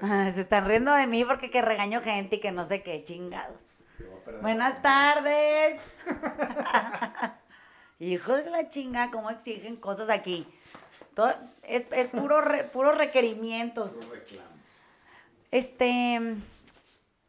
Se 0.32 0.40
están 0.40 0.66
riendo 0.66 0.92
de 0.94 1.06
mí 1.06 1.24
porque 1.24 1.50
que 1.50 1.62
regaño 1.62 2.00
gente 2.00 2.36
y 2.36 2.40
que 2.40 2.52
no 2.52 2.64
sé 2.64 2.82
qué, 2.82 3.04
chingados. 3.04 3.70
Buenas 4.40 4.80
tardes. 4.80 5.94
Hijos 7.98 8.46
de 8.46 8.50
la 8.50 8.68
chinga, 8.68 9.10
¿cómo 9.10 9.28
exigen 9.28 9.76
cosas 9.76 10.08
aquí? 10.08 10.46
Todo, 11.14 11.34
es, 11.62 11.86
es 11.92 12.08
puro 12.08 12.42
puros 12.72 12.96
requerimientos. 12.96 14.00
Este, 15.50 16.36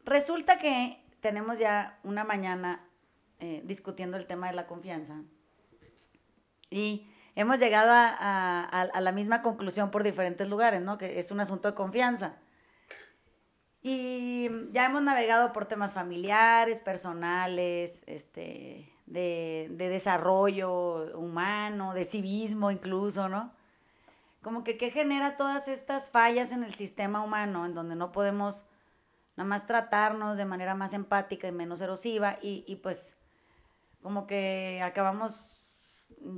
resulta 0.04 0.56
que 0.56 1.02
tenemos 1.20 1.58
ya 1.58 1.98
una 2.04 2.24
mañana 2.24 2.86
eh, 3.40 3.60
discutiendo 3.64 4.16
el 4.16 4.26
tema 4.26 4.46
de 4.46 4.54
la 4.54 4.66
confianza 4.66 5.20
y 6.70 7.10
hemos 7.34 7.60
llegado 7.60 7.90
a, 7.92 8.64
a, 8.64 9.00
la 9.00 9.12
misma 9.12 9.42
conclusión 9.42 9.90
por 9.90 10.04
diferentes 10.04 10.48
lugares, 10.48 10.80
¿no? 10.80 10.96
Que 10.96 11.18
es 11.18 11.30
un 11.30 11.40
asunto 11.40 11.68
de 11.68 11.74
confianza. 11.74 12.36
Y 13.82 14.48
ya 14.70 14.86
hemos 14.86 15.02
navegado 15.02 15.52
por 15.52 15.66
temas 15.66 15.92
familiares, 15.92 16.78
personales, 16.78 18.04
este, 18.06 18.88
de, 19.06 19.66
de, 19.70 19.88
desarrollo 19.88 21.18
humano, 21.18 21.92
de 21.92 22.04
civismo 22.04 22.70
incluso, 22.70 23.28
¿no? 23.28 23.52
Como 24.40 24.62
que 24.62 24.76
qué 24.76 24.90
genera 24.90 25.36
todas 25.36 25.66
estas 25.66 26.10
fallas 26.10 26.52
en 26.52 26.62
el 26.62 26.74
sistema 26.74 27.22
humano, 27.22 27.66
en 27.66 27.74
donde 27.74 27.96
no 27.96 28.12
podemos 28.12 28.64
nada 29.36 29.48
más 29.48 29.66
tratarnos 29.66 30.36
de 30.36 30.44
manera 30.44 30.76
más 30.76 30.92
empática 30.92 31.48
y 31.48 31.52
menos 31.52 31.80
erosiva, 31.80 32.38
y, 32.40 32.64
y 32.68 32.76
pues 32.76 33.16
como 34.00 34.28
que 34.28 34.80
acabamos 34.84 35.62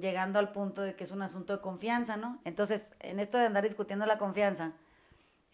llegando 0.01 0.39
al 0.39 0.53
punto 0.53 0.81
de 0.81 0.95
que 0.95 1.05
es 1.05 1.11
un 1.11 1.21
asunto 1.21 1.55
de 1.57 1.63
confianza, 1.63 2.17
¿no? 2.17 2.41
Entonces, 2.45 2.93
en 3.01 3.21
esto 3.21 3.37
de 3.37 3.47
andar 3.47 3.65
discutiendo 3.65 4.07
la 4.07 4.17
confianza, 4.17 4.73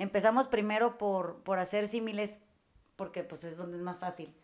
empezamos 0.01 0.49
primero 0.49 0.99
por, 0.99 1.43
por 1.43 1.59
hacer 1.59 1.87
símiles, 1.87 2.41
porque 2.97 3.23
pues 3.23 3.45
es 3.45 3.57
donde 3.57 3.77
es 3.77 3.83
más 3.83 3.99
fácil 3.99 4.35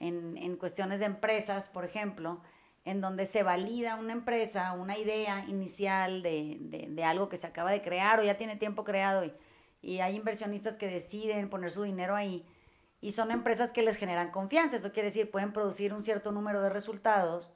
en, 0.00 0.56
cuestiones 0.56 1.00
de 1.00 1.06
empresas, 1.06 1.68
por 1.68 1.84
ejemplo, 1.84 2.40
en 2.84 3.00
donde 3.00 3.24
se 3.24 3.42
valida 3.42 3.96
una 3.96 4.12
empresa, 4.12 4.72
una 4.72 4.98
idea 4.98 5.44
inicial 5.48 6.22
de, 6.22 7.04
algo 7.04 7.28
que 7.28 7.36
se 7.36 7.46
acaba 7.46 7.70
de 7.70 7.80
crear 7.80 8.20
o 8.20 8.24
ya 8.24 8.36
tiene 8.36 8.56
tiempo 8.56 8.84
creado 8.84 9.24
y, 9.24 9.32
y, 9.80 10.00
hay 10.00 10.16
inversionistas 10.16 10.76
que 10.76 10.88
deciden 10.88 11.48
poner 11.48 11.70
su 11.70 11.82
dinero 11.82 12.14
ahí 12.16 12.44
y 13.00 13.12
son 13.12 13.30
empresas 13.30 13.72
que 13.72 13.82
les 13.82 13.96
generan 13.96 14.30
confianza. 14.30 14.76
Eso 14.76 14.92
quiere 14.92 15.08
decir, 15.08 15.30
pueden 15.30 15.52
producir 15.52 15.94
un 15.94 16.02
cierto 16.02 16.32
número 16.32 16.60
de 16.60 16.70
resultados 16.70 17.50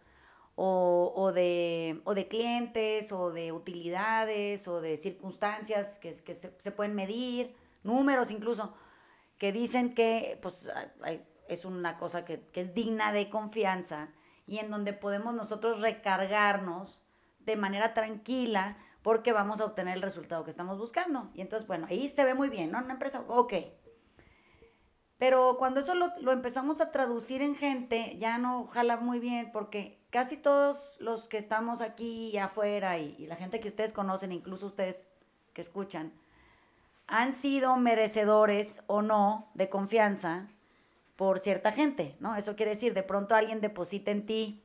o, 0.60 1.30
de, 1.32 2.00
o 2.04 2.14
de, 2.14 2.26
clientes 2.26 3.12
o 3.12 3.30
de 3.30 3.52
utilidades 3.52 4.66
o 4.66 4.80
de 4.80 4.96
circunstancias 4.96 5.98
que, 6.00 6.12
que 6.24 6.34
se, 6.34 6.52
se, 6.58 6.72
pueden 6.72 6.96
medir, 6.96 7.54
números 7.84 8.32
incluso, 8.32 8.74
que 9.38 9.52
dicen 9.52 9.94
que 9.94 10.36
pues, 10.42 10.68
es 11.46 11.64
una 11.64 11.96
cosa 11.96 12.24
que, 12.24 12.44
es 12.54 12.74
digna 12.74 13.12
de 13.12 13.30
confianza 13.30 14.08
y 14.48 14.58
en 14.58 14.68
donde 14.68 14.92
podemos 14.92 15.32
nosotros 15.32 15.80
recargarnos 15.80 17.06
de 17.38 17.56
manera 17.56 17.94
tranquila 17.94 18.78
porque 19.02 19.32
vamos 19.32 19.60
a 19.60 19.64
obtener 19.64 19.94
el 19.94 20.02
resultado 20.02 20.42
que 20.42 20.50
estamos 20.50 20.76
buscando. 20.76 21.30
Y 21.34 21.40
entonces, 21.40 21.68
bueno, 21.68 21.86
ahí 21.88 22.08
se 22.08 22.24
ve 22.24 22.34
muy 22.34 22.48
bien, 22.48 22.72
¿no? 22.72 22.78
Una 22.78 22.94
empresa, 22.94 23.24
ok. 23.28 23.54
Pero 25.18 25.56
cuando 25.56 25.78
eso 25.80 25.94
lo, 25.94 26.12
lo, 26.20 26.32
empezamos 26.32 26.80
a 26.80 26.90
traducir 26.90 27.42
en 27.42 27.54
gente, 27.54 28.16
ya 28.18 28.38
no 28.38 28.66
jala 28.66 28.96
muy 28.96 29.20
bien 29.20 29.50
porque 29.52 29.97
casi 30.10 30.36
todos 30.36 30.94
los 30.98 31.28
que 31.28 31.36
estamos 31.36 31.80
aquí 31.80 32.30
y 32.32 32.38
afuera 32.38 32.98
y, 32.98 33.26
la 33.26 33.36
gente 33.36 33.60
que 33.60 33.68
ustedes 33.68 33.92
conocen, 33.92 34.32
incluso 34.32 34.66
ustedes 34.66 35.08
que 35.52 35.60
escuchan, 35.60 36.12
han 37.06 37.32
sido 37.32 37.76
merecedores 37.76 38.82
o 38.86 39.02
no 39.02 39.50
de 39.54 39.68
confianza 39.68 40.48
por 41.16 41.38
cierta 41.38 41.72
gente, 41.72 42.16
¿no? 42.20 42.36
Eso 42.36 42.54
quiere 42.54 42.72
decir, 42.72 42.94
de 42.94 43.02
pronto 43.02 43.34
alguien 43.34 43.60
deposita 43.60 44.10
en 44.10 44.24
ti 44.26 44.62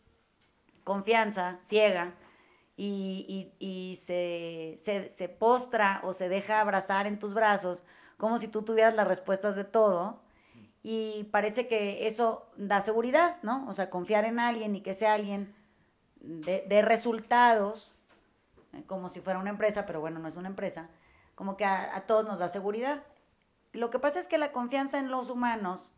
confianza 0.84 1.60
ciega 1.62 2.14
y, 2.76 3.96
se, 4.00 4.76
se, 4.78 5.30
postra 5.30 6.02
o 6.04 6.14
se 6.14 6.28
deja 6.28 6.60
abrazar 6.60 7.08
en 7.08 7.20
tus 7.20 7.34
brazos 7.34 7.84
como 8.18 8.38
si 8.38 8.48
tú 8.48 8.64
tuvieras 8.64 8.96
las 8.96 9.08
respuestas 9.08 9.56
de 9.56 9.64
todo 9.64 10.23
y 10.84 11.24
parece 11.32 11.66
que 11.66 12.06
eso 12.08 12.46
da 12.58 12.82
seguridad, 12.82 13.38
¿no? 13.42 13.66
O 13.70 13.74
sea, 13.74 13.90
confiar 13.90 14.26
en 14.26 14.38
alguien 14.38 14.76
y 14.76 14.82
que 14.82 14.94
sea 14.94 15.14
alguien 15.14 15.56
de, 16.20 16.82
resultados, 16.82 17.94
eh, 18.74 18.84
como 18.86 19.08
si 19.08 19.22
fuera 19.22 19.40
una 19.40 19.50
empresa, 19.50 19.86
pero 19.86 20.02
bueno, 20.02 20.20
no 20.20 20.28
es 20.28 20.36
una 20.36 20.50
empresa, 20.50 20.90
como 21.36 21.56
que 21.56 21.64
a, 21.64 22.04
todos 22.06 22.26
nos 22.26 22.40
da 22.40 22.50
seguridad. 22.50 23.02
Lo 23.72 23.90
que 23.90 23.98
pasa 23.98 24.20
es 24.20 24.28
que 24.28 24.38
la 24.38 24.52
confianza 24.52 25.00
en 25.00 25.10
los 25.10 25.30
humanos 25.30 25.94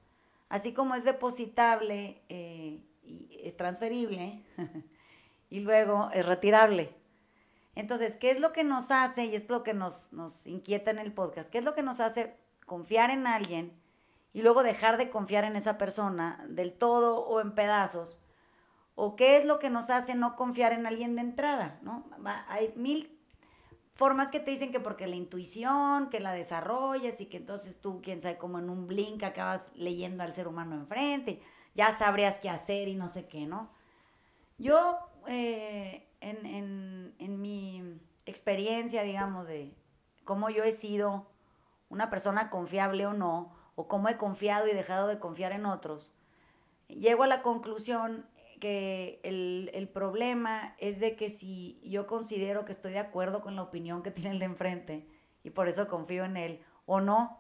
así 0.50 0.74
como 0.74 0.94
es 0.94 1.03
depositable 1.03 2.22
eh, 2.29 2.79
y 3.03 3.40
es 3.44 3.57
transferible 3.57 4.45
y 5.50 5.62
luego 5.62 6.12
es 6.13 6.25
retirable. 6.28 6.94
Entonces, 7.74 8.16
¿qué 8.16 8.29
es 8.29 8.40
lo 8.40 8.53
que 8.53 8.63
nos 8.63 8.91
hace, 8.91 9.25
y 9.25 9.35
esto 9.35 9.53
es 9.53 9.57
lo 9.57 9.63
que 9.63 9.74
nos, 9.74 10.13
nos 10.13 10.45
inquieta 10.45 10.91
en 10.91 11.00
el 11.00 11.12
podcast, 11.12 11.50
qué 11.50 11.57
es 11.57 11.66
lo 11.66 11.74
que 11.74 11.81
nos 11.81 12.00
hace 12.00 12.38
confiar 12.68 13.09
en 13.09 13.25
alguien 13.25 13.74
y 14.35 14.41
luego 14.41 14.63
dejar 14.63 14.97
de 14.97 15.09
confiar 15.09 15.46
en 15.46 15.56
esa 15.56 15.78
persona 15.78 16.46
del 16.50 16.73
todo 16.73 17.25
o 17.25 17.40
en 17.40 17.56
pedazos? 17.56 18.22
¿O 18.94 19.16
qué 19.16 19.38
es 19.38 19.46
lo 19.46 19.59
que 19.59 19.69
nos 19.69 19.90
hace 19.90 20.13
no 20.13 20.35
confiar 20.35 20.73
en 20.73 20.85
alguien 20.85 21.16
de 21.16 21.22
entrada? 21.22 21.79
¿no? 21.84 22.03
Hay 22.50 22.74
mil 22.75 23.18
formas 23.94 24.29
que 24.31 24.41
te 24.41 24.51
dicen 24.51 24.74
que 24.74 24.81
porque 24.81 25.07
la 25.07 25.16
intuición, 25.16 26.09
que 26.09 26.19
la 26.19 26.34
desarrollas 26.34 27.22
y 27.22 27.28
que 27.28 27.38
entonces 27.38 27.79
tú, 27.79 28.01
quién 28.03 28.19
sabe, 28.19 28.38
como 28.38 28.59
en 28.59 28.69
un 28.69 28.88
blink 28.88 29.24
acabas 29.24 29.69
leyendo 29.74 30.22
al 30.22 30.34
ser 30.34 30.50
humano 30.50 30.75
enfrente, 30.75 31.41
ya 31.74 31.91
sabrías 31.91 32.38
qué 32.38 32.50
hacer 32.50 32.90
y 32.90 32.95
no 32.95 33.07
sé 33.07 33.28
qué, 33.28 33.45
¿no? 33.45 33.69
Yo, 34.57 35.00
eh, 35.28 36.09
en, 36.19 37.41
mi 37.41 38.01
experiencia, 38.25 39.01
digamos, 39.03 39.47
de 39.47 39.74
cómo 40.25 40.50
yo 40.50 40.66
he 40.66 40.74
sido 40.74 41.25
una 41.88 42.09
persona 42.09 42.50
confiable 42.50 43.06
o 43.06 43.13
no, 43.13 43.55
o 43.75 43.88
cómo 43.88 44.09
he 44.09 44.18
confiado 44.18 44.68
y 44.68 44.74
dejado 44.74 45.08
de 45.08 45.19
confiar 45.19 45.52
en 45.52 45.66
otros, 45.66 46.13
llego 46.88 47.24
a 47.24 47.28
la 47.28 47.41
conclusión 47.41 48.25
que 48.59 49.19
el, 49.24 49.90
problema 49.94 50.75
es 50.80 51.00
de 51.00 51.16
que 51.16 51.30
si 51.30 51.80
yo 51.84 52.08
considero 52.08 52.66
que 52.66 52.72
estoy 52.72 52.94
de 52.94 53.00
acuerdo 53.00 53.41
con 53.41 53.56
la 53.56 53.62
opinión 53.62 54.02
que 54.02 54.12
tiene 54.12 54.31
el 54.31 54.40
de 54.40 54.46
enfrente 54.46 55.08
y 55.44 55.52
por 55.52 55.68
eso 55.68 55.88
confío 55.88 56.25
en 56.25 56.38
él 56.38 56.62
o 56.86 57.02
no 57.02 57.40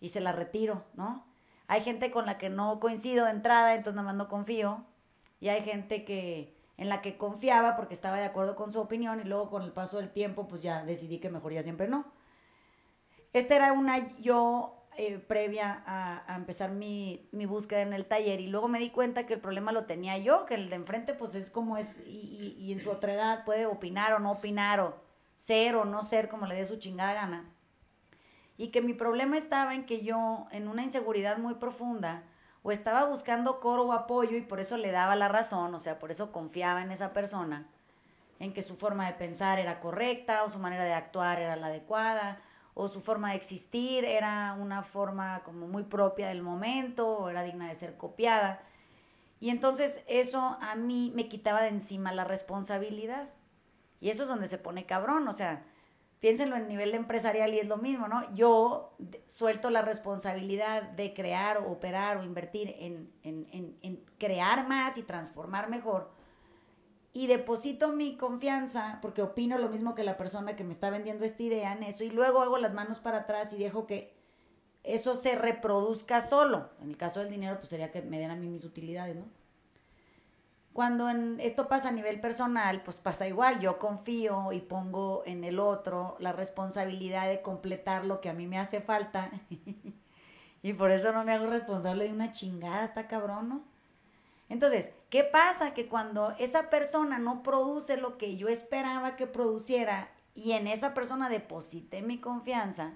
y 0.00 0.08
se 0.08 0.20
la 0.20 0.32
retiro, 0.32 0.84
¿no? 0.94 1.26
Hay 1.68 1.80
gente 1.80 2.10
con 2.10 2.26
la 2.26 2.38
que 2.38 2.50
no 2.50 2.80
coincido 2.80 3.24
de 3.24 3.30
entrada, 3.30 3.74
entonces 3.74 3.96
nada 3.96 4.06
más 4.06 4.16
no 4.16 4.28
confío 4.28 4.84
y 5.40 5.48
hay 5.48 5.60
gente 5.60 6.04
que 6.04 6.56
en 6.76 6.88
la 6.88 7.00
que 7.00 7.16
confiaba 7.16 7.76
porque 7.76 7.94
estaba 7.94 8.18
de 8.18 8.24
acuerdo 8.24 8.56
con 8.56 8.72
su 8.72 8.80
opinión 8.80 9.20
y 9.20 9.24
luego 9.24 9.50
con 9.50 9.62
el 9.62 9.72
paso 9.72 9.98
del 9.98 10.10
tiempo 10.10 10.48
pues 10.48 10.62
ya 10.62 10.84
decidí 10.84 11.18
que 11.18 11.30
mejor 11.30 11.52
ya 11.52 11.62
siempre 11.62 11.88
no. 11.88 12.04
Esta 13.32 13.56
era 13.56 13.72
una 13.72 14.08
yo 14.18 14.81
eh, 14.96 15.18
previa 15.18 15.82
a, 15.86 16.36
empezar 16.36 16.70
mi, 16.70 17.26
búsqueda 17.32 17.80
en 17.80 17.94
el 17.94 18.04
taller 18.04 18.40
y 18.40 18.46
luego 18.46 18.68
me 18.68 18.78
di 18.78 18.90
cuenta 18.90 19.24
que 19.24 19.34
el 19.34 19.40
problema 19.40 19.72
lo 19.72 19.86
tenía 19.86 20.18
yo, 20.18 20.44
que 20.44 20.54
el 20.54 20.68
de 20.68 20.76
enfrente 20.76 21.14
pues 21.14 21.34
es 21.34 21.50
como 21.50 21.78
es 21.78 22.00
y, 22.06 22.56
y, 22.58 22.72
en 22.72 22.78
su 22.78 22.90
otra 22.90 23.14
edad 23.14 23.44
puede 23.44 23.64
opinar 23.64 24.12
o 24.12 24.18
no 24.18 24.32
opinar 24.32 24.80
o 24.80 25.00
ser 25.34 25.76
o 25.76 25.86
no 25.86 26.02
ser 26.02 26.28
como 26.28 26.46
le 26.46 26.56
dé 26.56 26.64
su 26.66 26.76
chingada 26.76 27.14
gana. 27.14 27.50
Y 28.58 28.68
que 28.68 28.82
mi 28.82 28.92
problema 28.92 29.38
estaba 29.38 29.74
en 29.74 29.86
que 29.86 30.02
yo 30.02 30.46
en 30.50 30.68
una 30.68 30.82
inseguridad 30.82 31.38
muy 31.38 31.54
profunda 31.54 32.24
o 32.62 32.70
estaba 32.70 33.04
buscando 33.04 33.60
coro 33.60 33.86
o 33.86 33.92
apoyo 33.92 34.36
y 34.36 34.42
por 34.42 34.60
eso 34.60 34.76
le 34.76 34.90
daba 34.90 35.16
la 35.16 35.28
razón, 35.28 35.74
o 35.74 35.80
sea, 35.80 35.98
por 35.98 36.10
eso 36.10 36.32
confiaba 36.32 36.82
en 36.82 36.92
esa 36.92 37.14
persona, 37.14 37.66
en 38.38 38.52
que 38.52 38.60
su 38.60 38.76
forma 38.76 39.06
de 39.06 39.14
pensar 39.14 39.58
era 39.58 39.80
correcta 39.80 40.44
o 40.44 40.50
su 40.50 40.58
manera 40.58 40.84
de 40.84 40.92
actuar 40.92 41.40
era 41.40 41.56
la 41.56 41.68
adecuada 41.68 42.40
o 42.74 42.88
su 42.88 43.00
forma 43.00 43.30
de 43.30 43.36
existir 43.36 44.04
era 44.04 44.56
una 44.58 44.82
forma 44.82 45.42
como 45.44 45.68
muy 45.68 45.82
propia 45.84 46.28
del 46.28 46.42
momento, 46.42 47.08
o 47.08 47.28
era 47.28 47.42
digna 47.42 47.68
de 47.68 47.74
ser 47.74 47.96
copiada. 47.96 48.62
Y 49.40 49.50
entonces 49.50 50.04
eso 50.06 50.56
a 50.60 50.74
mí 50.76 51.12
me 51.14 51.28
quitaba 51.28 51.62
de 51.62 51.68
encima 51.68 52.12
la 52.12 52.24
responsabilidad. 52.24 53.28
Y 54.00 54.08
eso 54.08 54.22
es 54.22 54.28
donde 54.28 54.46
se 54.46 54.58
pone 54.58 54.86
cabrón, 54.86 55.28
o 55.28 55.32
sea, 55.32 55.64
piénsenlo 56.20 56.56
en 56.56 56.68
nivel 56.68 56.94
empresarial 56.94 57.52
y 57.52 57.58
es 57.58 57.68
lo 57.68 57.76
mismo, 57.76 58.08
¿no? 58.08 58.32
Yo 58.32 58.96
suelto 59.26 59.70
la 59.70 59.82
responsabilidad 59.82 60.82
de 60.82 61.12
crear 61.12 61.58
o 61.58 61.70
operar 61.70 62.16
o 62.16 62.24
invertir 62.24 62.74
en, 62.78 63.12
en, 63.22 63.76
en 63.82 64.04
crear 64.18 64.66
más 64.66 64.98
y 64.98 65.02
transformar 65.02 65.68
mejor 65.68 66.21
y 67.12 67.26
deposito 67.26 67.92
mi 67.92 68.16
confianza, 68.16 68.98
porque 69.02 69.22
opino 69.22 69.58
lo 69.58 69.68
mismo 69.68 69.94
que 69.94 70.04
la 70.04 70.16
persona 70.16 70.56
que 70.56 70.64
me 70.64 70.72
está 70.72 70.90
vendiendo 70.90 71.24
esta 71.24 71.42
idea 71.42 71.72
en 71.72 71.82
eso, 71.82 72.04
y 72.04 72.10
luego 72.10 72.40
hago 72.40 72.56
las 72.58 72.72
manos 72.72 73.00
para 73.00 73.18
atrás 73.18 73.52
y 73.52 73.58
dejo 73.58 73.86
que 73.86 74.14
eso 74.82 75.14
se 75.14 75.34
reproduzca 75.34 76.20
solo. 76.20 76.70
En 76.80 76.88
el 76.88 76.96
caso 76.96 77.20
del 77.20 77.30
dinero, 77.30 77.58
pues 77.58 77.68
sería 77.68 77.90
que 77.90 78.02
me 78.02 78.18
den 78.18 78.30
a 78.30 78.36
mí 78.36 78.48
mis 78.48 78.64
utilidades, 78.64 79.16
¿no? 79.16 79.26
Cuando 80.72 81.06
esto 81.38 81.68
pasa 81.68 81.90
a 81.90 81.92
nivel 81.92 82.18
personal, 82.18 82.82
pues 82.82 82.98
pasa 82.98 83.28
igual. 83.28 83.60
Yo 83.60 83.78
confío 83.78 84.52
y 84.52 84.60
pongo 84.60 85.22
en 85.26 85.44
el 85.44 85.58
otro 85.58 86.16
la 86.18 86.32
responsabilidad 86.32 87.28
de 87.28 87.42
completar 87.42 88.06
lo 88.06 88.22
que 88.22 88.30
a 88.30 88.32
mí 88.32 88.46
me 88.46 88.58
hace 88.58 88.80
falta. 88.80 89.30
y 90.62 90.72
por 90.72 90.90
eso 90.90 91.12
no 91.12 91.24
me 91.24 91.32
hago 91.32 91.46
responsable 91.46 92.04
de 92.04 92.12
una 92.12 92.30
chingada, 92.30 92.86
está 92.86 93.06
cabrón, 93.06 93.50
¿no? 93.50 93.71
Entonces, 94.52 94.92
¿qué 95.08 95.24
pasa? 95.24 95.72
Que 95.72 95.88
cuando 95.88 96.34
esa 96.38 96.68
persona 96.68 97.18
no 97.18 97.42
produce 97.42 97.96
lo 97.96 98.18
que 98.18 98.36
yo 98.36 98.48
esperaba 98.48 99.16
que 99.16 99.26
produciera 99.26 100.12
y 100.34 100.52
en 100.52 100.66
esa 100.66 100.92
persona 100.92 101.30
deposité 101.30 102.02
mi 102.02 102.20
confianza, 102.20 102.92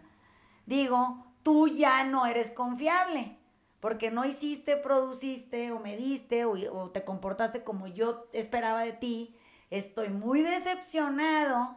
digo, 0.66 1.24
tú 1.42 1.66
ya 1.66 2.04
no 2.04 2.26
eres 2.26 2.50
confiable, 2.50 3.38
porque 3.80 4.10
no 4.10 4.26
hiciste, 4.26 4.76
produciste 4.76 5.72
o 5.72 5.80
me 5.80 5.96
diste 5.96 6.44
o, 6.44 6.90
te 6.90 7.04
comportaste 7.04 7.64
como 7.64 7.86
yo 7.86 8.26
esperaba 8.34 8.82
de 8.82 8.92
ti. 8.92 9.34
Estoy 9.70 10.10
muy 10.10 10.42
decepcionado. 10.42 11.74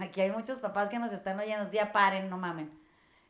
Aquí 0.00 0.22
hay 0.22 0.32
muchos 0.32 0.58
papás 0.58 0.90
que 0.90 0.98
nos 0.98 1.12
están 1.12 1.38
oyendo, 1.38 1.70
ya 1.70 1.92
paren, 1.92 2.30
no 2.30 2.36
mamen. 2.36 2.76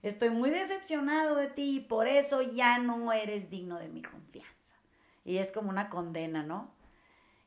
Estoy 0.01 0.31
muy 0.31 0.49
decepcionado 0.49 1.37
de 1.37 1.49
ti 1.49 1.77
y 1.77 1.81
por 1.81 2.09
eso 2.09 2.41
ya 2.41 2.79
no 2.79 3.13
eres 3.13 3.51
digno 3.51 3.79
de 3.79 3.91
mi 3.91 4.01
confianza 4.01 4.50
y 5.25 5.39
es 5.39 5.53
como 5.53 5.71
una 5.71 5.91
condena, 5.91 6.43
¿no? 6.43 6.71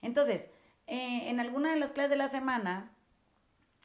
Entonces, 0.02 0.50
eh, 0.88 1.30
en 1.30 1.40
alguna 1.40 1.72
de 1.72 1.80
las 1.80 1.92
clases 1.92 2.12
de 2.12 2.18
la 2.18 2.28
semana 2.28 2.92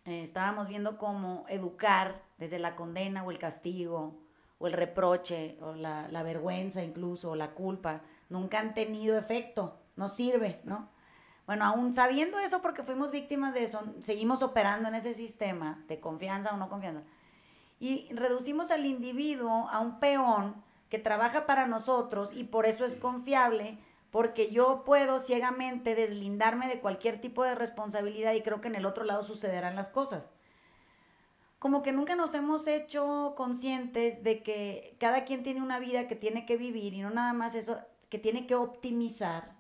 eh, 0.04 0.22
estábamos 0.22 0.68
viendo 0.68 0.98
cómo 0.98 1.44
educar 1.48 2.22
desde 2.38 2.58
la 2.58 2.76
condena 2.76 3.22
o 3.24 3.30
el 3.30 3.38
castigo 3.38 4.20
o 4.58 4.66
el 4.66 4.72
reproche 4.72 5.56
o 5.60 5.74
la, 5.74 6.08
la 6.08 6.22
vergüenza 6.22 6.82
incluso 6.82 7.30
o 7.30 7.36
la 7.36 7.52
culpa 7.52 8.02
nunca 8.28 8.58
han 8.58 8.74
tenido 8.74 9.16
efecto, 9.16 9.80
no 9.96 10.08
sirve, 10.08 10.60
¿no? 10.64 10.90
Bueno, 11.46 11.64
aún 11.64 11.94
sabiendo 11.94 12.38
eso, 12.38 12.60
porque 12.60 12.82
fuimos 12.82 13.10
víctimas 13.10 13.54
de 13.54 13.62
eso, 13.62 13.80
seguimos 14.00 14.42
operando 14.42 14.88
en 14.88 14.94
ese 14.94 15.14
sistema 15.14 15.82
de 15.88 15.98
confianza 15.98 16.52
o 16.52 16.58
no 16.58 16.68
confianza. 16.68 17.02
Y 17.80 18.12
reducimos 18.12 18.70
al 18.70 18.84
individuo 18.84 19.66
a 19.70 19.80
un 19.80 19.98
peón 19.98 20.62
que 20.88 20.98
trabaja 20.98 21.46
para 21.46 21.66
nosotros 21.66 22.32
y 22.32 22.44
por 22.44 22.66
eso 22.66 22.84
es 22.84 22.96
confiable, 22.96 23.78
porque 24.10 24.50
yo 24.50 24.84
puedo 24.84 25.18
ciegamente 25.18 25.94
deslindarme 25.94 26.68
de 26.68 26.80
cualquier 26.80 27.20
tipo 27.20 27.44
de 27.44 27.54
responsabilidad 27.54 28.32
y 28.34 28.42
creo 28.42 28.60
que 28.60 28.68
en 28.68 28.76
el 28.76 28.86
otro 28.86 29.04
lado 29.04 29.22
sucederán 29.22 29.76
las 29.76 29.90
cosas. 29.90 30.30
Como 31.58 31.82
que 31.82 31.92
nunca 31.92 32.14
nos 32.14 32.34
hemos 32.34 32.68
hecho 32.68 33.34
conscientes 33.36 34.22
de 34.22 34.42
que 34.42 34.96
cada 34.98 35.24
quien 35.24 35.42
tiene 35.42 35.60
una 35.60 35.78
vida 35.78 36.06
que 36.06 36.14
tiene 36.16 36.46
que 36.46 36.56
vivir 36.56 36.94
y 36.94 37.02
no 37.02 37.10
nada 37.10 37.32
más 37.32 37.54
eso, 37.54 37.78
que 38.08 38.18
tiene 38.18 38.46
que 38.46 38.54
optimizar. 38.54 39.56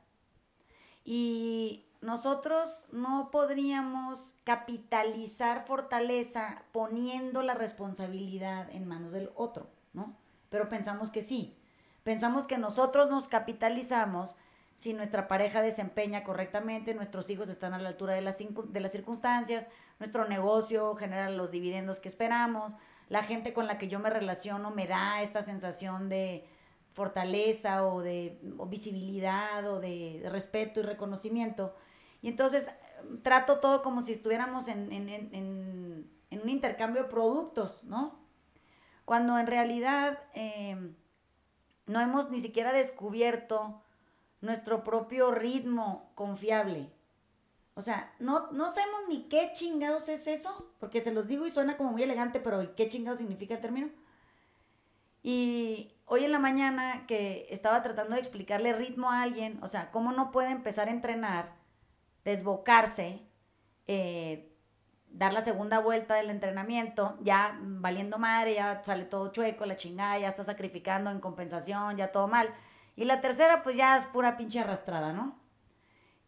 Y 1.04 1.86
nosotros 2.00 2.84
no 2.92 3.30
podríamos 3.30 4.34
capitalizar 4.44 5.66
fortaleza 5.66 6.62
poniendo 6.72 7.42
la 7.42 7.54
responsabilidad 7.54 8.72
en 8.74 8.86
manos 8.86 9.12
del 9.12 9.30
otro, 9.34 9.68
¿no? 9.92 10.16
Pero 10.48 10.68
pensamos 10.68 11.10
que 11.10 11.22
sí. 11.22 11.56
Pensamos 12.02 12.46
que 12.46 12.58
nosotros 12.58 13.10
nos 13.10 13.28
capitalizamos 13.28 14.36
si 14.78 14.94
nuestra 14.94 15.26
pareja 15.26 15.60
desempeña 15.60 16.22
correctamente, 16.22 16.94
nuestros 16.94 17.28
hijos 17.30 17.48
están 17.48 17.74
a 17.74 17.80
la 17.80 17.88
altura 17.88 18.14
de 18.14 18.20
las, 18.20 18.38
de 18.38 18.80
las 18.80 18.92
circunstancias, 18.92 19.66
nuestro 19.98 20.28
negocio 20.28 20.94
genera 20.94 21.28
los 21.30 21.50
dividendos 21.50 21.98
que 21.98 22.08
esperamos, 22.08 22.76
la 23.08 23.24
gente 23.24 23.52
con 23.52 23.66
la 23.66 23.76
que 23.76 23.88
yo 23.88 23.98
me 23.98 24.08
relaciono 24.08 24.70
me 24.70 24.86
da 24.86 25.20
esta 25.20 25.42
sensación 25.42 26.08
de 26.08 26.46
fortaleza 26.90 27.86
o 27.88 28.02
de 28.02 28.38
visibilidad 28.68 29.66
o 29.68 29.80
de, 29.80 30.22
respeto 30.30 30.78
y 30.78 30.84
reconocimiento. 30.84 31.74
Y 32.22 32.28
entonces 32.28 32.70
trato 33.22 33.58
todo 33.58 33.82
como 33.82 34.00
si 34.00 34.12
estuviéramos 34.12 34.68
en, 34.68 34.92
en 34.92 36.40
un 36.40 36.48
intercambio 36.48 37.02
de 37.02 37.08
productos, 37.08 37.82
¿no? 37.82 38.27
Cuando 39.08 39.38
en 39.38 39.46
realidad 39.46 40.18
em, 40.34 40.94
no 41.86 41.98
hemos 41.98 42.28
ni 42.28 42.40
siquiera 42.40 42.74
descubierto 42.74 43.80
nuestro 44.42 44.84
propio 44.84 45.30
ritmo 45.30 46.12
confiable. 46.14 46.92
O 47.72 47.80
sea, 47.80 48.12
no, 48.18 48.52
no 48.52 48.68
sabemos 48.68 49.00
ni 49.08 49.22
qué 49.22 49.52
chingados 49.54 50.10
es 50.10 50.26
eso, 50.26 50.70
porque 50.78 51.00
se 51.00 51.10
los 51.10 51.26
digo 51.26 51.46
y 51.46 51.50
suena 51.50 51.78
como 51.78 51.92
muy 51.92 52.02
elegante, 52.02 52.38
pero 52.38 52.74
¿qué 52.76 52.86
chingados 52.86 53.16
significa 53.16 53.54
el 53.54 53.62
término? 53.62 53.88
Y 55.22 55.94
hoy 56.04 56.26
en 56.26 56.32
la 56.32 56.38
mañana 56.38 57.06
que 57.06 57.46
estaba 57.48 57.80
tratando 57.80 58.12
de 58.14 58.20
explicarle 58.20 58.74
ritmo 58.74 59.10
a 59.10 59.22
alguien, 59.22 59.58
o 59.62 59.68
sea, 59.68 59.90
cómo 59.90 60.12
no 60.12 60.30
puede 60.30 60.50
empezar 60.50 60.88
a 60.88 60.90
entrenar, 60.90 61.56
desbocarse, 62.26 63.22
eh, 63.86 64.47
dar 65.10 65.32
la 65.32 65.40
segunda 65.40 65.78
vuelta 65.80 66.14
del 66.14 66.30
entrenamiento, 66.30 67.16
ya 67.20 67.58
valiendo 67.60 68.18
madre, 68.18 68.54
ya 68.54 68.82
sale 68.84 69.04
todo 69.04 69.32
chueco, 69.32 69.66
la 69.66 69.76
chingada, 69.76 70.18
ya 70.18 70.28
está 70.28 70.44
sacrificando 70.44 71.10
en 71.10 71.20
compensación, 71.20 71.96
ya 71.96 72.12
todo 72.12 72.28
mal. 72.28 72.54
Y 72.96 73.04
la 73.04 73.20
tercera, 73.20 73.62
pues 73.62 73.76
ya 73.76 73.96
es 73.96 74.04
pura 74.06 74.36
pinche 74.36 74.60
arrastrada, 74.60 75.12
¿no? 75.12 75.38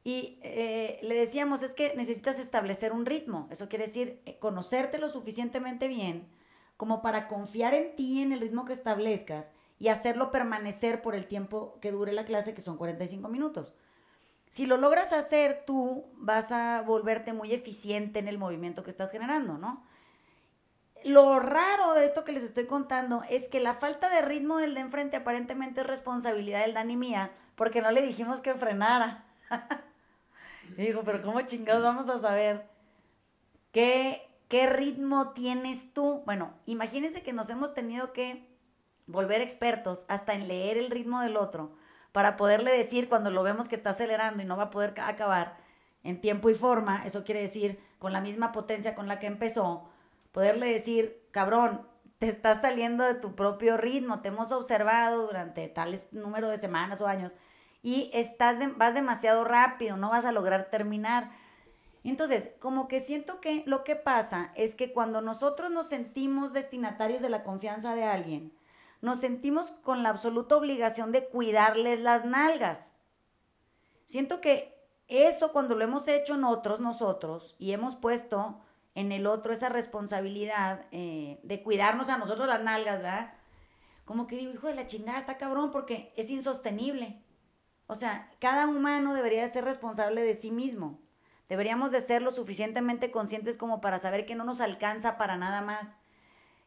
Y 0.02 0.38
eh, 0.42 0.98
le 1.02 1.14
decíamos, 1.14 1.62
es 1.62 1.74
que 1.74 1.94
necesitas 1.96 2.38
establecer 2.38 2.92
un 2.92 3.04
ritmo. 3.06 3.48
Eso 3.50 3.68
quiere 3.68 3.84
decir 3.84 4.22
eh, 4.24 4.38
conocerte 4.38 4.98
lo 4.98 5.08
suficientemente 5.08 5.88
bien 5.88 6.28
como 6.76 7.02
para 7.02 7.28
confiar 7.28 7.74
en 7.74 7.94
ti, 7.94 8.22
en 8.22 8.32
el 8.32 8.40
ritmo 8.40 8.64
que 8.64 8.72
establezcas 8.72 9.52
y 9.78 9.88
hacerlo 9.88 10.30
permanecer 10.30 11.02
por 11.02 11.14
el 11.14 11.26
tiempo 11.26 11.78
que 11.82 11.90
dure 11.90 12.12
la 12.12 12.24
clase, 12.24 12.54
que 12.54 12.62
son 12.62 12.78
45 12.78 13.28
minutos. 13.28 13.74
Si 14.50 14.66
lo 14.66 14.76
logras 14.76 15.12
hacer 15.12 15.62
tú, 15.64 16.10
vas 16.16 16.50
a 16.50 16.82
volverte 16.82 17.32
muy 17.32 17.54
eficiente 17.54 18.18
en 18.18 18.26
el 18.26 18.36
movimiento 18.36 18.82
que 18.82 18.90
estás 18.90 19.12
generando, 19.12 19.58
¿no? 19.58 19.86
Lo 21.04 21.38
raro 21.38 21.94
de 21.94 22.04
esto 22.04 22.24
que 22.24 22.32
les 22.32 22.42
estoy 22.42 22.66
contando 22.66 23.22
es 23.30 23.46
que 23.46 23.60
la 23.60 23.74
falta 23.74 24.08
de 24.08 24.22
ritmo 24.22 24.58
del 24.58 24.74
de 24.74 24.80
enfrente 24.80 25.16
aparentemente 25.16 25.82
es 25.82 25.86
responsabilidad 25.86 26.62
del 26.62 26.74
Dani 26.74 26.96
mía, 26.96 27.30
porque 27.54 27.80
no 27.80 27.92
le 27.92 28.02
dijimos 28.02 28.40
que 28.40 28.54
frenara. 28.54 29.24
y 30.76 30.82
dijo, 30.82 31.02
pero 31.04 31.22
¿cómo 31.22 31.40
chingados 31.42 31.84
vamos 31.84 32.08
a 32.08 32.18
saber 32.18 32.68
qué, 33.70 34.28
qué 34.48 34.66
ritmo 34.66 35.30
tienes 35.30 35.94
tú? 35.94 36.24
Bueno, 36.26 36.54
imagínense 36.66 37.22
que 37.22 37.32
nos 37.32 37.50
hemos 37.50 37.72
tenido 37.72 38.12
que 38.12 38.50
volver 39.06 39.42
expertos 39.42 40.06
hasta 40.08 40.34
en 40.34 40.48
leer 40.48 40.76
el 40.76 40.90
ritmo 40.90 41.20
del 41.20 41.36
otro 41.36 41.78
para 42.12 42.36
poderle 42.36 42.72
decir 42.72 43.08
cuando 43.08 43.30
lo 43.30 43.42
vemos 43.42 43.68
que 43.68 43.74
está 43.74 43.90
acelerando 43.90 44.42
y 44.42 44.46
no 44.46 44.56
va 44.56 44.64
a 44.64 44.70
poder 44.70 44.94
acabar 45.00 45.56
en 46.02 46.20
tiempo 46.20 46.50
y 46.50 46.54
forma, 46.54 47.02
eso 47.04 47.24
quiere 47.24 47.40
decir 47.40 47.78
con 47.98 48.12
la 48.12 48.20
misma 48.20 48.52
potencia 48.52 48.94
con 48.94 49.06
la 49.06 49.18
que 49.18 49.26
empezó, 49.26 49.88
poderle 50.32 50.72
decir, 50.72 51.22
cabrón, 51.30 51.86
te 52.18 52.28
estás 52.28 52.62
saliendo 52.62 53.04
de 53.04 53.14
tu 53.14 53.34
propio 53.34 53.76
ritmo, 53.76 54.20
te 54.20 54.28
hemos 54.28 54.52
observado 54.52 55.26
durante 55.26 55.68
tales 55.68 56.08
número 56.12 56.48
de 56.48 56.56
semanas 56.56 57.00
o 57.00 57.06
años 57.06 57.34
y 57.82 58.10
estás 58.12 58.58
vas 58.76 58.94
demasiado 58.94 59.44
rápido, 59.44 59.96
no 59.96 60.10
vas 60.10 60.24
a 60.24 60.32
lograr 60.32 60.68
terminar. 60.70 61.30
Entonces, 62.04 62.50
como 62.60 62.88
que 62.88 63.00
siento 63.00 63.40
que 63.40 63.62
lo 63.66 63.84
que 63.84 63.96
pasa 63.96 64.52
es 64.54 64.74
que 64.74 64.92
cuando 64.92 65.20
nosotros 65.20 65.70
nos 65.70 65.86
sentimos 65.86 66.52
destinatarios 66.52 67.22
de 67.22 67.30
la 67.30 67.42
confianza 67.42 67.94
de 67.94 68.04
alguien, 68.04 68.52
nos 69.00 69.20
sentimos 69.20 69.70
con 69.70 70.02
la 70.02 70.10
absoluta 70.10 70.56
obligación 70.56 71.12
de 71.12 71.28
cuidarles 71.28 72.00
las 72.00 72.24
nalgas. 72.24 72.92
Siento 74.04 74.40
que 74.40 74.76
eso 75.08 75.52
cuando 75.52 75.74
lo 75.74 75.84
hemos 75.84 76.06
hecho 76.08 76.34
en 76.34 76.44
otros 76.44 76.80
nosotros 76.80 77.56
y 77.58 77.72
hemos 77.72 77.96
puesto 77.96 78.60
en 78.94 79.12
el 79.12 79.26
otro 79.26 79.52
esa 79.52 79.68
responsabilidad 79.68 80.86
eh, 80.90 81.40
de 81.42 81.62
cuidarnos 81.62 82.10
a 82.10 82.18
nosotros 82.18 82.48
las 82.48 82.62
nalgas, 82.62 82.98
¿verdad? 82.98 83.32
Como 84.04 84.26
que 84.26 84.36
digo, 84.36 84.52
hijo 84.52 84.66
de 84.66 84.74
la 84.74 84.86
chingada, 84.86 85.18
está 85.18 85.36
cabrón 85.36 85.70
porque 85.70 86.12
es 86.16 86.30
insostenible. 86.30 87.22
O 87.86 87.94
sea, 87.94 88.30
cada 88.40 88.66
humano 88.66 89.14
debería 89.14 89.46
ser 89.48 89.64
responsable 89.64 90.22
de 90.22 90.34
sí 90.34 90.50
mismo. 90.50 91.00
Deberíamos 91.48 91.90
de 91.90 92.00
ser 92.00 92.22
lo 92.22 92.30
suficientemente 92.30 93.10
conscientes 93.10 93.56
como 93.56 93.80
para 93.80 93.98
saber 93.98 94.26
que 94.26 94.36
no 94.36 94.44
nos 94.44 94.60
alcanza 94.60 95.18
para 95.18 95.36
nada 95.36 95.60
más 95.62 95.96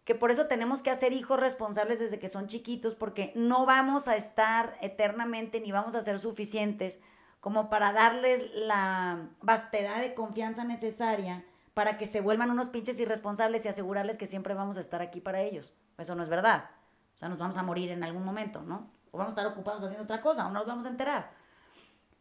que 0.04 0.16
por 0.16 0.32
eso 0.32 0.48
tenemos 0.48 0.82
que 0.82 0.90
hacer 0.90 1.14
hijos 1.14 1.40
responsables 1.40 2.00
desde 2.00 2.20
que 2.20 2.28
son 2.28 2.48
chiquitos, 2.48 2.96
porque 2.96 3.32
no 3.36 3.66
vamos 3.66 4.08
a 4.08 4.16
estar 4.16 4.78
eternamente 4.82 5.62
ni 5.62 5.72
vamos 5.72 5.96
a 5.96 6.02
ser 6.02 6.20
suficientes 6.20 7.00
como 7.40 7.70
para 7.70 7.94
darles 7.94 8.54
la 8.54 9.30
vastedad 9.42 10.00
de 10.00 10.14
confianza 10.14 10.64
necesaria 10.64 11.46
para 11.74 11.98
que 11.98 12.06
se 12.06 12.22
vuelvan 12.22 12.52
unos 12.52 12.70
pinches 12.70 13.00
irresponsables 13.00 13.66
y 13.66 13.70
asegurarles 13.70 14.18
que 14.18 14.26
siempre 14.26 14.54
vamos 14.54 14.78
a 14.78 14.80
estar 14.80 15.02
aquí 15.02 15.22
para 15.22 15.42
ellos. 15.42 15.74
Eso 15.98 16.16
no 16.16 16.24
es 16.24 16.30
verdad. 16.30 16.70
O 17.16 17.18
sea, 17.18 17.30
nos 17.30 17.38
vamos 17.38 17.58
a 17.58 17.64
morir 17.64 17.92
en 17.92 18.04
algún 18.04 18.24
momento, 18.24 18.62
¿no? 18.62 18.90
O 19.12 19.18
vamos 19.18 19.36
a 19.36 19.40
estar 19.40 19.52
ocupados 19.52 19.84
haciendo 19.84 20.04
otra 20.04 20.22
cosa, 20.22 20.46
o 20.46 20.50
no 20.50 20.60
nos 20.60 20.68
vamos 20.68 20.86
a 20.86 20.90
enterar. 20.90 21.32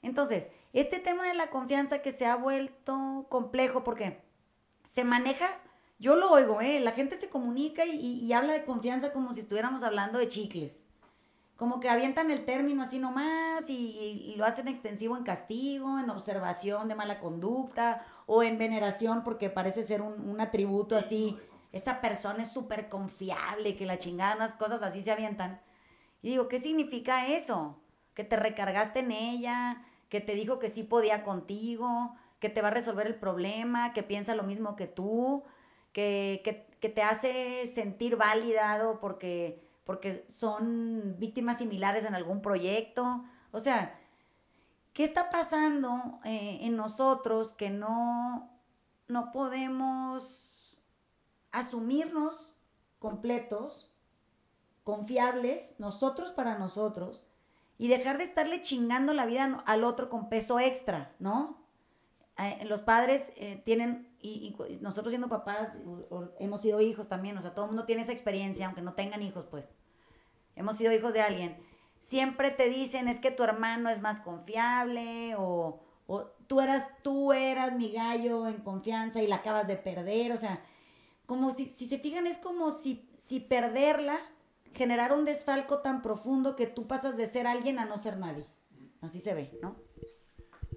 Entonces, 0.03 0.51
este 0.73 0.99
tema 0.99 1.27
de 1.27 1.35
la 1.35 1.51
confianza 1.51 2.01
que 2.01 2.11
se 2.11 2.27
ha 2.27 2.37
vuelto 2.37 3.27
complejo 3.29 3.85
porque 3.85 4.23
se 4.85 5.05
maneja 5.05 5.47
yo 6.03 6.17
lo 6.17 6.33
oigo, 6.33 6.61
¿eh? 6.61 6.81
La 6.81 6.91
gente 6.91 7.15
se 7.15 7.29
comunica 7.29 7.87
y, 7.87 8.33
habla 8.33 8.55
de 8.55 8.65
confianza 8.65 9.13
como 9.13 9.33
si 9.33 9.41
estuviéramos 9.41 9.85
hablando 9.85 10.19
de 10.19 10.27
chicles. 10.27 10.83
como 11.57 11.79
que 11.79 11.89
avientan 11.89 12.33
el 12.33 12.45
término 12.45 12.83
así 12.83 12.99
nomás 12.99 13.71
y, 13.71 14.35
lo 14.37 14.45
hacen 14.45 14.67
extensivo 14.67 15.17
en 15.17 15.23
castigo, 15.23 16.01
en 16.01 16.11
observación 16.11 16.89
de 16.89 16.97
mala 16.97 17.21
conducta 17.21 18.05
o 18.27 18.43
en 18.43 18.59
veneración 18.59 19.23
porque 19.23 19.49
parece 19.49 19.83
ser 19.85 20.03
un, 20.03 20.29
un 20.29 20.41
atributo 20.41 20.97
así. 20.97 21.39
Esa 21.71 22.01
persona 22.01 22.43
es 22.43 22.53
súper 22.53 22.89
confiable, 22.89 23.77
que 23.77 23.87
la 23.87 23.97
chingada, 23.97 24.35
unas 24.35 24.55
cosas 24.55 24.83
así 24.83 25.03
se 25.03 25.13
avientan. 25.13 25.61
Y 26.21 26.31
digo, 26.31 26.49
¿qué 26.49 26.59
significa 26.59 27.29
eso? 27.29 27.81
Que 28.15 28.25
te 28.25 28.37
recargaste 28.37 28.99
en 29.01 29.13
ella, 29.13 29.85
que 30.09 30.21
te 30.21 30.35
dijo 30.35 30.59
que 30.59 30.69
sí 30.69 30.83
podía 30.83 31.23
contigo, 31.23 32.17
que 32.41 32.49
te 32.49 32.61
va 32.61 32.69
a 32.69 32.73
resolver 32.73 33.07
el 33.07 33.15
problema, 33.15 33.93
que 33.93 34.03
piensa 34.03 34.35
lo 34.35 34.43
mismo 34.43 34.75
que 34.75 34.89
tú, 34.89 35.45
que, 35.93 36.41
que, 36.45 36.67
que 36.81 36.89
te 36.89 37.03
hace 37.03 37.67
sentir 37.67 38.17
validado 38.17 39.01
porque 39.01 39.63
porque 39.85 40.27
son 40.31 41.17
víctimas 41.19 41.59
similares 41.59 42.05
en 42.05 42.15
algún 42.15 42.41
proyecto. 42.41 43.25
O 43.51 43.59
sea, 43.59 43.99
¿qué 44.93 45.05
está 45.05 45.31
pasando 45.31 46.21
eh, 46.25 46.59
en 46.63 46.77
nosotros 46.77 47.53
que 47.53 47.71
no, 47.71 48.51
no 49.09 49.33
podemos 49.33 50.79
asumirnos 51.51 52.55
completos, 52.99 53.93
confiables, 54.85 55.75
nosotros 55.79 56.33
para 56.33 56.59
nosotros, 56.59 57.27
y 57.77 57.89
dejar 57.89 58.19
de 58.19 58.25
estarle 58.25 58.61
chingando 58.61 59.13
la 59.13 59.27
vida 59.27 59.63
al 59.67 59.85
otro 59.85 60.09
con 60.09 60.29
peso 60.29 60.61
extra, 60.61 61.13
¿no? 61.19 61.61
Eh, 62.39 62.65
los 62.67 62.81
padres 62.81 63.33
eh, 63.37 63.61
tienen, 63.65 64.09
y, 64.23 64.57
nosotros 64.81 65.11
siendo 65.11 65.29
papás, 65.29 65.73
hemos 66.39 66.61
sido 66.61 66.81
hijos 66.81 67.09
también, 67.09 67.37
o 67.37 67.41
sea, 67.41 67.55
todo 67.55 67.65
el 67.65 67.71
mundo 67.73 67.85
tiene 67.85 68.03
esa 68.03 68.13
experiencia, 68.13 68.67
aunque 68.67 68.83
no 68.83 68.95
tengan 68.95 69.23
hijos, 69.23 69.47
pues, 69.51 69.71
hemos 70.55 70.77
sido 70.77 70.93
hijos 70.93 71.13
de 71.13 71.23
alguien. 71.23 71.57
Siempre 71.99 72.51
te 72.51 72.69
dicen, 72.69 73.09
es 73.09 73.21
que 73.21 73.31
tu 73.31 73.43
hermano 73.43 73.91
es 73.91 74.01
más 74.01 74.21
confiable, 74.21 75.35
o, 75.37 75.81
tú, 76.47 76.61
eras, 76.61 76.91
tú 77.03 77.33
eras 77.33 77.75
mi 77.75 77.91
gallo 77.91 78.47
en 78.47 78.59
confianza 78.59 79.23
y 79.23 79.27
la 79.27 79.37
acabas 79.37 79.67
de 79.67 79.77
perder, 79.77 80.33
o 80.33 80.37
sea, 80.37 80.65
como 81.27 81.51
si, 81.51 81.67
si 81.67 81.87
se 81.87 81.99
fijan, 81.99 82.27
es 82.27 82.39
como 82.39 82.71
si, 82.71 83.09
si 83.19 83.41
perderla 83.41 84.19
generara 84.73 85.15
un 85.15 85.25
desfalco 85.25 85.81
tan 85.81 86.03
profundo 86.03 86.57
que 86.57 86.67
tú 86.67 86.87
pasas 86.87 87.17
de 87.17 87.27
ser 87.27 87.47
alguien 87.47 87.79
a 87.79 87.85
no 87.85 87.99
ser 87.99 88.17
nadie. 88.17 88.47
Así 89.01 89.21
se 89.21 89.35
ve, 89.35 89.59
¿no? 89.61 89.77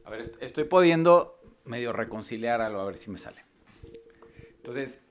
A 0.04 0.10
ver, 0.10 0.32
estoy 0.40 0.66
pudiendo 0.66 1.40
medio 1.66 1.94
reconciliar 1.94 2.62
algo, 2.62 2.80
a 2.80 2.86
ver 2.86 2.98
si 2.98 3.10
me 3.10 3.18
sale. 3.18 3.44
Entonces, 4.58 5.04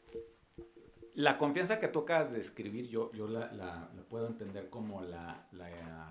la 1.14 1.38
confianza 1.38 1.78
que 1.78 1.88
tú 1.88 2.00
acabas 2.00 2.32
de 2.32 2.40
escribir, 2.40 2.88
yo, 2.88 3.12
yo 3.12 3.28
la, 3.28 3.90
puedo 4.08 4.26
entender 4.26 4.68
como 4.68 5.02
la, 5.02 5.46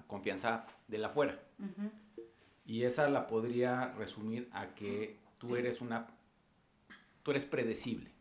confianza 0.08 0.66
de 0.88 0.98
la 0.98 1.08
afuera. 1.08 1.40
Y 2.66 2.84
esa 2.84 3.10
la 3.10 3.28
podría 3.28 3.94
resumir 3.94 4.50
a 4.54 4.74
que 4.76 5.20
tú 5.38 5.56
eres 5.56 5.82
una, 5.82 6.08
tú 7.24 7.32
eres 7.32 7.46
predecible. 7.46 8.12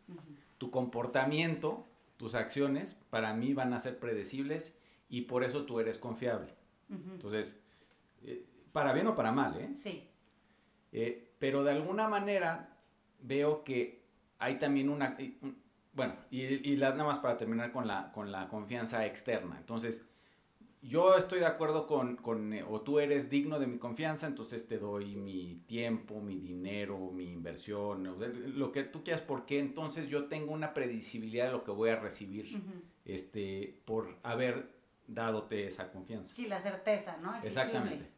Tu 0.57 0.71
comportamiento, 0.71 1.85
tus 2.17 2.35
acciones, 2.35 2.95
para 3.09 3.33
mí 3.33 3.53
van 3.53 3.73
a 3.73 3.79
ser 3.79 3.99
predecibles 3.99 4.73
y 5.09 5.21
por 5.21 5.43
eso 5.43 5.65
tú 5.65 5.79
eres 5.79 5.97
confiable. 5.97 6.53
Entonces, 6.89 7.57
eh, 8.23 8.45
para 8.71 8.93
bien 8.93 9.07
o 9.07 9.15
para 9.15 9.31
mal, 9.31 9.59
¿eh? 9.59 9.71
Sí. 9.75 10.09
Eh, 10.93 11.33
pero 11.39 11.63
de 11.63 11.71
alguna 11.71 12.07
manera 12.07 12.77
veo 13.19 13.63
que 13.63 14.03
hay 14.39 14.59
también 14.59 14.89
una... 14.89 15.17
bueno, 15.93 16.15
y, 16.31 16.75
nada 16.77 17.03
más 17.03 17.19
para 17.19 17.37
terminar 17.37 17.71
con 17.71 17.87
la, 17.87 18.11
con 18.11 18.31
la 18.31 18.47
confianza 18.47 19.05
externa. 19.05 19.57
Entonces, 19.57 20.05
yo 20.83 21.15
estoy 21.15 21.39
de 21.39 21.45
acuerdo 21.45 21.87
con, 21.87 22.17
con, 22.17 22.53
eh, 22.53 22.63
o 22.63 22.81
tú 22.81 22.99
eres 22.99 23.29
digno 23.29 23.57
de 23.57 23.67
mi 23.67 23.77
confianza, 23.77 24.27
entonces 24.27 24.67
te 24.67 24.77
doy 24.77 25.15
mi 25.15 25.63
tiempo, 25.65 26.21
mi 26.21 26.37
dinero, 26.39 27.11
mi 27.11 27.31
inversión, 27.31 28.15
lo 28.57 28.71
que 28.71 28.83
tú 28.83 29.03
quieras, 29.03 29.23
porque 29.25 29.59
entonces 29.59 30.09
yo 30.09 30.25
tengo 30.25 30.51
una 30.51 30.73
predecibilidad 30.73 31.45
de 31.45 31.51
lo 31.53 31.63
que 31.63 31.71
voy 31.71 31.89
a 31.89 31.95
recibir 31.95 32.61
este, 33.05 33.81
por 33.85 34.17
haber 34.23 34.73
dadote 35.07 35.67
esa 35.67 35.91
confianza. 35.91 36.33
Sí, 36.33 36.47
la 36.47 36.59
certeza, 36.59 37.17
¿no? 37.17 37.33
Exactamente. 37.41 38.09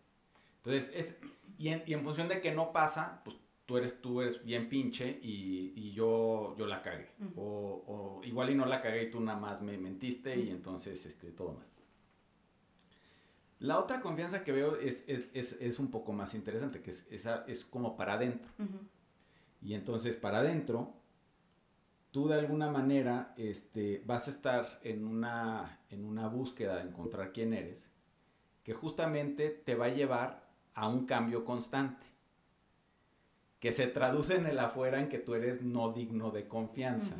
Entonces, 0.58 0.92
es, 0.96 1.16
y 1.58 1.70
en, 1.70 1.84
y 1.86 1.94
en 1.94 2.04
función 2.04 2.28
de 2.28 2.42
que 2.42 2.54
no 2.54 2.72
pasa, 2.72 3.22
pues 3.24 3.38
tú 3.66 3.78
eres, 3.78 4.02
tú 4.02 4.22
eres 4.22 4.44
bien 4.44 4.70
pinche 4.70 5.20
y, 5.22 5.74
y 5.76 5.92
yo, 5.92 6.56
yo 6.58 6.68
la 6.68 6.82
cagué. 6.82 7.10
o, 7.36 7.84
o, 7.88 8.24
igual 8.24 8.52
y 8.52 8.56
no 8.56 8.66
la 8.66 8.82
cagué 8.82 9.04
y 9.04 9.12
tú 9.12 9.20
nada 9.20 9.40
más 9.40 9.62
me 9.62 9.78
mentiste 9.78 10.38
y 10.38 10.50
entonces 10.50 11.06
este, 11.06 11.32
todo 11.32 11.54
mal. 11.54 11.66
La 13.60 13.80
otra 13.80 14.02
confianza 14.02 14.44
que 14.44 14.52
veo 14.52 14.76
es, 14.76 15.06
es, 15.08 15.30
es, 15.34 15.54
es 15.62 15.80
un 15.80 15.90
poco 15.90 16.12
más 16.12 16.36
interesante, 16.36 16.82
que 16.82 16.92
es, 16.92 17.08
esa, 17.10 17.46
es 17.48 17.64
como 17.66 17.96
para 17.96 18.14
adentro. 18.14 18.52
Y 19.62 19.74
entonces 19.74 20.16
para 20.18 20.40
adentro, 20.40 20.94
tú 22.12 22.28
de 22.28 22.36
alguna 22.38 22.70
manera 22.70 23.34
este, 23.38 24.04
vas 24.06 24.28
a 24.28 24.32
estar 24.32 24.80
en 24.84 25.06
una, 25.08 25.80
en 25.90 26.06
una 26.06 26.28
búsqueda 26.28 26.76
de 26.76 26.90
encontrar 26.90 27.32
quién 27.32 27.54
eres, 27.54 27.90
que 28.64 28.74
justamente 28.74 29.50
te 29.50 29.76
va 29.76 29.86
a 29.86 29.90
llevar 29.90 30.45
a 30.76 30.88
un 30.88 31.06
cambio 31.06 31.44
constante, 31.46 32.06
que 33.60 33.72
se 33.72 33.88
traduce 33.88 34.36
en 34.36 34.46
el 34.46 34.60
afuera 34.60 35.00
en 35.00 35.10
que 35.10 35.18
tú 35.18 35.34
eres 35.34 35.64
no 35.64 35.92
digno 35.92 36.30
de 36.30 36.48
confianza. 36.48 37.16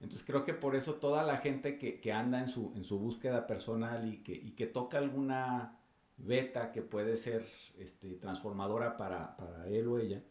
Entonces 0.00 0.24
creo 0.24 0.44
que 0.44 0.54
por 0.54 0.76
eso 0.76 0.94
toda 0.94 1.24
la 1.24 1.38
gente 1.38 1.78
que, 1.78 2.12
anda 2.12 2.38
en 2.38 2.48
su, 2.48 2.72
en 2.76 2.84
su 2.84 2.98
búsqueda 2.98 3.46
personal 3.46 4.06
y 4.06 4.18
que, 4.18 4.54
que 4.54 4.66
toca 4.66 4.98
alguna 4.98 5.78
beta 6.18 6.70
que 6.70 6.82
puede 6.82 7.16
ser 7.16 7.46
este, 7.78 8.14
transformadora 8.14 8.96
para, 8.96 9.36
él 9.68 9.88
o 9.88 9.98
ella, 9.98 10.22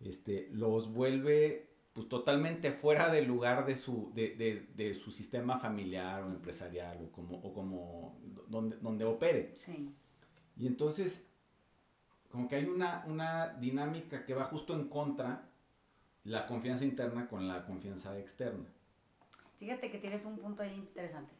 este, 0.00 0.48
los 0.52 0.92
vuelve 0.92 1.68
pues 1.92 2.08
totalmente 2.08 2.70
fuera 2.70 3.10
del 3.10 3.26
lugar 3.26 3.66
de 3.66 3.76
su, 3.76 4.12
de, 4.14 4.94
su 4.94 5.10
sistema 5.10 5.58
familiar 5.58 6.22
o 6.22 6.28
empresarial 6.28 6.98
o 7.02 7.12
como, 7.12 7.36
o 7.38 7.52
como 7.52 8.20
donde, 8.48 8.76
donde 8.76 9.04
opere. 9.04 9.54
Y 10.56 10.66
entonces 10.66 11.29
como 12.30 12.48
que 12.48 12.56
hay 12.56 12.64
una, 12.64 13.04
una 13.06 13.48
dinámica 13.54 14.24
que 14.24 14.34
va 14.34 14.44
justo 14.44 14.74
en 14.74 14.88
contra 14.88 15.42
la 16.24 16.46
confianza 16.46 16.84
interna 16.84 17.28
con 17.28 17.48
la 17.48 17.64
confianza 17.64 18.16
externa. 18.18 18.66
Fíjate 19.58 19.90
que 19.90 19.98
tienes 19.98 20.24
un 20.24 20.38
punto 20.38 20.62
ahí 20.62 20.74
interesante. 20.74 21.32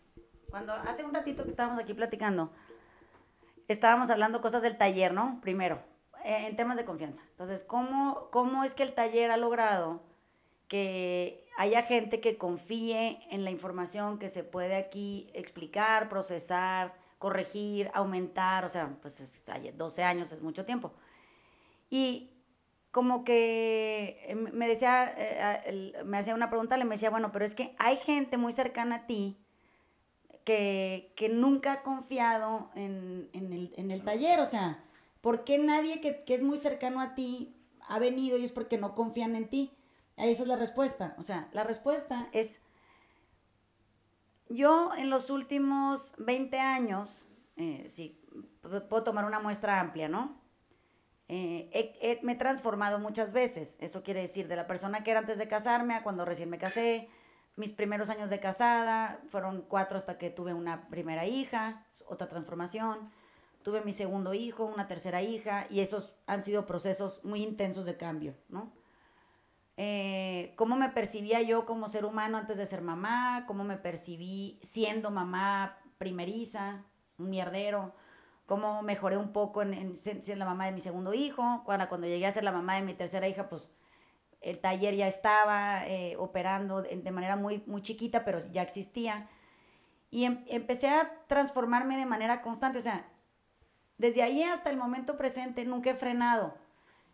Cuando 0.50 0.73
hace 0.73 1.04
un 1.04 1.14
ratito 1.14 1.44
que 1.44 1.50
estábamos 1.50 1.78
aquí 1.78 1.94
platicando, 1.94 2.50
estábamos 3.68 4.11
hablando 4.11 4.40
cosas 4.40 4.62
del 4.62 4.76
taller, 4.76 5.14
¿no? 5.14 5.40
Primero, 5.40 5.80
eh, 6.25 6.47
en 6.49 6.56
temas 6.56 6.76
de 6.76 6.85
confianza. 6.85 7.23
Entonces, 7.30 7.62
¿cómo, 7.62 8.28
¿cómo 8.30 8.64
es 8.64 8.75
que 8.75 8.82
el 8.82 8.92
taller 8.94 9.30
ha 9.30 9.37
logrado 9.37 10.02
que 10.66 11.47
haya 11.56 11.82
gente 11.82 12.20
que 12.20 12.37
confíe 12.37 13.20
en 13.30 13.44
la 13.44 13.50
información 13.50 14.18
que 14.18 14.28
se 14.28 14.44
puede 14.44 14.76
aquí 14.76 15.30
explicar, 15.35 16.09
procesar, 16.09 16.94
corregir, 17.20 17.90
aumentar, 17.92 18.64
o 18.64 18.68
sea, 18.70 18.96
pues 19.02 19.22
12 19.76 20.02
años 20.02 20.32
es 20.32 20.40
mucho 20.40 20.64
tiempo. 20.64 20.90
Y 21.90 22.30
como 22.90 23.24
que 23.24 24.24
eh, 24.26 24.34
me 24.34 24.66
decía, 24.66 25.14
eh, 25.18 26.02
me 26.06 26.16
hacía 26.16 26.34
una 26.34 26.48
pregunta, 26.48 26.78
le 26.78 26.86
me 26.86 26.94
decía, 26.94 27.10
bueno, 27.10 27.30
pero 27.30 27.44
es 27.44 27.54
que 27.54 27.76
hay 27.78 27.96
gente 27.96 28.38
muy 28.38 28.52
cercana 28.52 28.96
a 28.96 29.06
ti 29.06 29.36
que, 30.44 31.12
nunca 31.30 31.72
ha 31.72 31.82
confiado 31.82 32.70
en, 32.74 33.28
el, 33.34 34.02
taller, 34.02 34.40
o 34.40 34.46
sea, 34.46 34.82
¿por 35.20 35.44
qué 35.44 35.58
nadie 35.58 36.00
que, 36.00 36.24
que, 36.24 36.32
es 36.32 36.42
muy 36.42 36.56
cercano 36.56 37.02
a 37.02 37.14
ti 37.14 37.54
ha 37.86 37.98
venido 37.98 38.38
y 38.38 38.44
es 38.44 38.52
porque 38.52 38.78
no 38.78 38.94
confían 38.94 39.36
en 39.36 39.46
ti? 39.50 39.76
Esa 40.16 40.42
es 40.42 40.48
la 40.48 40.56
respuesta, 40.56 41.14
o 41.18 41.22
sea, 41.22 41.50
la 41.52 41.64
respuesta 41.64 42.30
es 42.32 42.62
yo 44.50 44.90
en 44.99 45.09
los 45.09 45.30
últimos 45.30 46.12
20 46.19 46.59
años, 46.59 47.25
eh, 47.57 47.87
sí, 47.88 48.21
puedo 48.61 49.04
tomar 49.04 49.25
una 49.25 49.40
muestra 49.40 49.80
amplia, 49.80 50.09
¿no? 50.09 50.38
Eh, 51.28 52.19
me 52.23 52.33
he 52.33 52.37
transformado 52.37 52.99
muchas 52.99 53.33
veces. 53.33 53.78
Eso 53.80 54.02
quiere 54.02 54.21
decir, 54.21 54.49
de 54.49 54.57
la 54.57 54.66
persona 54.66 55.04
que 55.04 55.12
era 55.12 55.21
antes 55.21 55.38
de 55.38 55.47
casarme 55.47 55.95
a 55.95 56.02
cuando 56.02 56.25
recién 56.25 56.50
me 56.50 56.59
casé, 56.59 57.09
mis 57.54 57.73
primeros 57.73 58.11
años 58.11 58.30
de 58.30 58.40
casada, 58.40 59.21
fueron 59.28 59.62
cuatro 59.62 59.97
hasta 59.97 60.19
que 60.19 60.30
tuve 60.30 60.54
una 60.54 60.88
primera 60.88 61.26
hija, 61.26 61.87
otra 62.07 62.26
transformación. 62.26 63.11
Tuve 63.62 63.83
mi 63.83 63.92
segundo 63.92 64.35
hijo, 64.35 64.64
una 64.64 64.88
tercera 64.88 65.23
hija, 65.23 65.66
y 65.71 65.80
esos 65.80 66.14
han 66.26 66.42
sido 66.42 66.66
procesos 66.66 67.23
muy 67.25 67.42
intensos 67.42 67.87
de 67.87 67.97
cambio, 67.97 68.35
¿no? 68.49 68.73
Eh, 69.82 70.52
cómo 70.56 70.76
me 70.76 70.90
percibía 70.90 71.40
yo 71.40 71.64
como 71.64 71.88
ser 71.88 72.04
humano 72.04 72.37
antes 72.37 72.58
de 72.58 72.66
ser 72.66 72.82
mamá, 72.82 73.44
cómo 73.46 73.64
me 73.64 73.78
percibí 73.78 74.60
siendo 74.62 75.10
mamá 75.10 75.78
primeriza, 75.96 76.84
un 77.16 77.30
mierdero, 77.30 77.94
cómo 78.44 78.82
mejoré 78.82 79.16
un 79.16 79.32
poco 79.32 79.62
en, 79.62 79.96
ser 79.96 80.37
la 80.37 80.44
mamá 80.44 80.66
de 80.66 80.72
mi 80.72 80.80
segundo 80.80 81.14
hijo, 81.14 81.62
cuando, 81.64 82.06
llegué 82.06 82.26
a 82.26 82.30
ser 82.30 82.44
la 82.44 82.52
mamá 82.52 82.75
de 82.75 82.82
mi 82.82 82.92
tercera 82.92 83.26
hija, 83.26 83.49
pues 83.49 83.70
el 84.42 84.58
taller 84.58 84.96
ya 84.96 85.08
estaba 85.08 85.87
eh, 85.87 86.14
operando 86.18 86.82
de, 86.82 87.10
manera 87.10 87.37
muy, 87.37 87.62
muy 87.66 87.80
chiquita, 87.80 88.22
pero 88.22 88.38
ya 88.52 88.60
existía. 88.60 89.30
Y 90.10 90.25
em, 90.25 90.44
empecé 90.49 90.90
a 90.90 91.25
transformarme 91.26 91.96
de 91.96 92.04
manera 92.04 92.42
constante, 92.42 92.80
o 92.80 92.82
sea, 92.82 93.08
desde 93.96 94.22
ahí 94.22 94.42
hasta 94.42 94.68
el 94.68 94.76
momento 94.76 95.16
presente 95.16 95.64
nunca 95.64 95.88
he 95.88 95.94
frenado. 95.94 96.54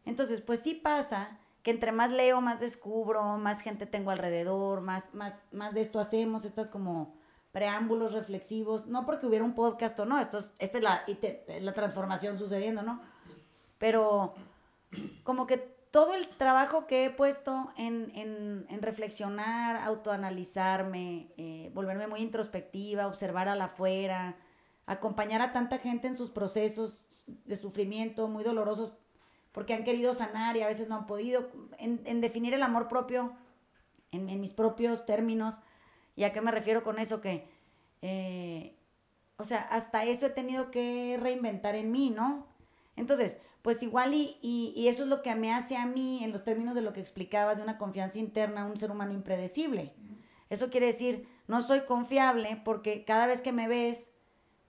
Entonces, 0.04 0.40
pues 0.40 0.58
sí 0.58 0.74
pasa 0.74 1.38
que 1.66 1.72
entre 1.72 1.90
más 1.90 2.12
leo, 2.12 2.40
más 2.40 2.60
descubro, 2.60 3.38
más 3.38 3.60
gente 3.60 3.86
tengo 3.86 4.12
alrededor, 4.12 4.82
más, 4.82 5.12
más, 5.14 5.48
más 5.50 5.74
de 5.74 5.80
esto 5.80 5.98
hacemos, 5.98 6.44
estas 6.44 6.70
como 6.70 7.16
preámbulos 7.50 8.12
reflexivos, 8.12 8.86
no 8.86 9.04
porque 9.04 9.26
hubiera 9.26 9.44
un 9.44 9.56
podcast 9.56 9.98
o 9.98 10.04
no, 10.04 10.20
esto 10.20 10.38
es, 10.38 10.52
esto 10.60 10.78
es, 10.78 10.84
la, 10.84 11.04
la 11.60 11.72
transformación 11.72 12.38
sucediendo, 12.38 12.84
¿no? 12.84 13.00
Pero 13.78 14.36
como 15.24 15.48
que 15.48 15.56
todo 15.56 16.14
el 16.14 16.28
trabajo 16.28 16.86
que 16.86 17.06
he 17.06 17.10
puesto 17.10 17.68
en, 17.76 18.12
en, 18.14 18.66
en 18.68 18.80
reflexionar, 18.80 19.74
autoanalizarme, 19.78 21.32
eh, 21.36 21.72
volverme 21.74 22.06
muy 22.06 22.20
introspectiva, 22.20 23.08
observar 23.08 23.48
a 23.48 23.56
la 23.56 23.64
afuera, 23.64 24.36
acompañar 24.86 25.42
a 25.42 25.52
tanta 25.52 25.78
gente 25.78 26.06
en 26.06 26.14
sus 26.14 26.30
procesos 26.30 27.02
de 27.26 27.56
sufrimiento 27.56 28.28
muy 28.28 28.44
dolorosos 28.44 28.92
porque 29.56 29.72
han 29.72 29.84
querido 29.84 30.12
sanar 30.12 30.54
y 30.58 30.60
a 30.60 30.66
veces 30.66 30.86
no 30.90 30.96
han 30.96 31.06
podido, 31.06 31.48
en, 31.78 32.02
en 32.04 32.20
definir 32.20 32.52
el 32.52 32.62
amor 32.62 32.88
propio 32.88 33.32
en, 34.12 34.28
en, 34.28 34.38
mis 34.38 34.52
propios 34.52 35.06
términos. 35.06 35.60
¿Y 36.14 36.24
a 36.24 36.32
qué 36.34 36.42
me 36.42 36.50
refiero 36.50 36.84
con 36.84 36.98
eso? 36.98 37.22
Que, 37.22 37.48
eh, 38.02 38.76
o 39.38 39.46
sea, 39.46 39.62
hasta 39.62 40.04
eso 40.04 40.26
he 40.26 40.30
tenido 40.30 40.70
que 40.70 41.16
reinventar 41.18 41.74
en 41.74 41.90
mí, 41.90 42.10
¿no? 42.10 42.46
Entonces, 42.96 43.38
pues 43.62 43.82
igual 43.82 44.12
y, 44.12 44.38
y, 44.42 44.88
eso 44.88 45.04
es 45.04 45.08
lo 45.08 45.22
que 45.22 45.34
me 45.34 45.50
hace 45.54 45.78
a 45.78 45.86
mí, 45.86 46.22
en 46.22 46.32
los 46.32 46.44
términos 46.44 46.74
de 46.74 46.82
lo 46.82 46.92
que 46.92 47.00
explicabas, 47.00 47.56
de 47.56 47.62
una 47.62 47.78
confianza 47.78 48.18
interna, 48.18 48.66
un 48.66 48.76
ser 48.76 48.90
humano 48.90 49.14
impredecible. 49.14 49.94
Eso 50.50 50.68
quiere 50.68 50.84
decir, 50.84 51.26
no 51.48 51.62
soy 51.62 51.86
confiable 51.86 52.60
porque 52.62 53.06
cada 53.06 53.26
vez 53.26 53.40
que 53.40 53.52
me 53.52 53.68
ves, 53.68 54.10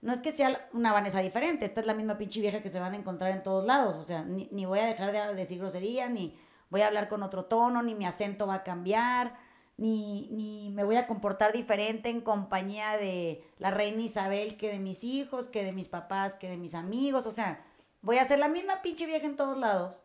no 0.00 0.12
es 0.12 0.20
que 0.20 0.30
sea 0.30 0.68
una 0.72 0.92
Vanessa 0.92 1.20
diferente, 1.20 1.64
esta 1.64 1.80
es 1.80 1.86
la 1.86 1.94
misma 1.94 2.18
pinche 2.18 2.40
vieja 2.40 2.62
que 2.62 2.68
se 2.68 2.80
van 2.80 2.94
a 2.94 2.96
encontrar 2.96 3.32
en 3.32 3.42
todos 3.42 3.64
lados, 3.64 3.96
o 3.96 4.04
sea, 4.04 4.22
ni, 4.22 4.48
ni 4.52 4.64
voy 4.64 4.78
a 4.78 4.86
dejar 4.86 5.12
de 5.12 5.34
decir 5.34 5.58
grosería, 5.58 6.08
ni 6.08 6.36
voy 6.70 6.82
a 6.82 6.86
hablar 6.86 7.08
con 7.08 7.22
otro 7.22 7.44
tono, 7.44 7.82
ni 7.82 7.94
mi 7.94 8.06
acento 8.06 8.46
va 8.46 8.54
a 8.54 8.62
cambiar, 8.62 9.34
ni, 9.76 10.28
ni 10.30 10.70
me 10.70 10.84
voy 10.84 10.96
a 10.96 11.06
comportar 11.06 11.52
diferente 11.52 12.10
en 12.10 12.20
compañía 12.20 12.96
de 12.96 13.44
la 13.58 13.70
reina 13.70 14.02
Isabel 14.02 14.56
que 14.56 14.70
de 14.70 14.78
mis 14.78 15.04
hijos, 15.04 15.48
que 15.48 15.64
de 15.64 15.72
mis 15.72 15.88
papás, 15.88 16.34
que 16.34 16.48
de 16.50 16.56
mis 16.56 16.74
amigos, 16.74 17.26
o 17.26 17.30
sea, 17.30 17.64
Voy 18.00 18.18
a 18.18 18.24
ser 18.24 18.38
la 18.38 18.48
misma 18.48 18.80
pinche 18.82 19.06
vieja 19.06 19.26
en 19.26 19.36
todos 19.36 19.58
lados. 19.58 20.02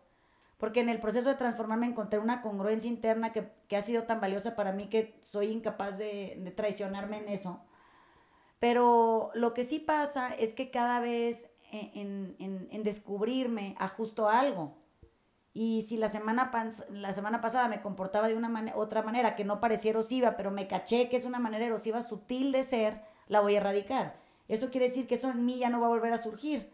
Porque 0.57 0.79
en 0.79 0.89
el 0.89 0.99
proceso 0.99 1.29
de 1.29 1.35
transformarme 1.35 1.85
encontré 1.85 2.19
una 2.19 2.41
congruencia 2.41 2.89
interna 2.89 3.33
que, 3.33 3.51
ha 3.75 3.81
sido 3.81 4.03
tan 4.03 4.21
valiosa 4.21 4.55
para 4.55 4.71
mí 4.71 4.87
que 4.87 5.19
soy 5.21 5.47
incapaz 5.47 5.97
de, 5.97 6.53
traicionarme 6.55 7.17
en 7.17 7.29
eso. 7.29 7.61
Pero 8.63 9.29
lo 9.33 9.53
que 9.53 9.65
sí 9.65 9.79
pasa 9.79 10.33
es 10.33 10.53
que 10.53 10.71
cada 10.71 11.01
vez 11.01 11.49
en, 11.69 12.37
en, 12.39 12.83
descubrirme 12.83 13.75
ajusto 13.77 14.29
algo. 14.29 14.77
Y 15.51 15.81
si 15.81 15.97
la 15.97 16.07
semana, 16.07 16.49
la 16.89 17.11
semana 17.11 17.41
pasada 17.41 17.67
me 17.67 17.81
comportaba 17.81 18.29
de 18.29 18.35
una 18.35 18.73
otra 18.75 19.01
manera 19.01 19.35
que 19.35 19.43
no 19.43 19.59
parecía 19.59 19.91
erosiva, 19.91 20.37
pero 20.37 20.49
me 20.49 20.65
caché 20.65 21.09
que 21.09 21.17
es 21.17 21.25
una 21.25 21.39
manera 21.39 21.65
erosiva 21.65 22.01
sutil 22.01 22.53
de 22.53 22.63
ser, 22.63 23.01
la 23.27 23.41
voy 23.41 23.55
a 23.55 23.57
erradicar. 23.57 24.15
Eso 24.47 24.69
quiere 24.69 24.85
decir 24.85 25.07
que 25.07 25.15
eso 25.15 25.29
en 25.29 25.43
mí 25.43 25.57
ya 25.57 25.67
no 25.67 25.81
va 25.81 25.87
a 25.87 25.89
volver 25.89 26.13
a 26.13 26.17
surgir. 26.17 26.71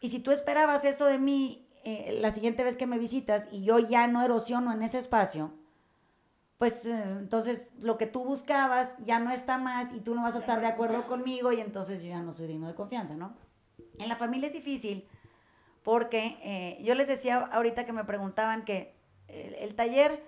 Y 0.00 0.08
si 0.08 0.20
tú 0.20 0.30
esperabas 0.30 0.86
eso 0.86 1.04
de 1.04 1.18
mí 1.18 1.68
eh, 1.84 2.16
la 2.22 2.30
siguiente 2.30 2.64
vez 2.64 2.74
que 2.74 2.86
me 2.86 2.98
visitas 2.98 3.50
y 3.52 3.64
yo 3.64 3.78
ya 3.78 4.06
no 4.06 4.22
erosiono 4.22 4.72
en 4.72 4.80
ese 4.80 4.96
espacio, 4.96 5.52
pues 6.58 6.86
eh, 6.86 7.02
entonces 7.18 7.72
lo 7.80 7.96
que 7.96 8.06
tú 8.06 8.24
buscabas 8.24 8.96
ya 9.04 9.20
no 9.20 9.30
está 9.30 9.58
más 9.58 9.92
y 9.92 10.00
tú 10.00 10.14
no 10.14 10.22
vas 10.22 10.34
a 10.34 10.40
estar 10.40 10.60
de 10.60 10.66
acuerdo 10.66 11.06
conmigo 11.06 11.52
y 11.52 11.60
entonces 11.60 12.02
yo 12.02 12.08
ya 12.08 12.20
no 12.20 12.32
soy 12.32 12.48
digno 12.48 12.66
de 12.66 12.74
confianza, 12.74 13.14
¿no? 13.14 13.36
En 13.98 14.08
la 14.08 14.16
familia 14.16 14.48
es 14.48 14.52
difícil 14.52 15.08
porque 15.84 16.36
eh, 16.42 16.82
yo 16.82 16.96
les 16.96 17.06
decía 17.06 17.38
ahorita 17.38 17.84
que 17.84 17.92
me 17.92 18.04
preguntaban 18.04 18.64
que 18.64 18.98
el, 19.28 19.74
taller 19.76 20.24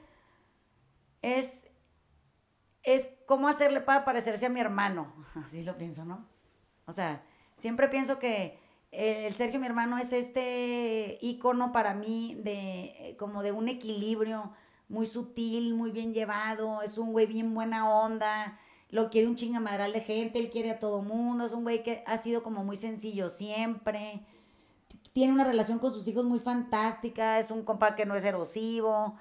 es, 1.23 1.69
es 2.85 3.09
cómo 3.27 3.49
hacerle 3.49 3.81
para 3.81 4.05
parecerse 4.05 4.47
a 4.47 4.51
mi 4.51 4.61
hermano, 4.61 5.13
así 5.35 5.63
lo 5.65 5.77
pienso, 5.77 6.05
¿no? 6.05 6.29
O 6.87 6.93
sea, 6.93 7.25
siempre 7.57 7.89
pienso 7.89 8.19
que 8.19 8.59
el 8.93 9.35
Sergio, 9.35 9.61
mi 9.61 9.67
hermano, 9.67 9.99
es 9.99 10.13
este 10.13 11.19
icono 11.21 11.73
para 11.73 11.95
mí 11.95 12.37
de 12.43 13.17
como 13.19 13.43
de 13.43 13.53
un 13.53 13.69
equilibrio 13.69 14.53
muy 14.91 15.07
sutil, 15.07 15.73
muy 15.75 15.93
bien 15.93 16.13
llevado, 16.13 16.83
es 16.83 16.99
un 16.99 17.13
güey 17.13 17.27
bien 17.27 17.55
buena 17.55 17.89
onda, 17.89 18.59
lo 18.91 19.09
quiere 19.09 19.29
un 19.29 19.37
chingamadral 19.37 19.93
de 19.93 20.01
gente, 20.01 20.41
él 20.41 20.51
quiere 20.51 20.73
a 20.73 20.79
todo 20.81 21.01
mundo, 21.01 21.45
es 21.45 21.53
un 21.53 21.63
güey 21.63 21.85
que 21.85 22.03
ha 22.07 22.17
sido 22.17 22.43
como 22.43 22.65
muy 22.65 22.75
sencillo 22.75 23.29
siempre, 23.29 24.27
tiene 25.13 25.33
una 25.33 25.45
relación 25.45 25.79
con 25.79 25.93
sus 25.93 26.07
hijos 26.09 26.25
muy 26.25 26.41
fantástica, 26.41 27.39
es 27.39 27.53
un 27.53 27.63
compa 27.63 27.95
que 27.95 28.05
no 28.05 28.17
es 28.17 28.25
erosivo, 28.25 29.17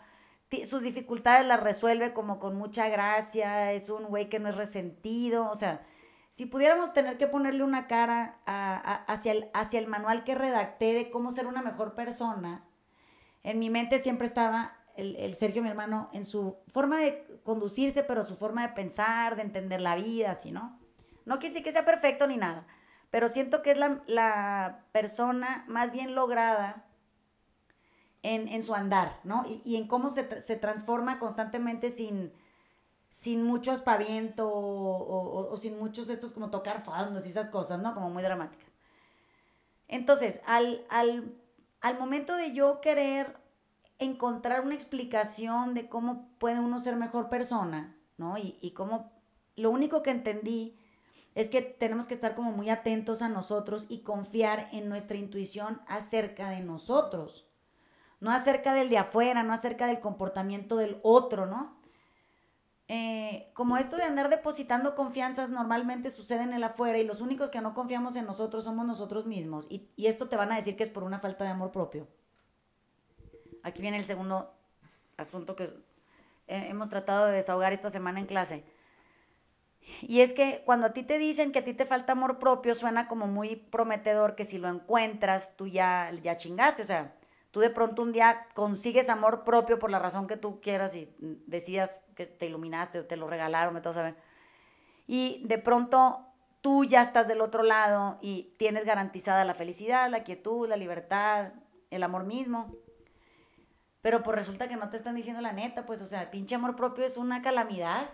sus 0.63 0.81
dificultades 0.81 1.45
las 1.45 1.61
resuelve 1.61 2.13
como 2.13 2.39
con 2.39 2.55
mucha 2.55 2.89
gracia, 2.89 3.71
es 3.71 3.89
un 3.89 4.05
güey 4.05 4.27
que 4.27 4.39
no 4.39 4.49
es 4.49 4.55
resentido, 4.55 5.47
o 5.51 5.55
sea, 5.55 5.85
si 6.29 6.47
pudiéramos 6.47 6.93
tener 6.93 7.17
que 7.17 7.27
ponerle 7.27 7.63
una 7.63 7.85
cara 7.85 8.39
hacia, 8.45 9.33
el, 9.33 9.49
hacia 9.53 9.79
el 9.79 9.87
manual 9.87 10.23
que 10.23 10.33
redacté 10.33 10.93
de 10.95 11.11
cómo 11.11 11.29
ser 11.29 11.45
una 11.45 11.61
mejor 11.61 11.93
persona, 11.93 12.65
en 13.43 13.59
mi 13.59 13.69
mente 13.69 13.99
siempre 13.99 14.25
estaba 14.25 14.78
el, 14.99 15.35
Sergio, 15.35 15.61
mi 15.61 15.69
hermano, 15.69 16.09
en 16.13 16.25
su 16.25 16.57
forma 16.67 16.97
de 16.97 17.41
conducirse, 17.43 18.03
pero 18.03 18.23
su 18.23 18.35
forma 18.35 18.67
de 18.67 18.73
pensar, 18.73 19.35
de 19.35 19.41
entender 19.41 19.81
la 19.81 19.95
vida, 19.95 20.31
así, 20.31 20.51
¿no? 20.51 20.79
No 21.25 21.39
quise 21.39 21.63
que 21.63 21.71
sea 21.71 21.85
perfecto 21.85 22.27
ni 22.27 22.37
nada, 22.37 22.67
pero 23.09 23.27
siento 23.27 23.61
que 23.61 23.71
es 23.71 23.77
la, 23.77 24.85
persona 24.91 25.65
más 25.67 25.91
bien 25.91 26.15
lograda 26.15 26.85
en, 28.23 28.61
su 28.61 28.75
andar, 28.75 29.19
¿no? 29.23 29.43
Y, 29.47 29.75
en 29.77 29.87
cómo 29.87 30.09
se, 30.09 30.41
se 30.41 30.55
transforma 30.55 31.19
constantemente 31.19 31.89
sin 31.89 32.31
sin 33.09 33.43
mucho 33.43 33.71
aspaviento 33.71 34.47
o, 34.47 35.57
sin 35.57 35.77
muchos 35.77 36.09
estos 36.09 36.31
como 36.31 36.51
tocar 36.51 36.81
fondos 36.81 37.25
y 37.25 37.29
esas 37.29 37.47
cosas, 37.47 37.79
¿no? 37.79 37.93
Como 37.93 38.09
muy 38.11 38.23
dramáticas. 38.23 38.71
Entonces, 39.87 40.39
al, 40.45 40.85
al, 40.89 41.99
momento 41.99 42.35
de 42.35 42.53
yo 42.53 42.79
querer 42.81 43.35
encontrar 43.99 44.61
una 44.61 44.75
explicación 44.75 45.73
de 45.73 45.87
cómo 45.87 46.29
puede 46.39 46.59
uno 46.59 46.79
ser 46.79 46.95
mejor 46.95 47.29
persona, 47.29 47.95
¿no? 48.17 48.37
Y, 48.37 48.57
y 48.61 48.71
cómo, 48.71 49.11
lo 49.55 49.69
único 49.69 50.01
que 50.01 50.11
entendí 50.11 50.77
es 51.35 51.47
que 51.49 51.61
tenemos 51.61 52.07
que 52.07 52.13
estar 52.13 52.35
como 52.35 52.51
muy 52.51 52.69
atentos 52.69 53.21
a 53.21 53.29
nosotros 53.29 53.85
y 53.89 53.99
confiar 53.99 54.67
en 54.71 54.89
nuestra 54.89 55.17
intuición 55.17 55.81
acerca 55.87 56.49
de 56.49 56.61
nosotros, 56.61 57.47
no 58.19 58.31
acerca 58.31 58.73
del 58.73 58.89
de 58.89 58.97
afuera, 58.97 59.43
no 59.43 59.53
acerca 59.53 59.87
del 59.87 59.99
comportamiento 59.99 60.75
del 60.77 60.99
otro, 61.03 61.45
¿no? 61.45 61.79
Eh, 62.91 63.51
como 63.53 63.77
esto 63.77 63.97
de 63.97 64.03
andar 64.03 64.29
depositando 64.29 64.95
confianzas 64.95 65.51
normalmente 65.51 66.09
sucede 66.09 66.41
en 66.41 66.53
el 66.53 66.63
afuera 66.63 66.97
y 66.97 67.05
los 67.05 67.21
únicos 67.21 67.51
que 67.51 67.61
no 67.61 67.75
confiamos 67.75 68.15
en 68.15 68.25
nosotros 68.25 68.63
somos 68.63 68.83
nosotros 68.83 69.27
mismos. 69.27 69.67
Y, 69.69 69.91
esto 70.07 70.27
te 70.27 70.35
van 70.35 70.51
a 70.51 70.55
decir 70.55 70.75
que 70.75 70.81
es 70.81 70.89
por 70.89 71.03
una 71.03 71.19
falta 71.19 71.43
de 71.43 71.51
amor 71.51 71.71
propio. 71.71 72.07
Aquí 73.63 73.81
viene 73.81 73.97
el 73.97 74.05
segundo 74.05 74.53
asunto 75.17 75.55
que 75.55 75.69
hemos 76.47 76.89
tratado 76.89 77.27
de 77.27 77.33
desahogar 77.33 77.73
esta 77.73 77.89
semana 77.89 78.19
en 78.19 78.25
clase. 78.25 78.65
Y 80.01 80.21
es 80.21 80.33
que 80.33 80.61
cuando 80.65 80.87
a 80.87 80.93
ti 80.93 81.03
te 81.03 81.17
dicen 81.17 81.51
que 81.51 81.59
a 81.59 81.63
ti 81.63 81.73
te 81.73 81.85
falta 81.85 82.13
amor 82.13 82.39
propio, 82.39 82.75
suena 82.75 83.07
como 83.07 83.27
muy 83.27 83.55
prometedor 83.55 84.35
que 84.35 84.45
si 84.45 84.57
lo 84.57 84.67
encuentras, 84.67 85.55
tú 85.55 85.67
ya, 85.67 86.11
ya 86.21 86.35
chingaste. 86.35 86.81
O 86.83 86.85
sea, 86.85 87.15
tú 87.51 87.59
de 87.59 87.69
pronto 87.69 88.01
un 88.01 88.11
día 88.11 88.47
consigues 88.53 89.09
amor 89.09 89.43
propio 89.43 89.79
por 89.79 89.89
la 89.89 89.99
razón 89.99 90.27
que 90.27 90.37
tú 90.37 90.61
quieras 90.61 90.95
y 90.95 91.13
decidas 91.47 92.01
que 92.15 92.25
te 92.25 92.45
iluminaste 92.45 92.99
o 92.99 93.05
te 93.05 93.17
lo 93.17 93.27
regalaron, 93.27 93.73
me 93.73 93.81
a 93.83 94.01
ver. 94.01 94.15
Y 95.07 95.41
de 95.45 95.57
pronto 95.57 96.25
tú 96.61 96.85
ya 96.85 97.01
estás 97.01 97.27
del 97.27 97.41
otro 97.41 97.63
lado 97.63 98.19
y 98.21 98.53
tienes 98.57 98.85
garantizada 98.85 99.45
la 99.45 99.53
felicidad, 99.53 100.09
la 100.09 100.23
quietud, 100.23 100.67
la 100.67 100.77
libertad, 100.77 101.53
el 101.89 102.03
amor 102.03 102.25
mismo. 102.25 102.75
Pero 104.01 104.23
pues 104.23 104.35
resulta 104.35 104.67
que 104.67 104.75
no 104.75 104.89
te 104.89 104.97
están 104.97 105.15
diciendo 105.15 105.41
la 105.41 105.51
neta, 105.51 105.85
pues, 105.85 106.01
o 106.01 106.07
sea, 106.07 106.31
pinche 106.31 106.55
amor 106.55 106.75
propio 106.75 107.05
es 107.05 107.17
una 107.17 107.41
calamidad. 107.41 108.09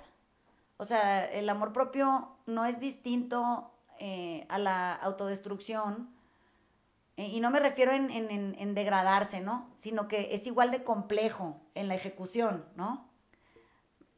O 0.78 0.86
sea, 0.86 1.26
el 1.26 1.48
amor 1.50 1.74
propio 1.74 2.38
no 2.46 2.66
es 2.66 2.80
distinto 2.80 3.72
eh, 4.00 4.46
a 4.50 4.60
la 4.60 4.94
autodestrucción 4.94 6.16
eh, 7.18 7.28
y 7.28 7.40
no 7.40 7.50
me 7.50 7.60
refiero 7.60 7.94
en, 7.94 8.76
degradarse, 8.76 9.40
¿no? 9.40 9.70
Sino 9.74 10.08
que 10.08 10.34
es 10.34 10.48
igual 10.48 10.72
de 10.72 10.84
complejo 10.84 11.62
en 11.74 11.88
la 11.88 11.96
ejecución, 11.96 12.66
¿no? 12.76 13.10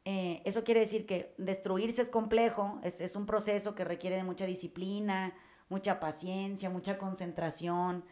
Eh, 0.04 0.42
eso 0.44 0.64
quiere 0.64 0.80
decir 0.80 1.06
que 1.06 1.34
destruirse 1.38 2.02
es 2.02 2.10
complejo, 2.10 2.80
es, 2.82 3.14
un 3.14 3.26
proceso 3.26 3.74
que 3.74 3.84
requiere 3.84 4.16
de 4.16 4.24
mucha 4.24 4.46
disciplina, 4.46 5.34
mucha 5.68 6.00
paciencia, 6.00 6.70
mucha 6.70 6.98
concentración, 6.98 8.04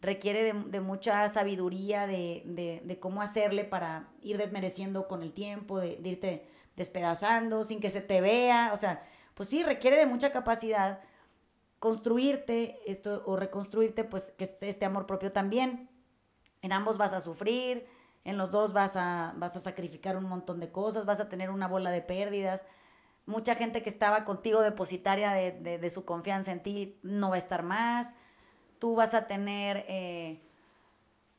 requiere 0.00 0.52
de, 0.52 0.80
mucha 0.80 1.28
sabiduría 1.28 2.06
de, 2.06 2.98
cómo 3.00 3.22
hacerle 3.22 3.64
para 3.64 4.08
ir 4.22 4.38
desmereciendo 4.38 5.08
con 5.08 5.22
el 5.22 5.32
tiempo, 5.32 5.78
de, 5.78 5.96
de 5.96 6.08
irte 6.08 6.46
despedazando 6.76 7.64
sin 7.64 7.80
que 7.80 7.90
se 7.90 8.00
te 8.00 8.20
vea, 8.20 8.70
o 8.72 8.76
sea, 8.76 9.02
pues 9.34 9.48
sí, 9.48 9.62
requiere 9.62 9.96
de 9.96 10.06
mucha 10.06 10.32
capacidad 10.32 11.00
construirte 11.80 12.78
esto 12.86 13.22
o 13.26 13.36
reconstruirte, 13.36 14.04
pues 14.04 14.32
que 14.32 14.44
este 14.44 14.84
amor 14.84 15.06
propio 15.06 15.32
también. 15.32 15.88
En 16.62 16.72
ambos 16.72 16.98
vas 16.98 17.14
a 17.14 17.20
sufrir, 17.20 17.86
en 18.22 18.36
los 18.36 18.50
dos 18.50 18.74
vas 18.74 18.96
a, 18.96 19.32
vas 19.36 19.56
a 19.56 19.60
sacrificar 19.60 20.16
un 20.16 20.24
montón 20.24 20.60
de 20.60 20.70
cosas, 20.70 21.06
vas 21.06 21.20
a 21.20 21.30
tener 21.30 21.50
una 21.50 21.66
bola 21.66 21.90
de 21.90 22.02
pérdidas. 22.02 22.66
Mucha 23.24 23.54
gente 23.54 23.82
que 23.82 23.88
estaba 23.88 24.24
contigo 24.24 24.60
depositaria 24.60 25.32
de, 25.32 25.90
su 25.90 26.04
confianza 26.04 26.52
en 26.52 26.62
ti 26.62 26.98
no 27.02 27.30
va 27.30 27.36
a 27.36 27.38
estar 27.38 27.62
más. 27.62 28.14
Tú 28.80 28.96
vas 28.96 29.14
a 29.14 29.28
tener 29.28 29.84
eh, 29.86 30.42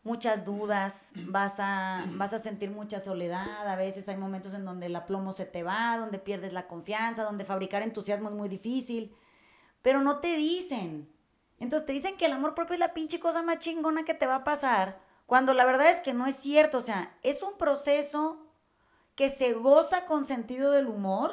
muchas 0.04 0.46
dudas, 0.46 1.12
vas 1.28 1.60
a, 1.60 2.06
vas 2.14 2.32
a 2.32 2.38
sentir 2.38 2.72
mucha 2.72 3.02
soledad. 3.02 3.68
A 3.68 3.76
veces 3.76 4.08
hay 4.08 4.16
momentos 4.16 4.54
en 4.54 4.64
donde 4.64 4.86
el 4.86 4.96
aplomo 4.96 5.34
se 5.34 5.46
te 5.46 5.64
va, 5.64 5.98
donde 5.98 6.18
pierdes 6.18 6.54
la 6.54 6.68
confianza, 6.68 7.26
donde 7.26 7.44
fabricar 7.44 7.82
entusiasmo 7.82 8.30
es 8.30 8.36
muy 8.36 8.48
difícil. 8.48 9.14
Pero 9.82 10.02
no 10.02 10.20
te 10.20 10.38
dicen. 10.38 11.12
Entonces 11.60 11.86
te 11.86 11.92
dicen 11.92 12.16
que 12.16 12.28
el 12.28 12.32
amor 12.32 12.56
propio 12.56 12.76
es 12.76 12.80
la 12.80 12.94
pinche 12.94 13.20
cosa 13.20 13.44
más 13.44 13.60
chingona 13.60 14.06
que 14.06 14.14
te 14.14 14.26
va 14.26 14.36
a 14.36 14.44
pasar 14.46 15.12
cuando 15.32 15.54
la 15.54 15.64
verdad 15.64 15.90
es 15.90 16.02
que 16.02 16.12
no 16.14 16.28
es 16.28 16.36
cierto, 16.36 16.80
o 16.80 16.82
sea, 16.82 17.18
es 17.24 17.42
un 17.42 17.58
proceso 17.58 18.46
que 19.16 19.30
se 19.30 19.54
goza 19.54 20.04
con 20.04 20.26
sentido 20.26 20.72
del 20.72 20.88
humor. 20.88 21.32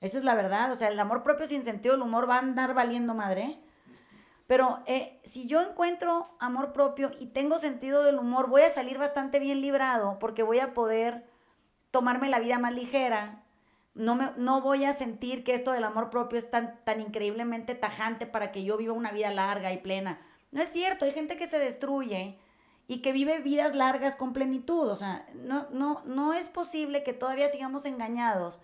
Esa 0.00 0.18
es 0.18 0.24
la 0.24 0.34
verdad, 0.34 0.72
o 0.72 0.74
sea, 0.74 0.88
el 0.88 0.98
amor 0.98 1.22
propio 1.22 1.46
sin 1.46 1.62
sentido 1.62 1.94
del 1.94 2.02
humor 2.02 2.28
va 2.28 2.34
a 2.34 2.40
andar 2.40 2.74
valiendo 2.74 3.14
madre. 3.14 3.62
Pero 4.46 4.82
eh, 4.86 5.20
si 5.24 5.46
yo 5.46 5.62
encuentro 5.62 6.36
amor 6.38 6.72
propio 6.72 7.10
y 7.18 7.26
tengo 7.26 7.58
sentido 7.58 8.02
del 8.02 8.18
humor, 8.18 8.48
voy 8.48 8.62
a 8.62 8.70
salir 8.70 8.98
bastante 8.98 9.38
bien 9.38 9.60
librado 9.60 10.18
porque 10.18 10.42
voy 10.42 10.58
a 10.58 10.74
poder 10.74 11.26
tomarme 11.90 12.28
la 12.28 12.40
vida 12.40 12.58
más 12.58 12.74
ligera. 12.74 13.42
No, 13.94 14.16
me, 14.16 14.32
no 14.36 14.60
voy 14.60 14.84
a 14.84 14.92
sentir 14.92 15.44
que 15.44 15.54
esto 15.54 15.72
del 15.72 15.84
amor 15.84 16.10
propio 16.10 16.36
es 16.36 16.50
tan, 16.50 16.82
tan 16.84 17.00
increíblemente 17.00 17.74
tajante 17.74 18.26
para 18.26 18.52
que 18.52 18.64
yo 18.64 18.76
viva 18.76 18.92
una 18.92 19.12
vida 19.12 19.30
larga 19.30 19.72
y 19.72 19.78
plena. 19.78 20.20
No 20.50 20.60
es 20.60 20.68
cierto, 20.68 21.04
hay 21.04 21.12
gente 21.12 21.36
que 21.36 21.46
se 21.46 21.58
destruye 21.58 22.38
y 22.86 23.00
que 23.00 23.12
vive 23.12 23.38
vidas 23.38 23.74
largas 23.74 24.14
con 24.14 24.32
plenitud. 24.32 24.88
O 24.88 24.96
sea, 24.96 25.26
no, 25.34 25.68
no, 25.70 26.02
no 26.04 26.34
es 26.34 26.48
posible 26.48 27.02
que 27.02 27.12
todavía 27.12 27.48
sigamos 27.48 27.86
engañados 27.86 28.60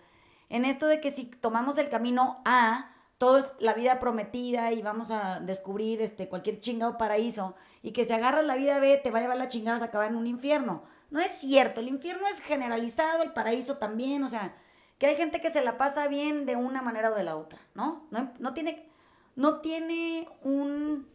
en 0.49 0.65
esto 0.65 0.85
de 0.87 0.99
que 0.99 1.09
si 1.09 1.25
tomamos 1.25 1.77
el 1.77 1.89
camino 1.89 2.35
A, 2.43 2.91
todo 3.21 3.37
es 3.37 3.53
la 3.59 3.75
vida 3.75 3.99
prometida 3.99 4.71
y 4.71 4.81
vamos 4.81 5.11
a 5.11 5.39
descubrir 5.39 6.01
este, 6.01 6.27
cualquier 6.27 6.57
chingado 6.57 6.97
paraíso 6.97 7.53
y 7.83 7.91
que 7.91 8.03
si 8.03 8.13
agarras 8.13 8.43
la 8.43 8.55
vida 8.55 8.79
B 8.79 8.97
te 8.97 9.11
va 9.11 9.19
a 9.19 9.21
llevar 9.21 9.37
la 9.37 9.47
chingada 9.47 9.77
a 9.79 9.85
acabar 9.85 10.09
en 10.09 10.15
un 10.15 10.25
infierno. 10.25 10.81
No 11.11 11.19
es 11.19 11.29
cierto, 11.29 11.81
el 11.81 11.87
infierno 11.87 12.27
es 12.27 12.39
generalizado, 12.39 13.21
el 13.21 13.31
paraíso 13.31 13.77
también, 13.77 14.23
o 14.23 14.27
sea, 14.27 14.55
que 14.97 15.05
hay 15.05 15.15
gente 15.15 15.39
que 15.39 15.51
se 15.51 15.61
la 15.61 15.77
pasa 15.77 16.07
bien 16.07 16.47
de 16.47 16.55
una 16.55 16.81
manera 16.81 17.11
o 17.11 17.15
de 17.15 17.21
la 17.21 17.35
otra, 17.35 17.59
¿no? 17.75 18.07
No, 18.09 18.33
no 18.39 18.55
tiene, 18.55 18.89
no 19.35 19.59
tiene 19.61 20.27
un, 20.41 21.07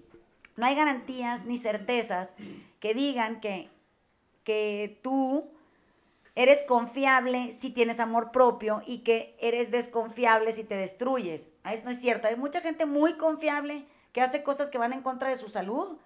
no 0.54 0.64
hay 0.64 0.76
garantías 0.76 1.44
ni 1.44 1.56
certezas 1.56 2.34
que 2.78 2.94
digan 2.94 3.40
que, 3.40 3.68
que 4.44 5.00
tú 5.02 5.50
eres 6.36 6.62
confiable 6.62 7.50
si 7.50 7.70
tienes 7.70 7.98
amor 7.98 8.30
propio 8.30 8.82
y 8.86 8.98
que 8.98 9.36
eres 9.40 9.70
desconfiable 9.70 10.52
si 10.52 10.64
te 10.64 10.76
destruyes. 10.76 11.54
No 11.82 11.90
es 11.90 12.00
cierto, 12.00 12.28
hay 12.28 12.36
mucha 12.36 12.60
gente 12.60 12.86
muy 12.86 13.14
confiable 13.14 13.86
que 14.12 14.20
hace 14.20 14.42
cosas 14.42 14.70
que 14.70 14.78
van 14.78 14.92
en 14.92 15.02
contra 15.02 15.30
de 15.30 15.36
su 15.36 15.48
salud 15.48 15.98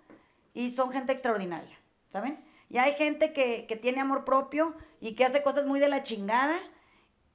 y 0.55 0.71
son 0.71 0.93
gente 0.93 1.13
extraordinaria, 1.13 1.77
¿saben? 2.11 2.43
Y 2.69 2.79
hay 2.79 2.93
gente 2.93 3.33
que, 3.33 3.79
tiene 3.83 4.01
amor 4.01 4.25
propio 4.25 4.75
y 5.01 5.15
que 5.15 5.25
hace 5.25 5.43
cosas 5.43 5.67
muy 5.67 5.81
de 5.81 5.89
la 5.89 6.03
chingada, 6.03 6.57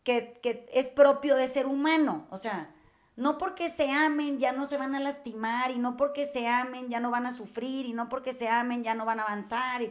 que, 0.04 0.40
que 0.42 0.66
es 0.72 0.88
propio 0.88 1.36
de 1.36 1.48
ser 1.48 1.66
humano, 1.66 2.26
o 2.30 2.38
sea, 2.38 2.74
no 3.18 3.38
porque 3.38 3.70
se 3.70 3.92
amen 3.92 4.40
ya 4.40 4.52
no 4.52 4.66
se 4.66 4.78
van 4.78 4.96
a 4.96 5.00
lastimar 5.00 5.72
y 5.72 5.80
no 5.80 5.98
porque 5.98 6.26
se 6.26 6.48
amen 6.48 6.90
ya 6.90 7.00
no 7.00 7.12
van 7.12 7.26
a 7.26 7.32
sufrir 7.32 7.86
y 7.86 7.94
no 7.94 8.10
porque 8.10 8.34
se 8.34 8.50
amen 8.50 8.84
ya 8.84 8.94
no 8.94 9.06
van 9.06 9.20
a 9.20 9.24
avanzar. 9.24 9.82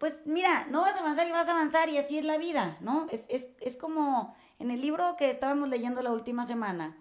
Pues 0.00 0.26
mira, 0.26 0.66
no 0.70 0.80
vas 0.80 0.96
a 0.96 1.00
avanzar 1.00 1.28
y 1.28 1.30
vas 1.30 1.48
a 1.48 1.52
avanzar 1.52 1.90
y 1.90 1.98
así 1.98 2.18
es 2.18 2.24
la 2.24 2.38
vida, 2.38 2.78
¿no? 2.80 3.06
Es, 3.10 3.76
como 3.76 4.34
en 4.58 4.70
el 4.70 4.80
libro 4.80 5.14
que 5.16 5.28
estábamos 5.28 5.68
leyendo 5.68 6.00
la 6.00 6.10
última 6.10 6.44
semana, 6.44 6.96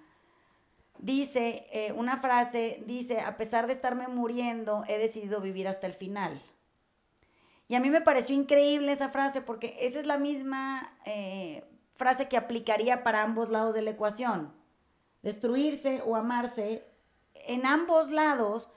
dice 0.98 1.66
eh, 1.72 1.94
una 1.94 2.18
frase, 2.18 2.84
dice, 2.86 3.22
a 3.22 3.38
pesar 3.38 3.68
de 3.68 3.74
estarme 3.74 4.10
muriendo, 4.10 4.84
he 4.90 4.98
decidido 4.98 5.40
vivir 5.40 5.66
hasta 5.66 5.88
el 5.88 5.94
final. 5.94 6.42
Y 7.70 7.76
a 7.76 7.80
mí 7.80 7.90
me 7.90 8.02
pareció 8.02 8.36
increíble 8.36 8.92
esa 8.92 9.08
frase 9.08 9.42
porque 9.42 9.78
esa 9.80 10.02
es 10.02 10.06
la 10.06 10.18
misma 10.18 10.94
eh, 11.06 11.64
frase 11.96 12.28
que 12.28 12.36
aplicaría 12.36 13.02
para 13.02 13.24
ambos 13.24 13.48
lados 13.48 13.74
de 13.74 13.82
la 13.82 13.92
ecuación 13.92 14.52
destruirse 15.22 16.02
o 16.06 16.18
amarse, 16.18 16.86
en 17.34 17.66
ambos 17.66 18.12
lados 18.12 18.70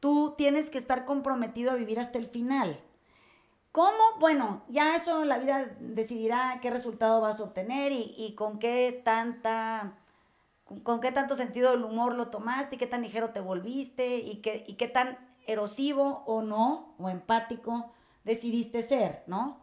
tú 0.00 0.34
tienes 0.36 0.68
que 0.68 0.78
estar 0.78 1.06
comprometido 1.06 1.70
a 1.70 1.76
vivir 1.76 1.98
hasta 1.98 2.18
el 2.18 2.26
final. 2.26 2.78
¿Cómo? 3.72 3.98
Bueno, 4.18 4.64
ya 4.68 4.96
eso 4.96 5.24
la 5.24 5.38
vida 5.38 5.70
decidirá 5.78 6.58
qué 6.60 6.70
resultado 6.70 7.20
vas 7.20 7.38
a 7.38 7.44
obtener 7.44 7.92
y, 7.92 8.34
con 8.36 8.58
qué 8.58 9.00
tanta 9.04 9.94
con, 10.82 11.00
qué 11.00 11.12
tanto 11.12 11.34
sentido 11.34 11.70
del 11.70 11.84
humor 11.84 12.14
lo 12.14 12.28
tomaste 12.28 12.76
y 12.76 12.78
qué 12.78 12.86
tan 12.86 13.02
ligero 13.02 13.30
te 13.30 13.40
volviste 13.40 14.18
y 14.18 14.36
qué, 14.36 14.64
y 14.66 14.74
qué 14.74 14.88
tan 14.88 15.18
erosivo 15.46 16.22
o 16.26 16.42
no, 16.42 16.94
o 16.98 17.08
empático 17.08 17.92
decidiste 18.24 18.82
ser, 18.82 19.24
¿no? 19.26 19.60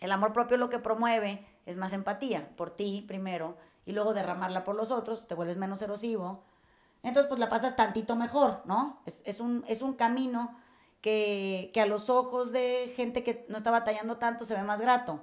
El 0.00 0.12
amor 0.12 0.32
propio 0.32 0.56
lo 0.56 0.68
que 0.68 0.78
promueve 0.78 1.46
es 1.66 1.76
más 1.76 1.92
empatía 1.92 2.54
por 2.56 2.70
ti 2.70 3.04
primero 3.06 3.56
y 3.86 3.92
luego 3.92 4.14
derramarla 4.14 4.64
por 4.64 4.74
los 4.74 4.90
otros, 4.90 5.26
te 5.26 5.34
vuelves 5.34 5.56
menos 5.56 5.80
erosivo. 5.82 6.42
Entonces, 7.02 7.28
pues 7.28 7.38
la 7.38 7.50
pasas 7.50 7.76
tantito 7.76 8.16
mejor, 8.16 8.62
¿no? 8.64 9.00
Es, 9.04 9.40
un, 9.40 9.64
es 9.68 9.82
un 9.82 9.94
camino 9.94 10.56
que, 11.04 11.70
a 11.78 11.84
los 11.84 12.08
ojos 12.08 12.50
de 12.50 12.90
gente 12.96 13.22
que 13.22 13.44
no 13.50 13.58
está 13.58 13.70
batallando 13.70 14.16
tanto 14.16 14.46
se 14.46 14.54
ve 14.54 14.62
más 14.62 14.80
grato. 14.80 15.20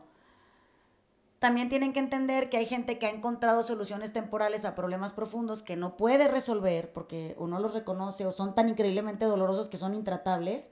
También 1.39 1.69
tienen 1.69 1.91
que 1.91 1.99
entender 1.99 2.49
que 2.49 2.57
hay 2.57 2.67
gente 2.67 2.99
que 2.99 3.07
ha 3.07 3.09
encontrado 3.09 3.63
soluciones 3.63 4.13
temporales 4.13 4.63
a 4.63 4.75
problemas 4.75 5.11
profundos 5.11 5.63
que 5.63 5.75
no 5.75 5.97
puede 5.97 6.27
resolver 6.27 6.93
porque 6.93 7.35
uno 7.39 7.59
los 7.59 7.73
reconoce 7.73 8.27
o 8.27 8.31
son 8.31 8.53
tan 8.53 8.69
increíblemente 8.69 9.25
dolorosos 9.25 9.69
que 9.69 9.77
son 9.77 9.95
intratables 9.95 10.71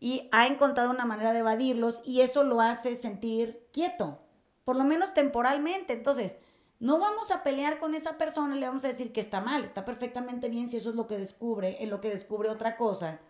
y 0.00 0.28
ha 0.32 0.48
encontrado 0.48 0.90
una 0.90 1.04
manera 1.04 1.32
de 1.32 1.38
evadirlos 1.38 2.00
y 2.04 2.22
eso 2.22 2.42
lo 2.42 2.60
hace 2.60 2.96
sentir 2.96 3.68
quieto, 3.72 4.18
por 4.64 4.74
lo 4.74 4.82
menos 4.82 5.14
temporalmente. 5.14 5.92
Entonces, 5.92 6.38
no 6.80 6.98
vamos 6.98 7.30
a 7.30 7.44
pelear 7.44 7.78
con 7.78 7.94
esa 7.94 8.18
persona 8.18 8.56
le 8.56 8.66
vamos 8.66 8.84
a 8.84 8.88
decir 8.88 9.12
que 9.12 9.20
está 9.20 9.40
mal, 9.40 9.64
está 9.64 9.84
perfectamente 9.84 10.48
bien 10.48 10.68
si 10.68 10.78
eso 10.78 10.90
es 10.90 10.96
lo 10.96 11.06
que 11.06 11.18
descubre, 11.18 11.84
en 11.84 11.90
lo 11.90 12.00
que 12.00 12.10
descubre 12.10 12.48
otra 12.48 12.76
cosa. 12.76 13.20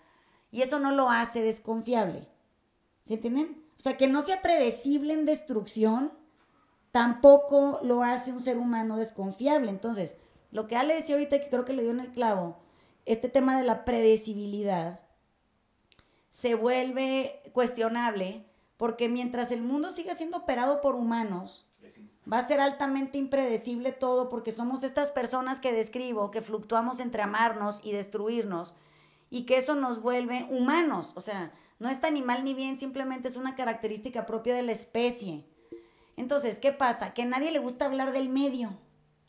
Y 0.51 0.63
eso 0.63 0.81
no 0.81 0.91
lo 0.91 1.11
hace 1.11 1.43
desconfiable. 1.43 2.29
¿Se 3.05 3.15
entienden? 3.15 3.65
O 3.79 3.81
sea, 3.81 3.97
que 3.97 4.09
no 4.09 4.21
sea 4.21 4.43
predecible 4.43 5.13
en 5.13 5.25
destrucción, 5.25 6.13
tampoco 6.93 7.81
lo 7.83 8.03
hace 8.03 8.33
un 8.33 8.41
ser 8.41 8.59
humano 8.59 8.97
desconfiable. 8.97 9.71
Entonces, 9.71 10.17
lo 10.51 10.67
que 10.67 10.77
Ale 10.77 10.95
decía 10.95 11.15
ahorita, 11.15 11.41
que 11.41 11.49
creo 11.49 11.65
que 11.65 11.73
le 11.73 11.83
dio 11.83 11.93
en 11.93 12.01
el 12.01 12.13
clavo, 12.13 12.59
este 13.07 13.29
tema 13.29 13.57
de 13.57 13.65
la 13.65 13.85
predecibilidad 13.85 15.01
se 16.29 16.55
vuelve 16.55 17.43
cuestionable 17.53 18.45
porque 18.77 19.09
mientras 19.09 19.51
el 19.51 19.63
mundo 19.63 19.91
siga 19.91 20.15
siendo 20.15 20.39
operado 20.39 20.81
por 20.81 20.95
humanos, 20.95 21.67
Va 22.31 22.39
a 22.39 22.43
ser 22.43 22.61
altamente 22.61 23.19
impredecible 23.19 23.93
todo 23.93 24.29
porque 24.29 24.53
somos 24.53 24.85
estas 24.85 25.11
personas 25.11 25.59
que 25.59 25.73
describo, 25.73 26.31
que 26.31 26.43
fluctuamos 26.43 27.01
entre 27.01 27.23
amarnos 27.23 27.81
y 27.83 27.93
destruirnos 27.93 28.75
y 29.31 29.47
que 29.47 29.57
eso 29.57 29.75
nos 29.75 30.03
vuelve 30.03 30.47
humanos. 30.51 31.13
O 31.15 31.21
sea, 31.21 31.53
no 31.79 31.89
está 31.89 32.11
ni 32.11 32.21
mal 32.21 32.45
ni 32.45 32.53
bien, 32.53 32.79
simplemente 32.79 33.29
es 33.29 33.37
una 33.37 33.55
característica 33.55 34.27
propia 34.27 34.55
de 34.55 34.63
la 34.63 34.73
especie. 34.73 35.47
Entonces, 36.17 36.59
¿qué 36.59 36.73
pasa? 36.73 37.15
Que 37.15 37.23
a 37.23 37.27
nadie 37.27 37.53
le 37.53 37.61
gusta 37.61 37.87
hablar 37.87 38.13
del 38.13 38.29
medio. 38.29 38.77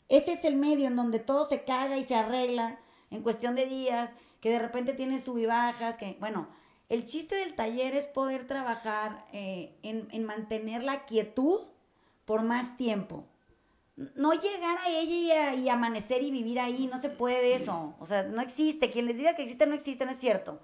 Ese 0.08 0.32
es 0.32 0.44
el 0.44 0.56
medio 0.56 0.88
en 0.88 0.96
donde 0.96 1.20
todo 1.20 1.44
se 1.44 1.64
caga 1.64 1.96
y 1.96 2.04
se 2.04 2.16
arregla 2.16 2.78
en 3.10 3.22
cuestión 3.22 3.54
de 3.54 3.66
días, 3.66 4.12
que 4.40 4.50
de 4.50 4.58
repente 4.58 4.92
tiene 4.92 5.18
subibajas, 5.18 5.96
que, 5.96 6.16
bueno, 6.20 6.48
el 6.88 7.04
chiste 7.06 7.36
del 7.36 7.54
taller 7.54 7.94
es 7.94 8.06
poder 8.06 8.46
trabajar 8.46 9.26
eh, 9.32 9.78
en 9.82 10.24
mantener 10.24 10.82
la 10.82 11.04
quietud 11.04 11.60
por 12.24 12.42
más 12.42 12.76
tiempo. 12.76 13.24
No 13.96 14.32
llegar 14.32 14.78
a 14.78 14.88
ella 14.88 15.54
y, 15.54 15.68
amanecer 15.68 16.22
y 16.22 16.30
vivir 16.30 16.58
ahí, 16.60 16.86
no 16.86 16.96
se 16.96 17.10
puede 17.10 17.54
eso. 17.54 17.94
O 17.98 18.06
sea, 18.06 18.22
no 18.22 18.40
existe. 18.40 18.90
Quien 18.90 19.06
les 19.06 19.18
diga 19.18 19.34
que 19.34 19.42
existe, 19.42 19.66
no 19.66 19.74
existe, 19.74 20.04
no 20.04 20.10
es 20.10 20.16
cierto. 20.16 20.60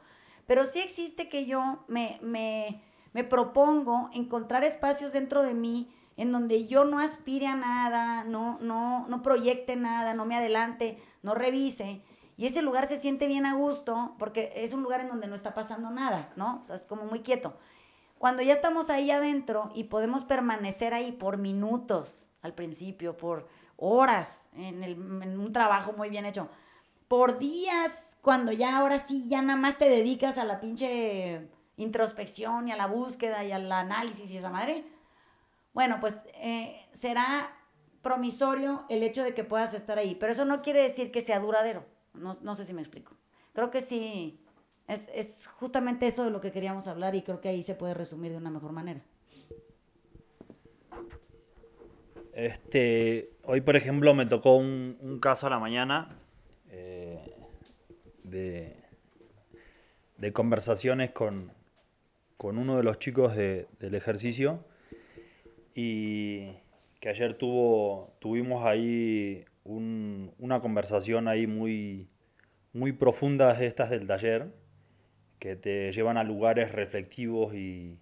Pero 0.46 0.64
sí 0.64 0.80
existe 0.80 1.28
que 1.28 1.44
yo 1.44 1.84
me, 1.88 2.18
me, 2.22 2.82
me 3.12 3.24
propongo 3.24 4.08
encontrar 4.14 4.64
espacios 4.64 5.12
dentro 5.12 5.42
de 5.42 5.54
mí 5.54 5.90
en 6.16 6.32
donde 6.32 6.66
yo 6.66 6.84
no 6.84 6.98
aspire 6.98 7.46
a 7.46 7.54
nada, 7.54 8.24
no, 8.24 8.58
no, 8.60 9.06
no 9.08 9.22
proyecte 9.22 9.76
nada, 9.76 10.14
no 10.14 10.24
me 10.24 10.36
adelante, 10.36 11.00
no 11.22 11.34
revise. 11.34 12.02
Y 12.36 12.46
ese 12.46 12.62
lugar 12.62 12.88
se 12.88 12.96
siente 12.96 13.26
bien 13.26 13.46
a 13.46 13.54
gusto 13.54 14.14
porque 14.18 14.52
es 14.56 14.72
un 14.72 14.82
lugar 14.82 15.00
en 15.00 15.08
donde 15.08 15.28
no 15.28 15.34
está 15.34 15.54
pasando 15.54 15.90
nada, 15.90 16.32
¿no? 16.34 16.60
O 16.62 16.64
sea, 16.64 16.76
es 16.76 16.86
como 16.86 17.04
muy 17.04 17.20
quieto. 17.20 17.56
Cuando 18.18 18.42
ya 18.42 18.52
estamos 18.52 18.90
ahí 18.90 19.10
adentro 19.10 19.70
y 19.74 19.84
podemos 19.84 20.24
permanecer 20.24 20.92
ahí 20.92 21.12
por 21.12 21.38
minutos 21.38 22.27
al 22.48 22.54
principio, 22.54 23.16
por 23.16 23.48
horas 23.76 24.48
en, 24.54 24.82
en 24.82 25.38
un 25.38 25.52
trabajo 25.52 25.92
muy 25.92 26.08
bien 26.10 26.26
hecho. 26.26 26.48
Por 27.06 27.38
días, 27.38 28.18
cuando 28.20 28.52
ya 28.52 28.76
ahora 28.76 28.98
sí, 28.98 29.28
ya 29.28 29.40
nada 29.40 29.58
más 29.58 29.78
te 29.78 29.88
dedicas 29.88 30.36
a 30.36 30.44
la 30.44 30.60
pinche 30.60 31.48
introspección 31.78 32.68
y 32.68 32.72
a 32.72 32.76
la 32.76 32.86
búsqueda 32.86 33.44
y 33.44 33.52
al 33.52 33.70
análisis 33.70 34.30
y 34.30 34.36
esa 34.36 34.50
madre. 34.50 34.84
Bueno, 35.72 35.98
pues 36.00 36.28
eh, 36.34 36.76
será 36.92 37.56
promisorio 38.02 38.84
el 38.88 39.02
hecho 39.02 39.22
de 39.22 39.32
que 39.32 39.44
puedas 39.44 39.74
estar 39.74 39.98
ahí, 39.98 40.14
pero 40.14 40.32
eso 40.32 40.44
no 40.44 40.60
quiere 40.60 40.82
decir 40.82 41.10
que 41.10 41.20
sea 41.20 41.40
duradero. 41.40 41.86
No, 42.14 42.36
no 42.42 42.54
sé 42.54 42.64
si 42.64 42.74
me 42.74 42.82
explico. 42.82 43.16
Creo 43.52 43.70
que 43.70 43.80
sí, 43.80 44.44
es, 44.86 45.08
es 45.14 45.46
justamente 45.46 46.06
eso 46.06 46.24
de 46.24 46.30
lo 46.30 46.40
que 46.40 46.52
queríamos 46.52 46.88
hablar 46.88 47.14
y 47.14 47.22
creo 47.22 47.40
que 47.40 47.48
ahí 47.48 47.62
se 47.62 47.74
puede 47.74 47.94
resumir 47.94 48.32
de 48.32 48.38
una 48.38 48.50
mejor 48.50 48.72
manera. 48.72 49.02
Este, 52.38 53.30
hoy, 53.42 53.62
por 53.62 53.74
ejemplo, 53.74 54.14
me 54.14 54.24
tocó 54.24 54.54
un, 54.54 55.18
caso 55.20 55.48
a 55.48 55.50
la 55.50 55.58
mañana 55.58 56.20
eh, 56.70 57.18
de, 58.22 58.76
conversaciones 60.32 61.10
con, 61.10 61.50
con, 62.36 62.56
uno 62.56 62.76
de 62.76 62.84
los 62.84 63.00
chicos 63.00 63.34
del 63.34 63.66
ejercicio 63.80 64.64
y 65.74 66.52
que 67.00 67.08
ayer 67.08 67.34
tuvo, 67.34 68.14
tuvimos 68.20 68.64
ahí 68.64 69.44
una 69.64 70.60
conversación 70.60 71.26
ahí 71.26 71.48
muy, 71.48 72.08
muy 72.72 72.92
profunda 72.92 73.52
de 73.52 73.66
estas 73.66 73.90
del 73.90 74.06
taller 74.06 74.54
que 75.40 75.56
te 75.56 75.90
llevan 75.90 76.16
a 76.16 76.22
lugares 76.22 76.70
reflectivos 76.70 77.52
y, 77.56 77.98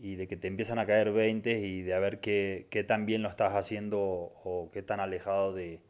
y 0.00 0.14
de 0.14 0.28
que 0.28 0.36
te 0.36 0.46
empiezan 0.46 0.78
a 0.78 0.86
caer 0.86 1.12
20 1.12 1.58
y 1.58 1.82
de 1.82 1.94
a 1.94 1.98
ver 1.98 2.20
qué, 2.20 2.84
tan 2.86 3.04
bien 3.04 3.22
lo 3.22 3.28
estás 3.28 3.54
haciendo 3.54 4.00
o 4.00 4.70
qué 4.72 4.82
tan 4.82 5.00
alejado 5.00 5.52
de, 5.52 5.80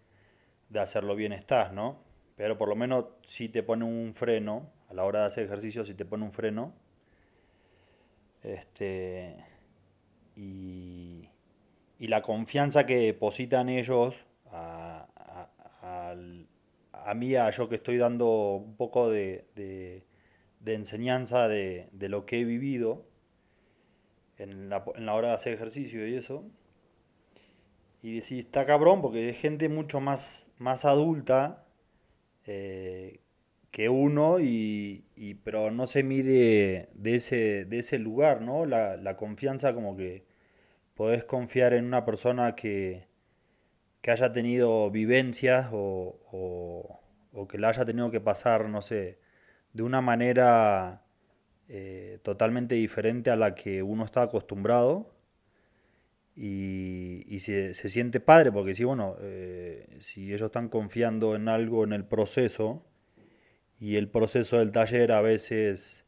de, 0.70 0.80
hacerlo 0.80 1.14
bien 1.14 1.32
estás, 1.32 1.72
¿no? 1.72 2.02
Pero 2.36 2.56
por 2.56 2.68
lo 2.68 2.76
menos 2.76 3.06
si 3.24 3.48
te 3.48 3.62
pone 3.62 3.84
un 3.84 4.14
freno, 4.14 4.70
a 4.88 4.94
la 4.94 5.04
hora 5.04 5.20
de 5.20 5.26
hacer 5.26 5.44
ejercicio, 5.44 5.84
si 5.84 5.94
te 5.94 6.06
pone 6.06 6.24
un 6.24 6.32
freno, 6.32 6.72
este, 8.42 9.36
y, 10.36 11.28
y 11.98 12.06
la 12.06 12.22
confianza 12.22 12.86
que 12.86 12.96
depositan 12.98 13.68
ellos 13.68 14.14
a, 14.50 15.06
a, 15.82 16.14
a, 16.92 17.14
mí, 17.14 17.34
a 17.36 17.50
yo 17.50 17.68
que 17.68 17.74
estoy 17.74 17.98
dando 17.98 18.54
un 18.54 18.76
poco 18.76 19.10
de, 19.10 19.46
de, 19.54 20.06
de 20.60 20.74
enseñanza 20.74 21.48
de, 21.48 21.88
de 21.92 22.08
lo 22.08 22.24
que 22.24 22.40
he 22.40 22.44
vivido, 22.44 23.07
en 24.38 24.68
la, 24.68 24.84
en 24.94 25.06
la 25.06 25.14
hora 25.14 25.28
de 25.28 25.34
hacer 25.34 25.52
ejercicio 25.54 26.06
y 26.06 26.14
eso. 26.16 26.44
Y 28.02 28.14
decís, 28.14 28.44
está 28.46 28.64
cabrón 28.64 29.02
porque 29.02 29.28
es 29.28 29.40
gente 29.40 29.68
mucho 29.68 30.00
más, 30.00 30.50
más 30.58 30.84
adulta 30.84 31.66
eh, 32.46 33.20
que 33.70 33.88
uno, 33.88 34.40
y, 34.40 35.04
y, 35.16 35.34
pero 35.34 35.70
no 35.70 35.86
se 35.86 36.02
mide 36.02 36.88
de 36.94 37.14
ese, 37.16 37.64
de 37.66 37.78
ese 37.80 37.98
lugar, 37.98 38.40
¿no? 38.40 38.66
La, 38.66 38.96
la 38.96 39.16
confianza 39.16 39.74
como 39.74 39.96
que 39.96 40.24
podés 40.94 41.24
confiar 41.24 41.74
en 41.74 41.84
una 41.84 42.04
persona 42.04 42.54
que, 42.56 43.08
que 44.00 44.10
haya 44.10 44.32
tenido 44.32 44.90
vivencias 44.90 45.68
o, 45.72 46.20
o, 46.32 47.00
o, 47.32 47.48
que 47.48 47.58
la 47.58 47.68
haya 47.68 47.84
tenido 47.84 48.10
que 48.10 48.20
pasar, 48.20 48.68
no 48.68 48.82
sé, 48.82 49.20
de 49.72 49.82
una 49.82 50.00
manera 50.00 51.04
eh, 51.70 52.18
totalmente 52.22 52.74
diferente 52.76 53.30
a 53.30 53.36
la 53.36 53.54
que 53.54 53.82
uno 53.82 54.06
está 54.06 54.22
acostumbrado 54.22 55.12
y, 56.34 57.38
se, 57.40 57.74
siente 57.74 58.20
padre 58.20 58.50
porque 58.52 58.74
si, 58.74 58.84
bueno, 58.84 59.16
eh, 59.20 59.98
si 60.00 60.28
ellos 60.28 60.46
están 60.46 60.70
confiando 60.70 61.36
en 61.36 61.48
algo 61.48 61.84
en 61.84 61.92
el 61.92 62.06
proceso 62.06 62.86
y 63.78 63.96
el 63.96 64.08
proceso 64.08 64.58
del 64.58 64.72
taller 64.72 65.12
a 65.12 65.20
veces 65.20 66.06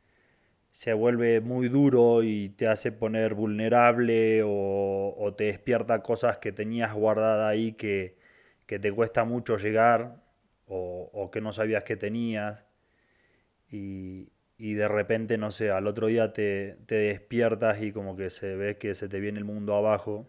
se 0.73 0.95
vuelve 0.95 1.43
muy 1.43 1.69
duro 1.69 2.23
y 2.23 2.51
te 2.51 2.67
hace 2.67 2.91
poner 2.91 3.35
vulnerable 3.35 4.43
o, 4.45 5.35
te 5.37 5.45
despierta 5.45 6.03
cosas 6.03 6.39
que 6.39 6.53
tenías 6.53 6.95
guardadas 6.95 7.51
ahí 7.51 7.73
que, 7.73 8.17
te 8.67 8.93
cuesta 8.93 9.25
mucho 9.25 9.59
llegar 9.59 10.23
o, 10.67 11.11
o 11.13 11.31
que 11.31 11.41
no 11.41 11.53
sabías 11.53 11.83
que 11.83 11.97
tenías. 11.97 12.65
Y, 13.71 14.31
y 14.61 14.75
de 14.75 14.89
repente, 14.89 15.39
no 15.39 15.51
sé, 15.53 15.71
al 15.71 15.87
otro 15.87 16.09
día 16.09 16.35
te, 16.35 16.77
despiertas 16.87 17.81
y 17.81 17.93
como 17.93 18.15
que 18.15 18.29
se 18.29 18.57
ve 18.57 18.77
que 18.77 18.95
se 18.95 19.09
te 19.09 19.19
viene 19.19 19.39
el 19.39 19.47
mundo 19.47 19.75
abajo. 19.75 20.29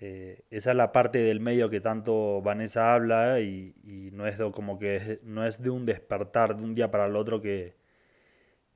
Eh, 0.00 0.42
esa 0.50 0.70
es 0.70 0.76
la 0.76 0.92
parte 0.92 1.18
del 1.18 1.40
medio 1.40 1.68
que 1.68 1.80
tanto 1.80 2.40
Vanessa 2.42 2.94
habla 2.94 3.40
y, 3.40 3.74
no 4.12 4.28
es 4.28 4.38
de, 4.38 4.52
como 4.52 4.78
que 4.78 5.18
no 5.24 5.44
es 5.44 5.60
de 5.60 5.70
un 5.70 5.84
despertar 5.84 6.56
de 6.56 6.62
un 6.62 6.76
día 6.76 6.90
para 6.92 7.06
el 7.06 7.16
otro 7.16 7.40
que, 7.42 7.74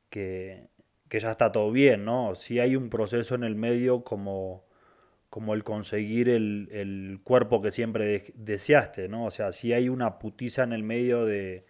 que, 0.09 0.69
ya 1.09 1.31
está 1.31 1.53
todo 1.53 1.71
bien, 1.71 2.05
¿no? 2.05 2.35
Sí 2.35 2.59
hay 2.59 2.75
un 2.75 2.91
proceso 2.91 3.37
en 3.37 3.45
el 3.45 3.55
medio 3.55 4.03
como, 4.03 4.65
como 5.31 5.55
el 5.55 5.63
conseguir 5.63 6.29
el, 6.29 7.21
cuerpo 7.23 7.63
que 7.63 7.71
siempre 7.71 8.33
deseaste, 8.35 9.09
¿no? 9.09 9.27
O 9.27 9.31
sea, 9.31 9.53
sí 9.53 9.73
hay 9.73 9.89
una 9.89 10.19
putiza 10.19 10.65
en 10.65 10.73
el 10.73 10.83
medio 10.83 11.25
de, 11.27 11.65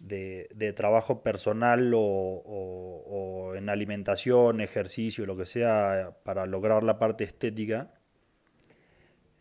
de, 0.00 0.72
trabajo 0.74 1.22
personal 1.22 1.92
o, 1.94 3.52
en 3.56 3.68
alimentación, 3.68 4.60
ejercicio, 4.60 5.26
lo 5.26 5.36
que 5.36 5.46
sea, 5.46 6.16
para 6.24 6.46
lograr 6.46 6.82
la 6.82 6.98
parte 6.98 7.24
estética. 7.24 7.94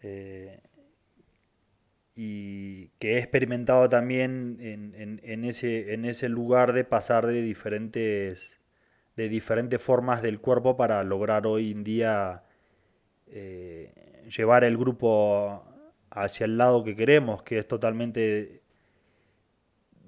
Eh, 0.01 0.59
y 2.15 2.89
que 2.99 3.13
he 3.13 3.17
experimentado 3.19 3.87
también 3.87 4.57
en, 4.59 5.45
ese, 5.45 5.93
en 5.93 6.03
ese 6.03 6.27
lugar 6.27 6.73
de 6.73 6.83
pasar 6.83 7.25
de 7.25 7.41
diferentes, 7.41 8.59
de 9.15 9.29
diferentes 9.29 9.81
formas 9.81 10.21
del 10.21 10.41
cuerpo 10.41 10.75
para 10.75 11.01
lograr 11.05 11.47
hoy 11.47 11.71
en 11.71 11.85
día 11.85 12.43
eh, 13.27 13.93
llevar 14.35 14.65
el 14.65 14.77
grupo 14.77 15.63
hacia 16.09 16.45
el 16.45 16.57
lado 16.57 16.83
que 16.83 16.95
queremos, 16.95 17.43
que 17.43 17.57
es 17.57 17.67
totalmente 17.67 18.58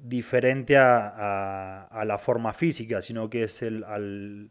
diferente 0.02 0.78
a, 0.78 1.84
a, 1.84 2.06
la 2.06 2.18
forma 2.18 2.54
física, 2.54 3.02
sino 3.02 3.30
que 3.30 3.44
es 3.44 3.62
el, 3.62 3.84
al, 3.84 4.50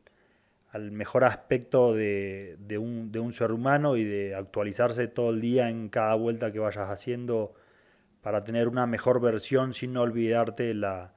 al 0.70 0.92
mejor 0.92 1.24
aspecto 1.24 1.92
de, 1.92 2.56
de, 2.60 2.78
un, 2.78 3.10
de, 3.10 3.18
un, 3.18 3.32
ser 3.32 3.52
humano 3.52 3.96
y 3.96 4.04
de 4.04 4.34
actualizarse 4.34 5.08
todo 5.08 5.30
el 5.30 5.40
día 5.40 5.68
en 5.68 5.88
cada 5.88 6.14
vuelta 6.14 6.52
que 6.52 6.60
vayas 6.60 6.88
haciendo 6.88 7.54
para 8.22 8.44
tener 8.44 8.68
una 8.68 8.86
mejor 8.86 9.20
versión 9.20 9.74
sin 9.74 9.96
olvidarte 9.96 10.72
la, 10.74 11.14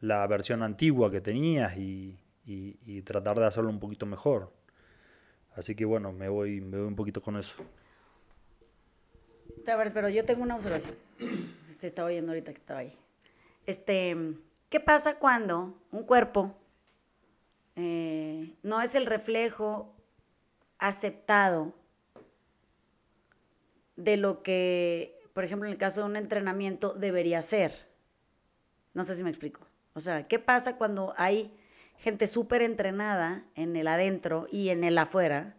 la 0.00 0.26
versión 0.26 0.62
antigua 0.62 1.10
que 1.10 1.20
tenías 1.20 1.76
y, 1.76 2.18
y, 2.44 2.78
y, 2.84 3.02
tratar 3.02 3.38
de 3.38 3.46
hacerlo 3.46 3.70
un 3.70 3.78
poquito 3.78 4.06
mejor. 4.06 4.52
Así 5.54 5.74
que 5.74 5.84
bueno, 5.84 6.12
me 6.12 6.28
voy, 6.28 6.60
me 6.60 6.78
voy 6.78 6.86
un 6.86 6.96
poquito 6.96 7.22
con 7.22 7.36
eso. 7.36 7.64
A 9.66 9.76
ver, 9.76 9.92
pero 9.92 10.08
yo 10.08 10.24
tengo 10.24 10.42
una 10.42 10.56
observación. 10.56 10.94
Te 11.80 11.86
estaba 11.86 12.08
oyendo 12.08 12.32
ahorita 12.32 12.52
que 12.52 12.58
estaba 12.58 12.80
ahí. 12.80 12.92
Este, 13.66 14.16
¿qué 14.68 14.78
pasa 14.78 15.16
cuando 15.16 15.76
un 15.90 16.04
cuerpo 16.04 16.54
eh, 17.74 18.54
no 18.62 18.80
es 18.80 18.94
el 18.94 19.06
reflejo 19.06 19.92
aceptado 20.78 21.74
de 23.96 24.16
lo 24.16 24.42
que, 24.44 25.18
por 25.34 25.42
ejemplo, 25.42 25.66
en 25.66 25.72
el 25.72 25.78
caso 25.78 26.02
de 26.02 26.06
un 26.06 26.16
entrenamiento 26.16 26.94
debería 26.94 27.42
ser? 27.42 27.88
No 28.94 29.02
sé 29.02 29.16
si 29.16 29.24
me 29.24 29.30
explico. 29.30 29.66
O 29.94 30.00
sea, 30.00 30.28
¿qué 30.28 30.38
pasa 30.38 30.76
cuando 30.76 31.12
hay 31.16 31.52
gente 31.98 32.28
súper 32.28 32.62
entrenada 32.62 33.44
en 33.56 33.74
el 33.74 33.88
adentro 33.88 34.46
y 34.52 34.68
en 34.68 34.84
el 34.84 34.96
afuera? 34.96 35.55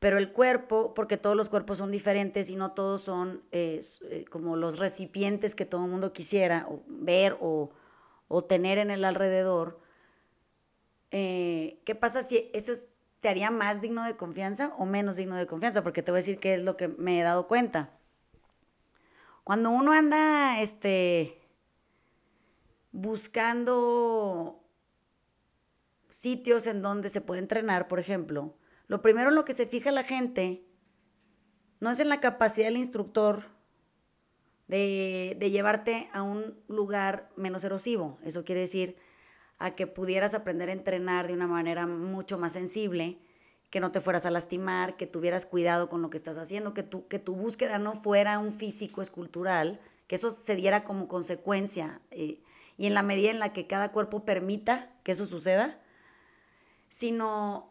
Pero 0.00 0.16
el 0.16 0.32
cuerpo, 0.32 0.94
porque 0.94 1.18
todos 1.18 1.36
los 1.36 1.50
cuerpos 1.50 1.78
son 1.78 1.90
diferentes 1.90 2.48
y 2.48 2.56
no 2.56 2.72
todos 2.72 3.02
son 3.02 3.42
eh, 3.52 3.80
eh, 4.08 4.24
como 4.30 4.56
los 4.56 4.78
recipientes 4.78 5.54
que 5.54 5.66
todo 5.66 5.84
el 5.84 5.90
mundo 5.90 6.14
quisiera 6.14 6.66
ver 6.88 7.36
o, 7.40 7.70
tener 8.48 8.78
en 8.78 8.90
el 8.90 9.04
alrededor, 9.04 9.80
eh, 11.10 11.80
¿qué 11.84 11.94
pasa 11.94 12.22
si 12.22 12.50
eso 12.54 12.72
te 13.20 13.28
haría 13.28 13.50
más 13.50 13.80
digno 13.82 14.04
de 14.04 14.16
confianza 14.16 14.72
o 14.78 14.86
menos 14.86 15.16
digno 15.16 15.36
de 15.36 15.46
confianza? 15.46 15.82
Porque 15.82 16.02
te 16.02 16.12
voy 16.12 16.18
a 16.18 16.22
decir 16.22 16.38
qué 16.38 16.54
es 16.54 16.62
lo 16.62 16.76
que 16.76 16.88
me 16.88 17.20
he 17.20 17.22
dado 17.22 17.46
cuenta. 17.46 17.90
Cuando 19.44 19.70
uno 19.70 19.92
anda 19.92 20.60
este, 20.60 21.42
buscando 22.92 24.64
sitios 26.08 26.66
en 26.66 26.80
donde 26.80 27.08
se 27.10 27.20
puede 27.20 27.40
entrenar, 27.40 27.88
por 27.88 27.98
ejemplo, 27.98 28.54
lo 28.90 29.02
primero 29.02 29.28
en 29.28 29.36
lo 29.36 29.44
que 29.44 29.52
se 29.52 29.66
fija 29.66 29.92
la 29.92 30.02
gente 30.02 30.64
no 31.78 31.90
es 31.90 32.00
en 32.00 32.08
la 32.08 32.18
capacidad 32.18 32.66
del 32.66 32.76
instructor 32.76 33.44
de, 34.66 35.36
llevarte 35.38 36.10
a 36.12 36.22
un 36.22 36.58
lugar 36.66 37.30
menos 37.36 37.62
erosivo. 37.62 38.18
Eso 38.24 38.44
quiere 38.44 38.62
decir 38.62 38.96
a 39.60 39.76
que 39.76 39.86
pudieras 39.86 40.34
aprender 40.34 40.70
a 40.70 40.72
entrenar 40.72 41.28
de 41.28 41.34
una 41.34 41.46
manera 41.46 41.86
mucho 41.86 42.36
más 42.36 42.54
sensible, 42.54 43.20
que 43.70 43.78
no 43.78 43.92
te 43.92 44.00
fueras 44.00 44.26
a 44.26 44.30
lastimar, 44.32 44.96
que 44.96 45.06
tuvieras 45.06 45.46
cuidado 45.46 45.88
con 45.88 46.02
lo 46.02 46.10
que 46.10 46.16
estás 46.16 46.36
haciendo, 46.36 46.74
que 46.74 46.82
tu, 46.82 47.06
que 47.06 47.20
tu 47.20 47.36
búsqueda 47.36 47.78
no 47.78 47.94
fuera 47.94 48.40
un 48.40 48.52
físico 48.52 49.02
escultural, 49.02 49.78
que 50.08 50.16
eso 50.16 50.32
se 50.32 50.56
diera 50.56 50.82
como 50.82 51.06
consecuencia. 51.06 52.00
Eh, 52.10 52.42
y 52.76 52.86
en 52.86 52.94
la 52.94 53.04
medida 53.04 53.30
en 53.30 53.38
la 53.38 53.52
que 53.52 53.68
cada 53.68 53.92
cuerpo 53.92 54.24
permita 54.24 54.90
que 55.04 55.12
eso 55.12 55.26
suceda, 55.26 55.78
sino, 56.88 57.69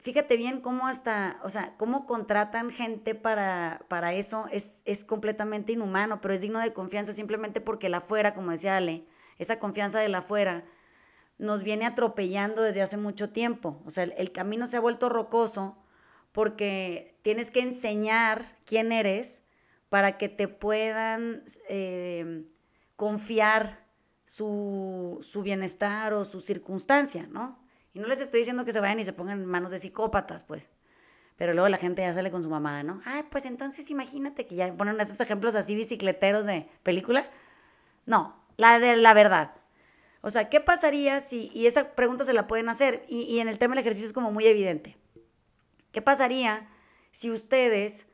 fíjate 0.00 0.36
bien 0.36 0.60
cómo 0.60 0.86
hasta, 0.86 1.40
o 1.42 1.50
sea, 1.50 1.74
cómo 1.76 2.06
contratan 2.06 2.70
gente 2.70 3.14
para, 3.14 3.82
para 3.88 4.12
eso, 4.12 4.46
es, 4.50 4.82
es 4.84 5.04
completamente 5.04 5.72
inhumano, 5.72 6.20
pero 6.20 6.34
es 6.34 6.40
digno 6.40 6.60
de 6.60 6.72
confianza 6.72 7.12
simplemente 7.12 7.60
porque 7.60 7.88
la 7.88 7.98
afuera, 7.98 8.34
como 8.34 8.50
decía 8.50 8.76
Ale, 8.76 9.06
esa 9.38 9.58
confianza 9.58 10.00
de 10.00 10.08
la 10.08 10.18
afuera 10.18 10.64
nos 11.38 11.62
viene 11.62 11.86
atropellando 11.86 12.62
desde 12.62 12.82
hace 12.82 12.96
mucho 12.96 13.30
tiempo. 13.30 13.80
O 13.86 13.90
sea, 13.90 14.04
el, 14.04 14.32
camino 14.32 14.66
se 14.66 14.76
ha 14.76 14.80
vuelto 14.80 15.08
rocoso 15.08 15.78
porque 16.32 17.16
tienes 17.22 17.50
que 17.50 17.60
enseñar 17.60 18.56
quién 18.64 18.92
eres 18.92 19.42
para 19.88 20.18
que 20.18 20.28
te 20.28 20.48
puedan 20.48 21.44
eh, 21.68 22.44
confiar 22.96 23.86
su, 24.24 25.18
su, 25.22 25.42
bienestar 25.42 26.12
o 26.12 26.24
su 26.24 26.40
circunstancia, 26.40 27.26
¿no? 27.30 27.58
Y 27.98 28.00
no 28.00 28.06
les 28.06 28.20
estoy 28.20 28.38
diciendo 28.38 28.64
que 28.64 28.72
se 28.72 28.78
vayan 28.78 29.00
y 29.00 29.04
se 29.04 29.12
pongan 29.12 29.40
en 29.40 29.46
manos 29.46 29.72
de 29.72 29.78
psicópatas, 29.78 30.44
pues. 30.44 30.68
Pero 31.36 31.52
luego 31.52 31.68
la 31.68 31.78
gente 31.78 32.02
ya 32.02 32.14
sale 32.14 32.30
con 32.30 32.44
su 32.44 32.48
mamada, 32.48 32.84
¿no? 32.84 33.02
Ay, 33.04 33.24
pues 33.28 33.44
entonces 33.44 33.90
imagínate 33.90 34.46
que 34.46 34.54
ya 34.54 34.72
ponen 34.72 35.00
esos 35.00 35.20
ejemplos 35.20 35.56
así 35.56 35.74
bicicleteros 35.74 36.46
de 36.46 36.68
película. 36.84 37.28
No, 38.06 38.40
la 38.56 38.78
de 38.78 38.96
la 38.96 39.14
verdad. 39.14 39.56
O 40.20 40.30
sea, 40.30 40.48
¿qué 40.48 40.60
pasaría 40.60 41.18
si, 41.18 41.50
y 41.52 41.66
esa 41.66 41.96
pregunta 41.96 42.22
se 42.22 42.32
la 42.32 42.46
pueden 42.46 42.68
hacer, 42.68 43.04
y, 43.08 43.40
en 43.40 43.48
el 43.48 43.58
tema 43.58 43.74
del 43.74 43.80
ejercicio 43.80 44.06
es 44.06 44.12
como 44.12 44.30
muy 44.30 44.46
evidente, 44.46 44.96
¿qué 45.90 46.00
pasaría 46.00 46.68
si 47.10 47.32
ustedes 47.32 48.06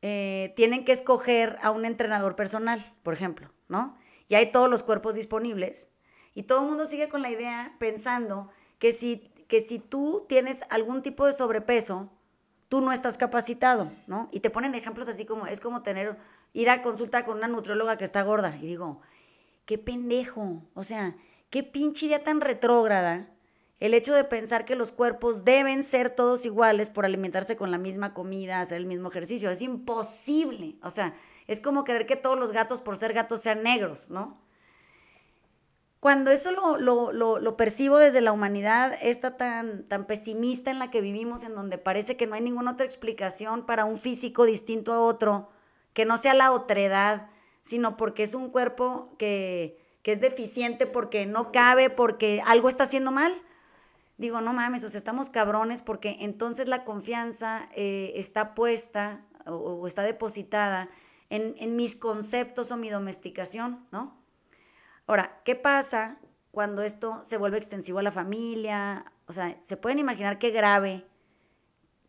eh, 0.00 0.52
tienen 0.56 0.84
que 0.84 0.90
escoger 0.90 1.60
a 1.62 1.70
un 1.70 1.84
entrenador 1.84 2.34
personal, 2.34 2.84
por 3.04 3.14
ejemplo, 3.14 3.52
¿no? 3.68 3.96
Y 4.26 4.34
hay 4.34 4.50
todos 4.50 4.68
los 4.68 4.82
cuerpos 4.82 5.14
disponibles, 5.14 5.92
y 6.34 6.42
todo 6.42 6.62
el 6.62 6.68
mundo 6.68 6.86
sigue 6.86 7.08
con 7.08 7.22
la 7.22 7.30
idea 7.30 7.76
pensando 7.78 8.50
que 8.82 8.90
si, 8.90 9.18
que 9.46 9.60
si 9.60 9.78
tú 9.78 10.26
tienes 10.28 10.64
algún 10.68 11.02
tipo 11.02 11.24
de 11.24 11.32
sobrepeso, 11.32 12.10
tú 12.68 12.80
no 12.80 12.90
estás 12.90 13.16
capacitado, 13.16 13.92
¿no? 14.08 14.28
Y 14.32 14.40
te 14.40 14.50
ponen 14.50 14.74
ejemplos 14.74 15.08
así 15.08 15.24
como, 15.24 15.46
es 15.46 15.60
como 15.60 15.84
tener, 15.84 16.16
ir 16.52 16.68
a 16.68 16.82
consulta 16.82 17.24
con 17.24 17.36
una 17.36 17.46
nutrióloga 17.46 17.96
que 17.96 18.02
está 18.02 18.22
gorda, 18.22 18.56
y 18.56 18.66
digo, 18.66 19.00
qué 19.66 19.78
pendejo, 19.78 20.64
o 20.74 20.82
sea, 20.82 21.14
qué 21.48 21.62
pinche 21.62 22.06
idea 22.06 22.24
tan 22.24 22.40
retrógrada 22.40 23.28
el 23.78 23.94
hecho 23.94 24.14
de 24.14 24.24
pensar 24.24 24.64
que 24.64 24.74
los 24.74 24.90
cuerpos 24.90 25.44
deben 25.44 25.84
ser 25.84 26.10
todos 26.10 26.44
iguales 26.44 26.90
por 26.90 27.04
alimentarse 27.04 27.56
con 27.56 27.70
la 27.70 27.78
misma 27.78 28.14
comida, 28.14 28.60
hacer 28.60 28.78
el 28.78 28.86
mismo 28.86 29.10
ejercicio. 29.10 29.48
Es 29.48 29.62
imposible. 29.62 30.74
O 30.82 30.90
sea, 30.90 31.14
es 31.46 31.60
como 31.60 31.84
querer 31.84 32.06
que 32.06 32.16
todos 32.16 32.36
los 32.36 32.50
gatos 32.50 32.80
por 32.80 32.96
ser 32.96 33.12
gatos 33.12 33.42
sean 33.42 33.62
negros, 33.62 34.10
¿no? 34.10 34.40
Cuando 36.02 36.32
eso 36.32 36.50
lo, 36.50 37.56
percibo 37.56 37.96
desde 37.96 38.20
la 38.20 38.32
humanidad, 38.32 38.98
esta 39.02 39.36
tan, 39.36 39.84
tan 39.84 40.04
pesimista 40.04 40.72
en 40.72 40.80
la 40.80 40.90
que 40.90 41.00
vivimos, 41.00 41.44
en 41.44 41.54
donde 41.54 41.78
parece 41.78 42.16
que 42.16 42.26
no 42.26 42.34
hay 42.34 42.40
ninguna 42.40 42.72
otra 42.72 42.84
explicación 42.84 43.66
para 43.66 43.84
un 43.84 43.96
físico 43.96 44.44
distinto 44.44 44.92
a 44.92 44.98
otro, 44.98 45.50
que 45.92 46.04
no 46.04 46.16
sea 46.16 46.34
la 46.34 46.50
otredad, 46.50 47.30
sino 47.62 47.96
porque 47.96 48.24
es 48.24 48.34
un 48.34 48.50
cuerpo 48.50 49.14
que, 49.16 49.78
que 50.02 50.10
es 50.10 50.20
deficiente 50.20 50.86
porque 50.86 51.24
no 51.24 51.52
cabe, 51.52 51.88
porque 51.88 52.42
algo 52.44 52.68
está 52.68 52.82
haciendo 52.82 53.12
mal. 53.12 53.32
Digo, 54.18 54.40
no 54.40 54.52
mames, 54.52 54.82
o 54.82 54.88
sea, 54.88 54.98
estamos 54.98 55.30
cabrones 55.30 55.82
porque 55.82 56.16
entonces 56.18 56.66
la 56.66 56.82
confianza 56.82 57.68
eh, 57.76 58.14
está 58.16 58.56
puesta 58.56 59.24
o, 59.46 59.86
está 59.86 60.02
depositada 60.02 60.88
en, 61.30 61.54
en, 61.58 61.76
mis 61.76 61.94
conceptos 61.94 62.72
o 62.72 62.76
mi 62.76 62.90
domesticación, 62.90 63.86
¿no? 63.92 64.20
Ahora, 65.06 65.40
¿qué 65.44 65.54
pasa 65.54 66.18
cuando 66.50 66.82
esto 66.82 67.20
se 67.22 67.36
vuelve 67.36 67.58
extensivo 67.58 67.98
a 67.98 68.02
la 68.02 68.12
familia? 68.12 69.12
O 69.26 69.32
sea, 69.32 69.58
se 69.64 69.76
pueden 69.76 69.98
imaginar 69.98 70.38
qué 70.38 70.50
grave, 70.50 71.04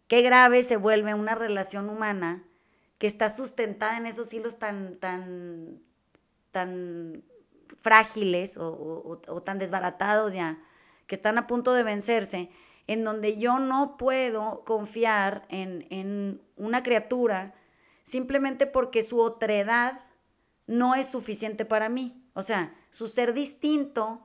qué 0.07 0.21
grave 0.21 0.61
se 0.61 0.77
vuelve 0.77 1.13
una 1.13 1.35
relación 1.35 1.89
humana 1.89 2.43
que 2.97 3.07
está 3.07 3.29
sustentada 3.29 3.97
en 3.97 4.05
esos 4.05 4.33
hilos 4.33 4.59
tan, 4.59 4.97
tan, 4.97 5.81
tan 6.51 7.23
frágiles 7.79 8.57
o, 8.57 9.19
tan 9.43 9.59
desbaratados 9.59 10.33
ya, 10.33 10.57
que 11.05 11.15
están 11.15 11.37
a 11.37 11.47
punto 11.47 11.73
de 11.73 11.83
vencerse, 11.83 12.49
en 12.87 13.03
donde 13.03 13.37
yo 13.37 13.59
no 13.59 13.97
puedo 13.97 14.63
confiar 14.63 15.45
en, 15.49 16.41
una 16.55 16.81
criatura 16.81 17.53
simplemente 18.03 18.67
porque 18.67 19.01
su 19.01 19.19
otredad 19.19 19.99
no 20.65 20.95
es 20.95 21.07
suficiente 21.07 21.65
para 21.65 21.89
mí. 21.89 22.23
O 22.33 22.41
sea, 22.41 22.73
su 22.93 23.07
ser 23.07 23.33
distinto, 23.33 24.21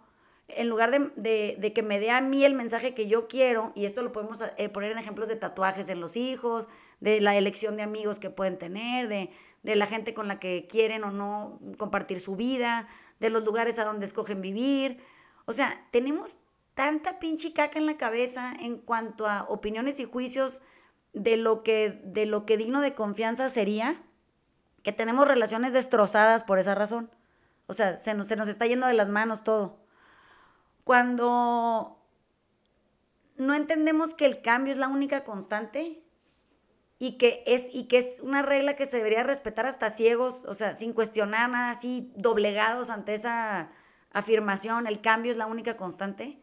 en 0.47 0.69
lugar 0.69 0.91
de, 1.17 1.73
que 1.75 1.83
me 1.83 1.99
dé 1.99 2.11
a 2.11 2.21
mí 2.21 2.45
el 2.45 2.53
mensaje 2.53 2.93
que 2.93 3.07
yo 3.07 3.27
quiero, 3.27 3.73
y 3.75 3.87
esto 3.87 4.03
lo 4.03 4.13
podemos 4.13 4.43
eh, 4.43 4.69
poner 4.69 4.93
en 4.93 4.99
ejemplos 4.99 5.31
de 5.31 5.37
tatuajes 5.37 5.89
en 5.89 6.01
los 6.01 6.19
hijos, 6.19 6.69
de 7.01 7.23
la 7.23 7.35
elección 7.35 7.79
de 7.79 7.83
amigos 7.83 8.19
que 8.19 8.29
pueden 8.29 8.59
tener, 8.59 9.09
de, 9.09 9.31
de 9.63 9.75
la 9.75 9.87
gente 9.87 10.13
con 10.13 10.29
la 10.29 10.39
que 10.39 10.67
quieren 10.69 11.03
o 11.05 11.11
no 11.11 11.59
compartir 11.79 12.21
su 12.21 12.37
vida, 12.37 12.89
de 13.21 13.31
los 13.31 13.43
lugares 13.43 13.79
a 13.79 13.87
donde 13.87 14.05
escogen 14.05 14.43
vivir. 14.43 14.99
O 15.47 15.55
sea, 15.55 15.87
tenemos 15.91 16.37
tanta 16.75 17.19
pinche 17.19 17.55
caca 17.55 17.79
en 17.79 17.87
la 17.87 17.97
cabeza 17.97 18.53
en 18.61 18.77
cuanto 18.77 19.27
a 19.27 19.45
opiniones 19.45 19.99
y 19.99 20.05
juicios 20.05 20.61
de 21.15 21.39
lo 21.39 21.63
que, 21.63 22.03
de 22.05 22.27
lo 22.27 22.45
que 22.45 22.59
digno 22.59 22.83
de 22.83 22.93
confianza 22.93 23.49
sería, 23.49 24.03
que 24.83 24.93
tenemos 24.93 25.27
relaciones 25.27 25.73
destrozadas 25.73 26.43
por 26.43 26.59
esa 26.59 26.75
razón. 26.75 27.11
O 27.69 27.75
sea, 27.75 27.97
se 27.99 28.15
nos, 28.15 28.27
se 28.27 28.35
nos 28.35 28.49
está 28.49 28.67
yendo 28.67 28.87
de 28.87 28.95
las 28.95 29.09
manos 29.09 29.45
todo. 29.45 29.79
Cuando 30.85 32.03
no 33.37 33.55
entendemos 33.55 34.15
que 34.15 34.27
el 34.27 34.43
cambio 34.43 34.73
es 34.73 34.79
la 34.79 34.89
única 34.89 35.23
constante, 35.23 36.03
y 36.99 37.13
que 37.13 37.45
es 37.47 37.73
y 37.73 37.85
que 37.85 37.99
es 37.99 38.21
una 38.21 38.43
regla 38.43 38.75
que 38.75 38.87
se 38.87 38.97
debería 38.97 39.23
respetar 39.23 39.67
hasta 39.67 39.91
ciegos, 39.91 40.43
o 40.47 40.55
sea, 40.55 40.75
sin 40.75 40.93
cuestionar 40.93 41.49
nada, 41.49 41.71
así 41.71 42.13
doblegados 42.17 42.91
ante 42.91 43.15
esa 43.15 43.71
afirmación, 44.13 44.87
el 44.87 45.01
cambio 45.01 45.31
es 45.31 45.37
la 45.37 45.47
única 45.47 45.77
constante. 45.77 46.41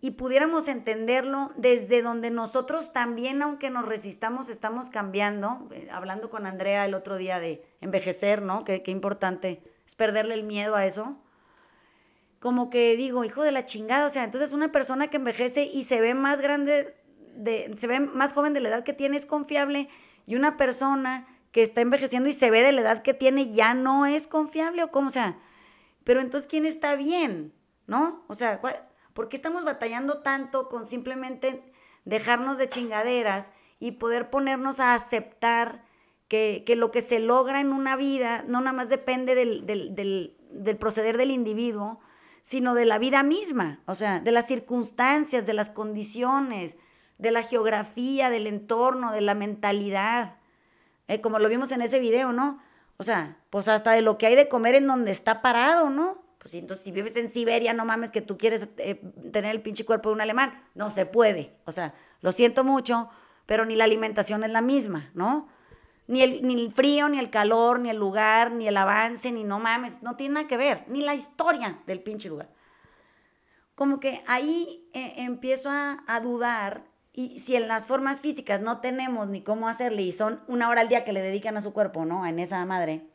Y 0.00 0.12
pudiéramos 0.12 0.68
entenderlo 0.68 1.52
desde 1.56 2.02
donde 2.02 2.30
nosotros 2.30 2.92
también, 2.92 3.40
aunque 3.40 3.70
nos 3.70 3.86
resistamos, 3.86 4.50
estamos 4.50 4.90
cambiando. 4.90 5.68
Eh, 5.70 5.88
hablando 5.90 6.28
con 6.28 6.44
Andrea 6.44 6.84
el 6.84 6.92
otro 6.94 7.16
día 7.16 7.40
de 7.40 7.64
envejecer, 7.80 8.42
¿no? 8.42 8.64
Qué, 8.64 8.82
qué 8.82 8.90
importante 8.90 9.62
es 9.86 9.94
perderle 9.94 10.34
el 10.34 10.42
miedo 10.42 10.74
a 10.74 10.86
eso. 10.86 11.16
Como 12.40 12.70
que 12.70 12.96
digo, 12.96 13.24
hijo 13.24 13.42
de 13.42 13.52
la 13.52 13.64
chingada, 13.64 14.06
o 14.06 14.10
sea, 14.10 14.24
entonces 14.24 14.52
una 14.52 14.70
persona 14.70 15.08
que 15.08 15.16
envejece 15.16 15.64
y 15.64 15.82
se 15.82 16.00
ve 16.00 16.14
más 16.14 16.40
grande 16.40 16.94
se 17.76 17.86
ve 17.86 18.00
más 18.00 18.32
joven 18.32 18.52
de 18.52 18.60
la 18.60 18.68
edad 18.68 18.84
que 18.84 18.92
tiene 18.92 19.16
es 19.16 19.26
confiable 19.26 19.88
y 20.26 20.36
una 20.36 20.56
persona 20.56 21.26
que 21.52 21.62
está 21.62 21.80
envejeciendo 21.80 22.28
y 22.28 22.32
se 22.32 22.50
ve 22.50 22.62
de 22.62 22.72
la 22.72 22.82
edad 22.82 23.02
que 23.02 23.14
tiene 23.14 23.52
ya 23.52 23.74
no 23.74 24.06
es 24.06 24.26
confiable 24.26 24.82
o 24.82 24.90
cómo, 24.90 25.08
o 25.08 25.10
sea, 25.10 25.38
pero 26.04 26.20
entonces 26.20 26.48
¿quién 26.48 26.66
está 26.66 26.94
bien? 26.96 27.52
¿No? 27.86 28.24
O 28.28 28.34
sea, 28.34 28.60
¿por 29.12 29.28
qué 29.28 29.36
estamos 29.36 29.64
batallando 29.64 30.22
tanto 30.22 30.68
con 30.68 30.84
simplemente 30.84 31.62
dejarnos 32.04 32.58
de 32.58 32.68
chingaderas 32.68 33.50
y 33.78 33.92
poder 33.92 34.30
ponernos 34.30 34.80
a 34.80 34.94
aceptar 34.94 35.84
que, 36.28 36.64
lo 36.76 36.90
que 36.90 37.00
se 37.00 37.18
logra 37.18 37.60
en 37.60 37.72
una 37.72 37.96
vida 37.96 38.44
no 38.46 38.60
nada 38.60 38.72
más 38.72 38.88
depende 38.88 39.34
del, 39.34 39.66
del 39.66 40.76
proceder 40.76 41.16
del 41.16 41.30
individuo, 41.30 42.00
sino 42.42 42.74
de 42.74 42.84
la 42.84 42.98
vida 42.98 43.22
misma, 43.22 43.80
o 43.86 43.94
sea, 43.94 44.20
de 44.20 44.30
las 44.30 44.46
circunstancias, 44.46 45.46
de 45.46 45.54
las 45.54 45.70
condiciones, 45.70 46.76
de 47.18 47.30
la 47.30 47.42
geografía, 47.42 48.28
del 48.28 48.46
entorno, 48.46 49.12
de 49.12 49.22
la 49.22 49.34
mentalidad, 49.34 50.36
eh, 51.08 51.20
como 51.20 51.38
lo 51.38 51.48
vimos 51.48 51.72
en 51.72 51.82
ese 51.82 51.98
video, 51.98 52.32
¿no? 52.32 52.60
O 52.96 53.02
sea, 53.04 53.38
pues 53.50 53.68
hasta 53.68 53.92
de 53.92 54.02
lo 54.02 54.18
que 54.18 54.26
hay 54.26 54.36
de 54.36 54.48
comer 54.48 54.74
en 54.74 54.86
donde 54.86 55.10
está 55.10 55.42
parado, 55.42 55.90
¿no? 55.90 56.22
Pues 56.38 56.54
entonces 56.54 56.84
si 56.84 56.92
vives 56.92 57.16
en 57.16 57.28
Siberia, 57.28 57.72
no 57.72 57.84
mames 57.86 58.10
que 58.10 58.20
tú 58.20 58.36
quieres 58.36 58.68
eh, 58.76 59.00
tener 59.32 59.50
el 59.50 59.62
pinche 59.62 59.86
cuerpo 59.86 60.10
de 60.10 60.16
un 60.16 60.20
alemán. 60.20 60.62
No 60.74 60.90
se 60.90 61.06
puede. 61.06 61.56
O 61.64 61.72
sea, 61.72 61.94
lo 62.20 62.32
siento 62.32 62.64
mucho, 62.64 63.08
pero 63.46 63.64
ni 63.64 63.74
la 63.74 63.84
alimentación 63.84 64.44
es 64.44 64.50
la 64.50 64.60
misma, 64.60 65.10
¿no? 65.14 65.48
Ni 66.06 66.22
el, 66.22 66.46
ni 66.46 66.54
el 66.54 66.72
frío, 66.72 67.08
ni 67.08 67.18
el 67.18 67.30
calor, 67.30 67.80
ni 67.80 67.90
el 67.90 67.96
lugar, 67.96 68.52
ni 68.52 68.68
el 68.68 68.76
avance, 68.76 69.32
ni 69.32 69.44
no 69.44 69.58
mames, 69.58 70.02
no 70.02 70.16
tiene 70.16 70.34
nada 70.34 70.48
que 70.48 70.56
ver, 70.56 70.84
ni 70.88 71.00
la 71.00 71.14
historia 71.14 71.80
del 71.86 72.02
pinche 72.02 72.28
lugar. 72.28 72.50
Como 73.74 74.00
que 74.00 74.22
ahí 74.26 74.88
eh, 74.92 75.14
empiezo 75.16 75.70
a, 75.70 76.04
a 76.06 76.20
dudar 76.20 76.84
y 77.12 77.38
si 77.38 77.56
en 77.56 77.68
las 77.68 77.86
formas 77.86 78.20
físicas 78.20 78.60
no 78.60 78.80
tenemos 78.80 79.28
ni 79.28 79.42
cómo 79.42 79.68
hacerle 79.68 80.02
y 80.02 80.12
son 80.12 80.42
una 80.46 80.68
hora 80.68 80.82
al 80.82 80.88
día 80.88 81.04
que 81.04 81.12
le 81.12 81.22
dedican 81.22 81.56
a 81.56 81.60
su 81.60 81.72
cuerpo, 81.72 82.04
¿no? 82.04 82.26
En 82.26 82.38
esa 82.38 82.64
madre. 82.66 83.08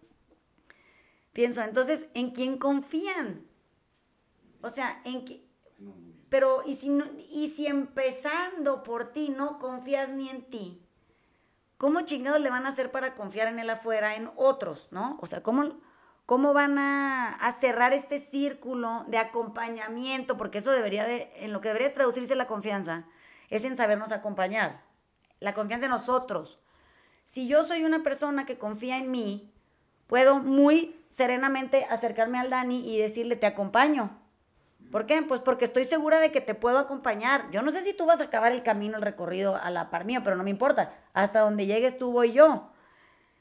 Pienso, 1.34 1.62
entonces, 1.62 2.10
¿en 2.14 2.32
quién 2.32 2.58
confían? 2.58 3.46
O 4.62 4.70
sea, 4.70 5.02
¿en 5.06 5.26
qué? 5.26 5.50
pero 6.30 6.62
y 6.66 6.74
si, 6.74 6.92
y 7.32 7.48
si 7.48 7.68
empezando 7.68 8.84
por 8.84 9.12
ti 9.12 9.30
no 9.30 9.60
confías 9.60 10.10
ni 10.10 10.30
en 10.30 10.44
ti, 10.50 10.82
¿cómo 11.80 12.02
chingados 12.02 12.42
le 12.42 12.50
van 12.50 12.66
a 12.66 12.70
hacer 12.70 12.92
para 12.92 13.16
confiar 13.16 13.48
en 13.48 13.58
él 13.58 13.70
afuera, 13.70 14.16
en 14.16 14.30
otros, 14.36 14.90
no? 14.92 15.18
O 15.22 15.26
sea, 15.26 15.42
¿cómo, 15.42 15.80
cómo 16.28 16.54
van 16.54 16.78
a, 16.78 17.38
cerrar 17.58 17.94
este 17.94 18.20
círculo 18.20 19.06
de 19.08 19.18
acompañamiento? 19.18 20.36
Porque 20.36 20.60
eso 20.60 20.72
debería 20.72 21.06
de, 21.06 21.32
en 21.38 21.54
lo 21.54 21.62
que 21.62 21.70
debería 21.70 21.92
traducirse 21.94 22.36
la 22.36 22.48
confianza, 22.48 23.06
es 23.50 23.64
en 23.64 23.78
sabernos 23.78 24.12
acompañar. 24.12 24.84
La 25.40 25.54
confianza 25.54 25.86
en 25.86 25.92
nosotros. 25.92 26.60
Si 27.24 27.48
yo 27.48 27.64
soy 27.64 27.86
una 27.86 28.04
persona 28.04 28.46
que 28.46 28.60
confía 28.60 28.98
en 28.98 29.10
mí, 29.10 29.54
puedo 30.06 30.40
muy 30.40 31.02
serenamente 31.12 31.86
acercarme 31.86 32.40
al 32.40 32.50
Dani 32.50 32.94
y 32.94 33.00
decirle, 33.00 33.38
te 33.38 33.48
acompaño. 33.48 34.19
¿Por 34.92 35.06
qué? 35.06 35.22
Pues 35.22 35.40
porque 35.40 35.66
estoy 35.66 35.84
segura 35.84 36.20
de 36.20 36.32
que 36.32 36.42
te 36.42 36.56
puedo 36.56 36.80
acompañar. 36.80 37.50
Yo 37.52 37.62
no 37.62 37.70
sé 37.70 37.84
si 37.84 37.94
tú 37.94 38.06
vas 38.06 38.22
a 38.22 38.26
acabar 38.26 38.52
el 38.52 38.64
camino, 38.64 38.98
el 38.98 39.04
recorrido 39.04 39.56
a 39.56 39.70
la 39.70 39.92
par 39.92 40.06
mía, 40.06 40.24
pero 40.24 40.36
no 40.36 40.44
me 40.44 40.50
importa. 40.50 40.94
Hasta 41.14 41.42
donde 41.42 41.68
llegues 41.68 41.98
tú 41.98 42.12
voy 42.12 42.32
yo. 42.32 42.72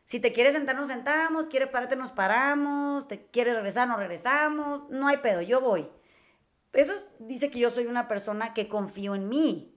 Si 0.05 0.21
te 0.21 0.33
quieres 0.33 0.55
sentar, 0.55 0.77
nos 0.77 0.89
sentamos. 0.89 1.47
Quieres 1.47 1.69
pararte, 1.69 1.97
nos 1.97 2.13
paramos. 2.13 3.09
Te 3.09 3.27
quieres 3.27 3.55
regresar, 3.55 3.89
nos 3.89 3.99
regresamos. 3.99 4.89
No 4.91 5.09
hay 5.09 5.19
pedo, 5.19 5.41
yo 5.41 5.61
voy. 5.61 5.89
Eso 6.75 6.93
dice 7.19 7.51
que 7.51 7.59
yo 7.59 7.71
soy 7.71 7.87
una 7.87 8.09
persona 8.09 8.53
que 8.53 8.69
confío 8.69 9.15
en 9.15 9.29
mí. 9.29 9.75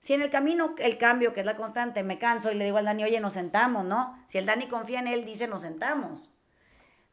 Si 0.00 0.14
en 0.14 0.22
el 0.22 0.30
camino, 0.30 0.74
el 0.78 0.96
cambio, 0.98 1.32
que 1.32 1.40
es 1.40 1.46
la 1.46 1.56
constante, 1.56 2.02
me 2.04 2.16
canso 2.16 2.50
y 2.50 2.54
le 2.54 2.64
digo 2.64 2.78
al 2.78 2.86
Dani, 2.86 3.04
oye, 3.04 3.20
nos 3.20 3.34
sentamos, 3.34 3.84
¿no? 3.84 4.16
Si 4.26 4.38
el 4.38 4.46
Dani 4.46 4.66
confía 4.68 5.00
en 5.00 5.08
él, 5.08 5.24
dice, 5.24 5.46
nos 5.46 5.62
sentamos 5.62 6.30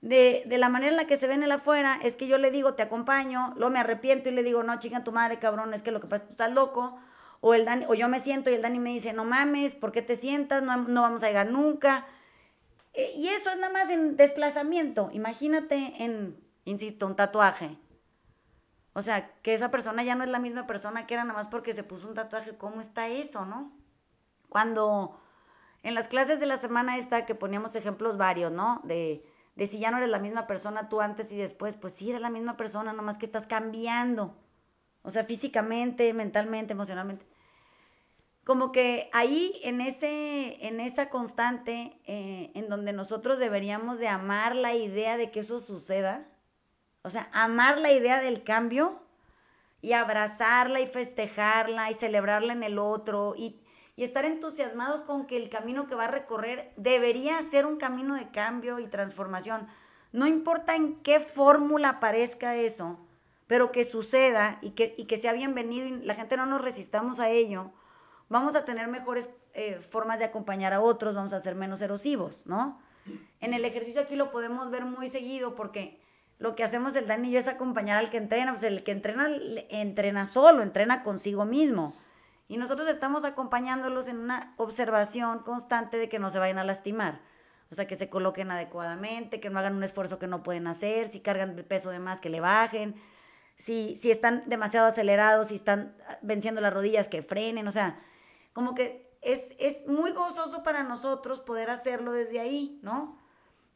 de, 0.04 0.44
la 0.58 0.68
manera 0.68 0.92
en 0.92 0.98
la 0.98 1.08
que 1.08 1.16
se 1.16 1.28
ven 1.28 1.44
el 1.44 1.52
afuera, 1.54 1.98
es 2.04 2.18
que 2.18 2.28
yo 2.28 2.38
le 2.38 2.52
digo, 2.52 2.74
te 2.74 2.84
acompaño, 2.84 3.54
luego 3.56 3.72
me 3.72 3.80
arrepiento 3.80 4.28
y 4.28 4.34
le 4.34 4.44
digo, 4.44 4.62
no, 4.62 4.78
chica, 4.78 5.02
tu 5.02 5.14
madre, 5.14 5.40
cabrón, 5.40 5.74
es 5.74 5.82
que 5.82 5.92
lo 5.92 6.02
que 6.02 6.08
pasa 6.08 6.16
es 6.16 6.22
que 6.24 6.28
tú 6.28 6.44
estás 6.44 6.54
loco. 6.54 6.98
O, 7.40 7.54
el 7.54 7.64
Dani, 7.64 7.86
o 7.88 7.94
yo 7.94 8.10
me 8.10 8.20
siento 8.20 8.50
y 8.50 8.56
el 8.56 8.62
Dani 8.62 8.80
me 8.80 8.90
dice, 8.90 9.14
no 9.14 9.24
mames, 9.24 9.76
¿por 9.76 9.94
qué 9.94 10.02
te 10.02 10.18
sientas? 10.18 10.62
No, 10.62 10.76
no 10.76 11.02
vamos 11.04 11.24
a 11.24 11.28
llegar 11.28 11.48
nunca. 11.50 12.06
E, 12.94 13.14
y 13.16 13.30
eso 13.30 13.50
es 13.50 13.58
nada 13.58 13.72
más 13.72 13.90
en 13.90 14.18
desplazamiento. 14.18 15.10
Imagínate 15.14 16.04
en, 16.04 16.38
insisto, 16.66 17.08
un 17.08 17.16
tatuaje. 17.16 17.78
O 18.92 19.02
sea, 19.02 19.32
que 19.42 19.54
esa 19.54 19.72
persona 19.72 20.04
ya 20.04 20.16
no 20.16 20.26
es 20.26 20.30
la 20.30 20.40
misma 20.40 20.68
persona 20.68 21.08
que 21.08 21.14
era 21.14 21.24
nada 21.24 21.38
más 21.38 21.48
porque 21.48 21.72
se 21.72 21.84
puso 21.84 22.10
un 22.10 22.14
tatuaje. 22.14 22.58
¿Cómo 22.58 22.82
está 22.82 23.08
eso, 23.08 23.46
no? 23.46 23.72
Cuando 24.50 25.18
en 25.82 25.96
las 25.96 26.10
clases 26.10 26.42
de 26.42 26.46
la 26.46 26.58
semana 26.58 26.98
esta 26.98 27.26
que 27.26 27.36
poníamos 27.36 27.76
ejemplos 27.78 28.18
varios, 28.18 28.52
¿no? 28.52 28.82
De 28.84 29.26
de 29.56 29.68
si 29.68 29.80
ya 29.80 29.92
no 29.92 29.98
eres 29.98 30.10
la 30.10 30.20
misma 30.20 30.48
persona 30.48 30.90
tú 30.90 31.02
antes 31.02 31.32
y 31.32 31.38
después, 31.38 31.76
pues 31.76 31.94
sí 31.94 32.10
eres 32.10 32.22
la 32.22 32.30
misma 32.30 32.58
persona, 32.58 32.94
nomás 32.94 33.18
que 33.18 33.26
estás 33.26 33.46
cambiando. 33.46 34.36
O 35.04 35.12
sea, 35.12 35.26
físicamente, 35.26 36.14
mentalmente, 36.14 36.74
emocionalmente. 36.74 37.26
Como 38.44 38.72
que 38.72 39.10
ahí, 39.14 39.54
en, 39.64 39.80
ese, 39.80 40.66
en 40.68 40.80
esa 40.80 41.10
constante, 41.10 41.98
eh, 42.06 42.52
en 42.56 42.68
donde 42.68 42.92
nosotros 42.92 43.40
deberíamos 43.40 44.00
de 44.00 44.08
amar 44.08 44.56
la 44.56 44.74
idea 44.74 45.18
de 45.18 45.32
que 45.32 45.42
eso 45.42 45.60
suceda, 45.60 46.28
o 47.04 47.10
sea, 47.10 47.30
amar 47.32 47.80
la 47.80 47.92
idea 47.92 48.22
del 48.22 48.44
cambio 48.44 49.02
y 49.82 49.94
abrazarla 49.94 50.80
y 50.80 50.88
festejarla 50.88 51.90
y 51.90 51.94
celebrarla 51.94 52.54
en 52.54 52.64
el 52.64 52.80
otro 52.80 53.34
y 53.38 53.63
y 53.96 54.04
estar 54.04 54.26
entusiasmados 54.26 55.04
con 55.04 55.26
que 55.26 55.38
el 55.38 55.50
camino 55.50 55.86
que 55.88 55.96
va 55.96 56.06
a 56.06 56.12
recorrer 56.12 56.72
debería 56.78 57.42
ser 57.42 57.66
un 57.66 57.78
camino 57.78 58.16
de 58.16 58.32
cambio 58.32 58.80
y 58.80 58.88
transformación. 58.88 59.68
No 60.12 60.28
importa 60.28 60.76
en 60.76 60.96
qué 61.02 61.20
fórmula 61.20 61.90
aparezca 61.90 62.56
eso, 62.56 63.00
pero 63.48 63.72
que 63.72 63.84
suceda 63.84 64.58
y 64.62 64.72
que, 64.72 64.96
y 64.98 65.06
que 65.06 65.18
sea 65.18 65.34
bienvenido 65.34 65.86
y 65.86 66.02
la 66.04 66.16
gente 66.16 66.38
no 66.38 66.46
nos 66.46 66.62
resistamos 66.62 67.20
a 67.20 67.30
ello, 67.30 67.72
vamos 68.30 68.56
a 68.56 68.66
tener 68.66 68.88
mejores 68.88 69.30
eh, 69.54 69.80
formas 69.80 70.20
de 70.20 70.26
acompañar 70.26 70.74
a 70.74 70.82
otros, 70.82 71.14
vamos 71.14 71.34
a 71.34 71.40
ser 71.40 71.56
menos 71.56 71.82
erosivos, 71.82 72.42
¿no? 72.46 72.82
En 73.42 73.54
el 73.54 73.66
ejercicio 73.66 74.02
aquí 74.02 74.16
lo 74.16 74.32
podemos 74.32 74.72
ver 74.72 74.86
muy 74.86 75.08
seguido 75.08 75.56
porque 75.56 76.00
lo 76.40 76.56
que 76.56 76.64
hacemos 76.64 76.96
el 76.96 77.06
Dani 77.06 77.28
y 77.28 77.32
yo 77.32 77.38
es 77.38 77.48
acompañar 77.48 77.98
al 77.98 78.10
que 78.10 78.18
entrena, 78.18 78.54
pues 78.54 78.64
el 78.64 78.84
que 78.84 78.92
entrena 78.92 79.28
entrena 79.70 80.26
solo, 80.26 80.64
entrena 80.64 81.04
consigo 81.04 81.46
mismo. 81.46 81.96
Y 82.48 82.58
nosotros 82.58 82.88
estamos 82.88 83.26
acompañándolos 83.26 84.08
en 84.08 84.18
una 84.18 84.54
observación 84.58 85.40
constante 85.40 85.98
de 85.98 86.10
que 86.10 86.20
no 86.20 86.30
se 86.30 86.40
vayan 86.40 86.58
a 86.58 86.64
lastimar. 86.64 87.22
O 87.72 87.76
sea, 87.76 87.88
que 87.88 87.96
se 87.96 88.10
coloquen 88.10 88.52
adecuadamente, 88.52 89.40
que 89.40 89.50
no 89.50 89.60
hagan 89.60 89.76
un 89.76 89.84
esfuerzo 89.84 90.20
que 90.20 90.28
no 90.28 90.44
pueden 90.44 90.68
hacer, 90.68 91.08
si 91.08 91.22
cargan 91.22 91.56
peso 91.68 91.90
de 91.90 92.00
más, 92.00 92.20
que 92.20 92.30
le 92.30 92.40
bajen, 92.40 92.96
si, 93.56 93.96
si 93.96 94.12
están 94.12 94.44
demasiado 94.48 94.88
acelerados, 94.88 95.48
si 95.48 95.56
están 95.56 95.98
venciendo 96.22 96.62
las 96.62 96.74
rodillas, 96.74 97.08
que 97.08 97.22
frenen. 97.22 97.68
O 97.68 97.72
sea, 97.72 98.00
como 98.52 98.76
que 98.76 99.18
es, 99.22 99.56
es 99.60 99.88
muy 99.88 100.12
gozoso 100.12 100.64
para 100.64 100.84
nosotros 100.84 101.40
poder 101.40 101.70
hacerlo 101.70 102.12
desde 102.12 102.40
ahí, 102.40 102.80
¿no? 102.84 103.18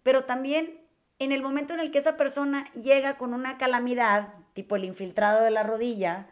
Pero 0.04 0.26
también 0.26 0.88
en 1.20 1.32
el 1.32 1.42
momento 1.42 1.74
en 1.74 1.80
el 1.80 1.92
que 1.92 1.98
esa 1.98 2.18
persona 2.18 2.66
llega 2.74 3.18
con 3.18 3.34
una 3.34 3.58
calamidad, 3.58 4.34
tipo 4.54 4.76
el 4.76 4.84
infiltrado 4.84 5.44
de 5.44 5.52
la 5.52 5.64
rodilla, 5.64 6.28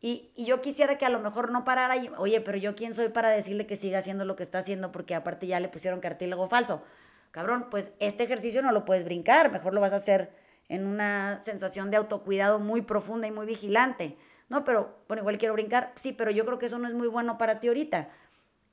y, 0.00 0.32
yo 0.36 0.60
quisiera 0.60 0.98
que 0.98 1.06
a 1.06 1.08
lo 1.08 1.20
mejor 1.20 1.50
no 1.50 1.64
parara 1.64 1.96
y, 1.96 2.10
oye, 2.18 2.40
pero 2.40 2.58
yo 2.58 2.74
quién 2.76 2.92
soy 2.92 3.08
para 3.08 3.30
decirle 3.30 3.66
que 3.66 3.76
siga 3.76 3.98
haciendo 3.98 4.24
lo 4.24 4.36
que 4.36 4.42
está 4.42 4.58
haciendo 4.58 4.92
porque 4.92 5.14
aparte 5.14 5.46
ya 5.46 5.60
le 5.60 5.68
pusieron 5.68 6.00
cartílago 6.00 6.46
falso. 6.46 6.82
Cabrón, 7.30 7.68
pues 7.70 7.92
este 7.98 8.22
ejercicio 8.24 8.62
no 8.62 8.72
lo 8.72 8.84
puedes 8.84 9.04
brincar, 9.04 9.50
mejor 9.50 9.74
lo 9.74 9.80
vas 9.80 9.92
a 9.92 9.96
hacer 9.96 10.32
en 10.68 10.86
una 10.86 11.40
sensación 11.40 11.90
de 11.90 11.96
autocuidado 11.96 12.58
muy 12.58 12.82
profunda 12.82 13.26
y 13.26 13.30
muy 13.30 13.46
vigilante. 13.46 14.16
No, 14.48 14.64
pero 14.64 14.96
bueno, 15.08 15.22
igual 15.22 15.38
quiero 15.38 15.54
brincar, 15.54 15.92
sí, 15.96 16.12
pero 16.12 16.30
yo 16.30 16.44
creo 16.44 16.58
que 16.58 16.66
eso 16.66 16.78
no 16.78 16.88
es 16.88 16.94
muy 16.94 17.08
bueno 17.08 17.36
para 17.38 17.60
ti 17.60 17.68
ahorita. 17.68 18.08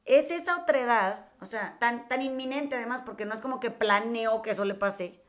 Es 0.05 0.31
esa 0.31 0.57
otredad, 0.57 1.25
o 1.39 1.45
sea, 1.45 1.77
tan, 1.79 2.07
tan 2.07 2.21
inminente 2.21 2.75
además, 2.75 3.01
porque 3.01 3.25
no 3.25 3.33
es 3.33 3.41
como 3.41 3.59
que 3.59 3.71
planeo 3.71 4.41
que 4.41 4.51
eso 4.51 4.65
le 4.65 4.75
pase. 4.75 5.19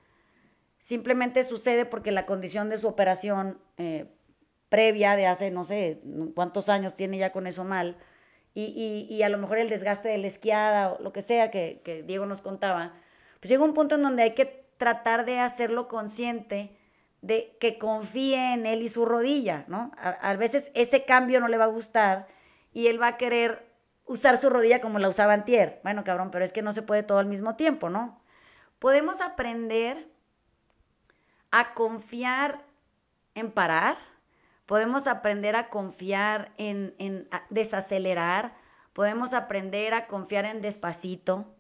Simplemente 0.79 1.45
sucede 1.45 1.87
porque 1.87 2.13
la 2.13 2.27
condición 2.27 2.69
de 2.69 2.77
su 2.77 2.89
operación 2.89 3.59
eh, 3.79 4.13
previa 4.69 5.17
de 5.17 5.27
hace, 5.27 5.51
no 5.51 5.65
sé, 5.65 6.01
cuántos 6.35 6.69
años 6.69 6.95
tiene 6.95 7.19
ya 7.19 7.33
con 7.33 7.47
eso 7.47 7.65
mal, 7.65 7.97
y, 8.57 9.09
y, 9.11 9.23
a 9.25 9.29
lo 9.29 9.39
mejor 9.39 9.59
el 9.59 9.69
desgaste 9.69 10.09
de 10.09 10.19
la 10.19 10.29
esquiada 10.29 10.93
o 10.93 11.03
lo 11.03 11.12
que 11.12 11.23
sea 11.23 11.51
que, 11.51 11.81
que, 11.85 12.05
Diego 12.05 12.25
nos 12.25 12.41
contaba, 12.41 12.93
pues 13.41 13.51
llega 13.51 13.65
un 13.65 13.75
punto 13.75 13.97
en 13.97 14.03
donde 14.03 14.23
hay 14.23 14.35
que 14.35 14.65
tratar 14.77 15.25
de 15.25 15.41
hacerlo 15.41 15.89
consciente 15.89 16.77
de 17.21 17.57
que 17.59 17.79
confíe 17.79 18.55
en 18.55 18.67
él 18.67 18.83
y 18.83 18.89
su 18.89 19.07
rodilla, 19.07 19.65
¿no? 19.67 19.91
A, 19.97 20.11
a 20.11 20.37
veces 20.37 20.71
ese 20.77 21.05
cambio 21.05 21.41
no 21.41 21.49
le 21.49 21.57
va 21.57 21.65
a 21.65 21.69
gustar 21.69 22.29
y 22.73 22.87
él 22.87 23.03
va 23.03 23.09
a 23.09 23.17
querer 23.17 23.67
usar 24.07 24.37
su 24.37 24.51
rodilla 24.51 24.81
como 24.81 24.99
la 24.99 25.09
usaba 25.09 25.33
antier. 25.33 25.81
Bueno, 25.83 26.05
cabrón, 26.05 26.31
pero 26.31 26.45
es 26.45 26.53
que 26.53 26.62
no 26.62 26.73
se 26.73 26.83
puede 26.83 27.03
todo 27.03 27.19
al 27.19 27.27
mismo 27.27 27.57
tiempo, 27.57 27.91
¿no? 27.91 28.21
Podemos 28.79 29.21
aprender 29.21 30.09
a 31.51 31.75
confiar 31.75 32.65
en 33.35 33.51
parar, 33.51 33.97
podemos 34.67 35.07
aprender 35.07 35.57
a 35.57 35.69
confiar 35.69 36.53
en, 36.57 37.29
desacelerar, 37.51 38.55
podemos 38.93 39.35
aprender 39.35 39.95
a 39.95 40.07
confiar 40.07 40.45
en 40.45 40.61
despacito, 40.62 41.55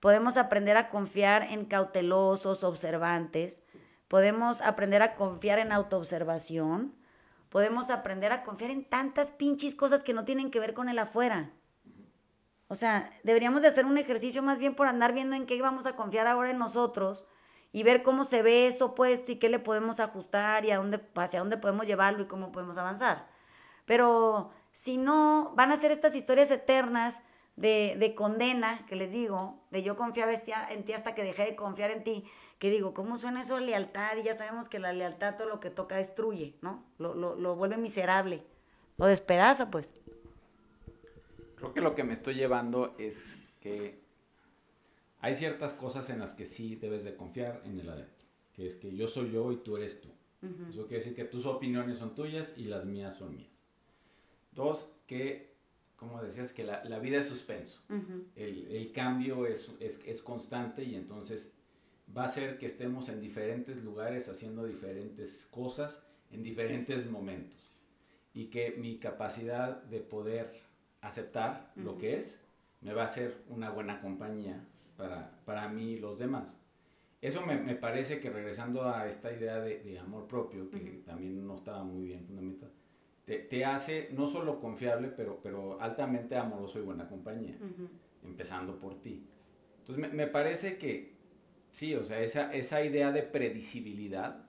podemos 0.00 0.36
aprender 0.36 0.76
a 0.76 0.90
confiar 0.90 1.44
en 1.44 1.64
cautelosos, 1.64 2.64
observantes, 2.64 3.62
podemos 4.08 4.60
aprender 4.60 5.02
a 5.02 5.14
confiar 5.14 5.58
en 5.58 5.72
autoobservación, 5.72 6.94
podemos 7.48 7.90
aprender 7.90 8.32
a 8.32 8.42
confiar 8.42 8.70
en 8.70 8.84
tantas 8.84 9.30
pinches 9.30 9.74
cosas 9.74 10.02
que 10.02 10.14
no 10.14 10.24
tienen 10.24 10.50
que 10.50 10.60
ver 10.60 10.74
con 10.74 10.88
el 10.88 10.98
afuera. 10.98 11.52
O 12.68 12.74
sea, 12.74 13.10
deberíamos 13.22 13.60
de 13.60 13.68
hacer 13.68 13.84
un 13.84 13.98
ejercicio 13.98 14.42
más 14.42 14.58
bien 14.58 14.74
por 14.74 14.86
andar 14.86 15.12
viendo 15.12 15.36
en 15.36 15.44
qué 15.44 15.60
vamos 15.60 15.86
a 15.86 15.94
confiar 15.94 16.26
ahora 16.26 16.50
en 16.50 16.58
nosotros 16.58 17.26
y 17.72 17.82
ver 17.82 18.02
cómo 18.02 18.24
se 18.24 18.42
ve 18.42 18.66
eso 18.66 18.94
puesto 18.94 19.32
y 19.32 19.36
qué 19.36 19.48
le 19.48 19.58
podemos 19.58 19.98
ajustar 20.00 20.64
y 20.64 20.70
a 20.70 20.76
dónde, 20.76 21.00
hacia 21.14 21.40
dónde 21.40 21.56
podemos 21.56 21.86
llevarlo 21.86 22.22
y 22.22 22.26
cómo 22.26 22.52
podemos 22.52 22.78
avanzar. 22.78 23.26
Pero 23.86 24.50
si 24.70 24.98
no, 24.98 25.52
van 25.56 25.72
a 25.72 25.76
ser 25.76 25.90
estas 25.90 26.14
historias 26.14 26.50
eternas 26.50 27.22
de, 27.56 27.96
de 27.98 28.14
condena, 28.14 28.84
que 28.86 28.96
les 28.96 29.12
digo, 29.12 29.62
de 29.70 29.82
yo 29.82 29.96
confiaba 29.96 30.32
en 30.32 30.84
ti 30.84 30.92
hasta 30.92 31.14
que 31.14 31.24
dejé 31.24 31.44
de 31.44 31.56
confiar 31.56 31.90
en 31.90 32.04
ti, 32.04 32.24
que 32.58 32.70
digo, 32.70 32.94
¿cómo 32.94 33.16
suena 33.16 33.40
eso 33.40 33.56
de 33.56 33.62
lealtad? 33.62 34.16
Y 34.18 34.22
ya 34.22 34.34
sabemos 34.34 34.68
que 34.68 34.78
la 34.78 34.92
lealtad 34.92 35.36
todo 35.36 35.48
lo 35.48 35.58
que 35.58 35.70
toca 35.70 35.96
destruye, 35.96 36.56
¿no? 36.60 36.84
Lo, 36.98 37.14
lo, 37.14 37.34
lo 37.34 37.56
vuelve 37.56 37.76
miserable, 37.76 38.44
lo 38.98 39.06
despedaza, 39.06 39.70
pues. 39.70 39.90
Creo 41.56 41.72
que 41.72 41.80
lo 41.80 41.94
que 41.94 42.04
me 42.04 42.12
estoy 42.12 42.34
llevando 42.34 42.94
es 42.98 43.38
que 43.60 44.01
hay 45.22 45.36
ciertas 45.36 45.72
cosas 45.72 46.10
en 46.10 46.18
las 46.18 46.34
que 46.34 46.44
sí 46.44 46.74
debes 46.74 47.04
de 47.04 47.14
confiar 47.14 47.62
en 47.64 47.78
el 47.78 47.88
adentro, 47.88 48.26
que 48.52 48.66
es 48.66 48.74
que 48.74 48.94
yo 48.94 49.06
soy 49.06 49.30
yo 49.30 49.52
y 49.52 49.56
tú 49.58 49.76
eres 49.76 50.00
tú. 50.00 50.08
Eso 50.68 50.88
quiere 50.88 50.96
decir 50.96 51.14
que 51.14 51.24
tus 51.24 51.46
opiniones 51.46 51.98
son 51.98 52.16
tuyas 52.16 52.54
y 52.56 52.64
las 52.64 52.84
mías 52.84 53.14
son 53.14 53.36
mías. 53.36 53.62
Dos, 54.50 54.90
que, 55.06 55.54
como 55.94 56.20
decías, 56.20 56.52
que 56.52 56.64
la, 56.64 56.98
vida 56.98 57.20
es 57.20 57.28
suspenso. 57.28 57.80
el, 58.34 58.66
el, 58.66 58.90
cambio 58.90 59.46
es, 59.46 59.70
es, 59.78 60.00
es, 60.04 60.20
constante 60.20 60.82
y 60.82 60.96
entonces 60.96 61.52
va 62.14 62.24
a 62.24 62.28
ser 62.28 62.58
que 62.58 62.66
estemos 62.66 63.08
en 63.08 63.20
diferentes 63.20 63.76
lugares 63.84 64.28
haciendo 64.28 64.66
diferentes 64.66 65.46
cosas 65.52 66.02
en 66.32 66.42
diferentes 66.42 67.08
momentos. 67.08 67.60
y 68.34 68.46
que 68.46 68.72
mi 68.72 68.98
capacidad 68.98 69.84
de 69.84 70.00
poder 70.00 70.52
aceptar 71.00 71.70
lo 71.76 71.96
que 71.96 72.18
es 72.18 72.40
me 72.80 72.92
va 72.92 73.02
a 73.02 73.04
hacer 73.04 73.44
una 73.48 73.70
buena 73.70 74.00
compañía 74.00 74.66
para, 75.02 75.32
para 75.44 75.68
mí 75.68 75.94
y 75.94 75.98
los 75.98 76.20
demás. 76.20 76.56
Eso 77.20 77.44
me, 77.44 77.56
me, 77.56 77.74
parece 77.74 78.20
que 78.20 78.30
regresando 78.30 78.84
a 78.88 79.08
esta 79.08 79.32
idea 79.32 79.60
de, 79.60 79.80
de 79.80 79.98
amor 79.98 80.28
propio, 80.28 80.70
que 80.70 81.02
también 81.04 81.44
no 81.44 81.56
estaba 81.56 81.82
muy 81.82 82.04
bien 82.04 82.24
fundamentada, 82.24 82.72
te, 83.24 83.38
te, 83.38 83.64
hace 83.64 84.08
no 84.12 84.26
solo 84.26 84.60
confiable, 84.60 85.08
pero, 85.08 85.40
pero 85.42 85.80
altamente 85.80 86.36
amoroso 86.36 86.78
y 86.78 86.82
buena 86.82 87.08
compañía, 87.08 87.56
empezando 88.24 88.78
por 88.78 89.00
ti. 89.00 89.26
Entonces 89.78 89.98
me, 89.98 90.08
me, 90.08 90.26
parece 90.28 90.78
que 90.78 91.14
sí, 91.68 91.94
o 91.94 92.04
sea, 92.04 92.20
esa, 92.20 92.52
esa 92.52 92.84
idea 92.84 93.10
de 93.10 93.22
predecibilidad, 93.22 94.48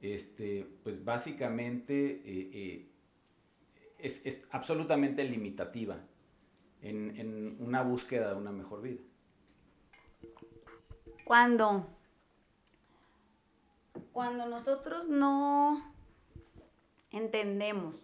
este, 0.00 0.66
pues 0.82 1.04
básicamente 1.04 2.22
eh, 2.24 2.50
eh, 2.52 2.88
es, 3.98 4.20
es, 4.24 4.48
absolutamente 4.50 5.22
limitativa 5.22 6.04
en, 6.80 7.16
en 7.16 7.56
una 7.60 7.82
búsqueda 7.82 8.30
de 8.30 8.36
una 8.36 8.50
mejor 8.50 8.82
vida. 8.82 9.00
Cuando, 11.32 11.86
cuando 14.12 14.44
nosotros 14.44 15.08
no 15.08 15.82
entendemos 17.10 18.02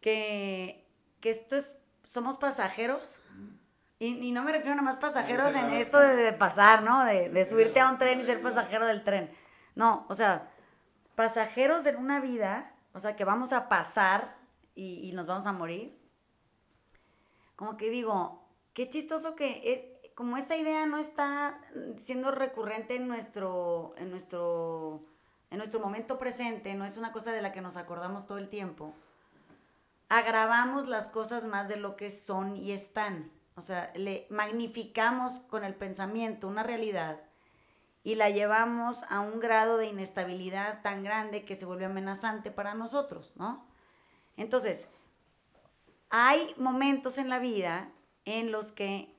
que, 0.00 0.88
que 1.20 1.30
esto 1.30 1.56
es, 1.56 1.76
somos 2.04 2.36
pasajeros, 2.36 3.20
y, 3.98 4.24
y, 4.24 4.30
no 4.30 4.44
me 4.44 4.52
refiero 4.52 4.78
a 4.78 4.82
más 4.82 4.94
pasajeros 4.94 5.56
en 5.56 5.70
esto 5.70 5.98
de, 5.98 6.14
de 6.14 6.32
pasar, 6.32 6.84
¿no? 6.84 7.04
De, 7.04 7.28
de, 7.28 7.44
subirte 7.44 7.80
a 7.80 7.90
un 7.90 7.98
tren 7.98 8.20
y 8.20 8.22
ser 8.22 8.40
pasajero 8.40 8.86
del 8.86 9.02
tren. 9.02 9.28
No, 9.74 10.06
o 10.08 10.14
sea, 10.14 10.52
pasajeros 11.16 11.86
en 11.86 11.96
una 11.96 12.20
vida, 12.20 12.72
o 12.92 13.00
sea, 13.00 13.16
que 13.16 13.24
vamos 13.24 13.52
a 13.52 13.68
pasar 13.68 14.36
y, 14.76 15.08
y 15.08 15.10
nos 15.10 15.26
vamos 15.26 15.48
a 15.48 15.52
morir. 15.52 16.00
Como 17.56 17.76
que 17.76 17.90
digo, 17.90 18.48
qué 18.74 18.88
chistoso 18.88 19.34
que 19.34 19.97
como 20.18 20.36
esa 20.36 20.56
idea 20.56 20.84
no 20.84 20.98
está 20.98 21.60
siendo 21.96 22.32
recurrente 22.32 22.96
en 22.96 23.06
nuestro, 23.06 23.94
en 23.98 24.10
nuestro, 24.10 25.04
en 25.48 25.58
nuestro 25.58 25.78
momento 25.78 26.18
presente, 26.18 26.74
no 26.74 26.84
es 26.84 26.96
una 26.96 27.12
cosa 27.12 27.30
de 27.30 27.40
la 27.40 27.52
que 27.52 27.60
nos 27.60 27.76
acordamos 27.76 28.26
todo 28.26 28.38
el 28.38 28.48
tiempo, 28.48 28.92
agravamos 30.08 30.88
las 30.88 31.08
cosas 31.08 31.44
más 31.44 31.68
de 31.68 31.76
lo 31.76 31.94
que 31.94 32.10
son 32.10 32.56
y 32.56 32.72
están. 32.72 33.30
O 33.54 33.62
sea, 33.62 33.92
le 33.94 34.26
magnificamos 34.28 35.38
con 35.38 35.62
el 35.62 35.76
pensamiento 35.76 36.48
una 36.48 36.64
realidad 36.64 37.20
y 38.02 38.16
la 38.16 38.28
llevamos 38.28 39.04
a 39.10 39.20
un 39.20 39.38
grado 39.38 39.76
de 39.76 39.86
inestabilidad 39.86 40.82
tan 40.82 41.04
grande 41.04 41.44
que 41.44 41.54
se 41.54 41.64
vuelve 41.64 41.84
amenazante 41.84 42.50
para 42.50 42.74
nosotros, 42.74 43.34
¿no? 43.36 43.64
Entonces, 44.36 44.88
hay 46.10 46.56
momentos 46.56 47.18
en 47.18 47.28
la 47.28 47.38
vida 47.38 47.92
en 48.24 48.50
los 48.50 48.72
que 48.72 49.16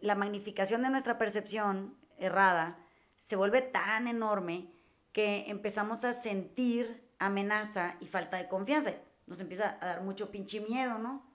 la 0.00 0.14
magnificación 0.14 0.82
de 0.82 0.90
nuestra 0.90 1.18
percepción 1.18 1.96
errada 2.18 2.78
se 3.16 3.36
vuelve 3.36 3.62
tan 3.62 4.06
enorme 4.06 4.70
que 5.12 5.50
empezamos 5.50 6.04
a 6.04 6.12
sentir 6.12 7.08
amenaza 7.18 7.96
y 8.00 8.06
falta 8.06 8.36
de 8.36 8.48
confianza. 8.48 8.92
Nos 9.26 9.40
empieza 9.40 9.76
a 9.80 9.86
dar 9.86 10.02
mucho 10.02 10.30
pinche 10.30 10.60
miedo, 10.60 10.98
¿no? 10.98 11.26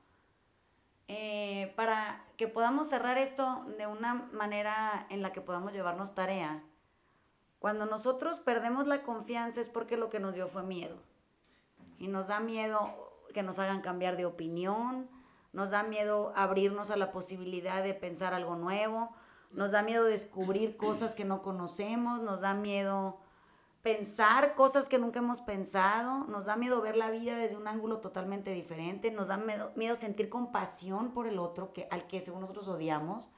Eh, 1.09 1.73
para 1.75 2.25
que 2.37 2.47
podamos 2.47 2.89
cerrar 2.89 3.17
esto 3.17 3.65
de 3.77 3.87
una 3.87 4.13
manera 4.31 5.05
en 5.09 5.21
la 5.21 5.31
que 5.31 5.41
podamos 5.41 5.73
llevarnos 5.73 6.15
tarea, 6.15 6.63
cuando 7.59 7.85
nosotros 7.85 8.39
perdemos 8.39 8.87
la 8.87 9.03
confianza 9.03 9.61
es 9.61 9.69
porque 9.69 9.97
lo 9.97 10.09
que 10.09 10.19
nos 10.19 10.35
dio 10.35 10.47
fue 10.47 10.63
miedo. 10.63 10.97
Y 11.99 12.07
nos 12.07 12.27
da 12.27 12.39
miedo 12.39 13.13
que 13.33 13.43
nos 13.43 13.59
hagan 13.59 13.81
cambiar 13.81 14.17
de 14.17 14.25
opinión, 14.25 15.09
nos 15.53 15.69
da 15.69 15.83
miedo 15.83 16.33
abrirnos 16.35 16.91
a 16.91 16.97
la 16.97 17.11
posibilidad 17.11 17.83
de 17.83 17.93
pensar 17.93 18.33
algo 18.33 18.55
nuevo, 18.55 19.11
nos 19.51 19.71
da 19.71 19.83
miedo 19.83 20.03
descubrir 20.03 20.77
cosas 20.77 21.15
que 21.15 21.25
no 21.25 21.41
conocemos, 21.41 22.21
nos 22.21 22.41
da 22.41 22.53
miedo 22.55 23.19
pensar 23.83 24.55
cosas 24.55 24.89
que 24.89 24.97
nunca 24.97 25.19
hemos 25.19 25.41
pensado, 25.41 26.25
nos 26.25 26.45
da 26.45 26.55
miedo 26.55 26.81
ver 26.81 26.95
la 26.95 27.11
vida 27.11 27.37
desde 27.37 27.57
un 27.57 27.67
ángulo 27.67 27.99
totalmente 27.99 28.51
diferente, 28.51 29.11
nos 29.11 29.27
da 29.27 29.37
miedo, 29.37 29.95
sentir 29.95 30.29
compasión 30.29 31.11
por 31.11 31.27
el 31.27 31.37
otro 31.37 31.71
que, 31.71 31.87
al 31.91 32.07
que 32.07 32.21
según 32.21 32.41
nosotros 32.41 32.67
odiamos, 32.67 33.29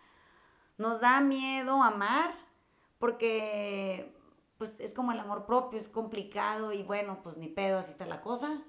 nos 0.78 1.02
da 1.02 1.20
miedo 1.20 1.84
amar 1.84 2.34
porque 2.98 4.16
pues 4.58 4.80
es 4.80 4.94
como 4.94 5.12
el 5.12 5.20
amor 5.20 5.46
propio, 5.46 5.78
es 5.78 5.90
complicado 5.90 6.72
y 6.72 6.84
bueno, 6.84 7.20
pues 7.24 7.36
ni 7.36 7.48
pedo, 7.48 7.80
así 7.80 7.92
está 7.92 8.06
la 8.06 8.22
cosa. 8.22 8.62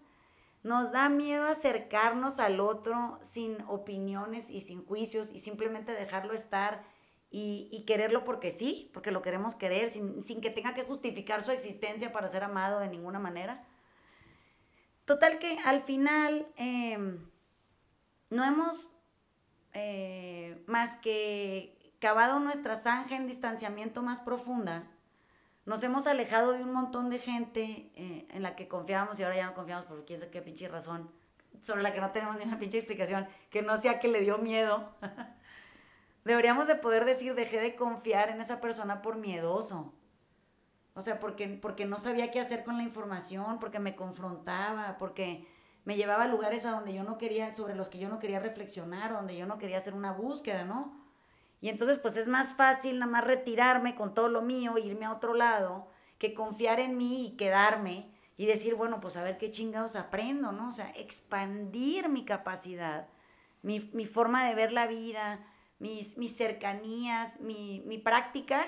Nos 0.67 0.91
da 0.91 1.09
miedo 1.09 1.47
acercarnos 1.47 2.41
al 2.41 2.59
otro 2.59 3.21
sin 3.23 3.63
opiniones 3.69 4.51
y 4.51 4.61
sin 4.61 4.85
juicios 4.85 5.31
y 5.33 5.39
simplemente 5.39 5.93
dejarlo 5.93 6.33
estar 6.33 6.83
y, 7.31 7.85
quererlo 7.87 8.25
porque 8.25 8.51
sí, 8.51 8.91
porque 8.93 9.13
lo 9.13 9.23
queremos 9.23 9.55
querer, 9.55 9.91
sin, 9.91 10.41
que 10.41 10.51
tenga 10.51 10.75
que 10.75 10.83
justificar 10.83 11.41
su 11.41 11.53
existencia 11.53 12.11
para 12.11 12.27
ser 12.27 12.43
amado 12.43 12.81
de 12.81 12.89
ninguna 12.89 13.21
manera. 13.21 13.65
Total 15.05 15.39
que 15.39 15.57
al 15.65 15.83
final 15.83 16.49
eh, 16.57 16.99
no 18.31 18.45
hemos 18.45 18.89
eh, 19.73 20.65
más 20.67 20.97
que 20.97 21.95
cavado 22.01 22.41
nuestra 22.41 22.75
zanja 22.75 23.15
en 23.15 23.29
distanciamiento 23.29 24.03
más 24.03 24.21
profunda 24.21 24.91
nos 25.67 25.83
hemos 25.83 26.07
alejado 26.07 26.53
de 26.53 26.63
un 26.63 26.73
montón 26.73 27.11
de 27.11 27.19
gente 27.19 27.91
eh, 27.97 28.27
en 28.31 28.43
la 28.43 28.55
que 28.55 28.69
confiábamos 28.69 29.19
y 29.19 29.25
ahora 29.25 29.37
ya 29.37 29.47
no 29.47 29.55
confiamos 29.55 29.85
por 29.85 30.05
quién 30.05 30.19
sabe 30.19 30.31
qué 30.31 30.41
pinche 30.41 30.69
razón, 30.69 31.11
sobre 31.61 31.83
la 31.83 31.93
que 31.93 32.01
no 32.01 32.13
tenemos 32.13 32.37
ni 32.37 32.45
una 32.45 32.59
pinche 32.59 32.79
explicación, 32.79 33.27
que 33.51 33.63
no 33.63 33.77
sea 33.77 33.99
que 33.99 34.07
le 34.07 34.21
dio 34.21 34.39
miedo. 34.39 34.95
Deberíamos 36.25 36.69
de 36.69 36.77
poder 36.77 37.05
decir, 37.05 37.35
dejé 37.35 37.61
de 37.61 37.75
confiar 37.75 38.31
en 38.31 38.41
esa 38.41 38.61
persona 38.61 39.03
por 39.03 39.17
miedoso. 39.17 39.93
O 40.95 41.03
sea, 41.03 41.21
porque, 41.21 41.49
porque 41.49 41.85
no 41.85 41.99
sabía 41.99 42.31
qué 42.31 42.41
hacer 42.41 42.65
con 42.65 42.77
la 42.79 42.83
información, 42.85 43.59
porque 43.59 43.79
me 43.81 43.97
confrontaba, 43.97 44.97
porque 44.99 45.47
me 45.85 45.97
llevaba 45.97 46.25
a 46.25 46.29
lugares 46.29 46.65
a 46.65 46.71
donde 46.71 46.95
yo 46.95 47.03
no 47.03 47.19
quería, 47.19 47.51
sobre 47.51 47.75
los 47.75 47.89
que 47.89 47.99
yo 47.99 48.09
no 48.09 48.19
quería 48.19 48.39
reflexionar, 48.39 49.13
donde 49.13 49.37
yo 49.37 49.47
no 49.47 49.59
quería 49.59 49.77
hacer 49.79 49.95
una 49.95 50.13
búsqueda, 50.13 50.65
¿no? 50.65 51.06
Y 51.67 51.69
entonces 51.69 51.99
pues 51.99 52.17
es 52.17 52.29
más 52.29 52.55
fácil 52.55 53.01
nada 53.01 53.11
más 53.11 53.25
retirarme 53.25 53.97
con 53.97 54.15
todo 54.15 54.29
lo 54.29 54.41
mío, 54.41 54.79
irme 54.79 55.05
a 55.05 55.13
otro 55.13 55.35
lado, 55.35 55.89
que 56.17 56.33
confiar 56.33 56.79
en 56.79 56.97
mí 56.97 57.27
y 57.27 57.37
quedarme 57.37 58.09
y 58.37 58.47
decir, 58.47 58.77
bueno, 58.77 59.01
pues 59.01 59.17
a 59.17 59.25
ver 59.25 59.37
qué 59.37 59.51
chingados 59.51 59.97
aprendo, 59.97 60.53
¿no? 60.53 60.69
O 60.69 60.73
sea, 60.73 60.93
expandir 60.95 62.09
mi 62.09 62.25
capacidad, 62.25 63.09
mi, 63.63 63.81
mi 63.93 64.07
forma 64.07 64.47
de 64.47 64.55
ver 64.55 64.71
la 64.71 64.87
vida, 64.87 65.45
mis, 65.81 66.19
mis 66.19 66.37
cercanías, 66.37 67.41
mi, 67.41 67.83
mi 67.85 67.99
práctica, 67.99 68.65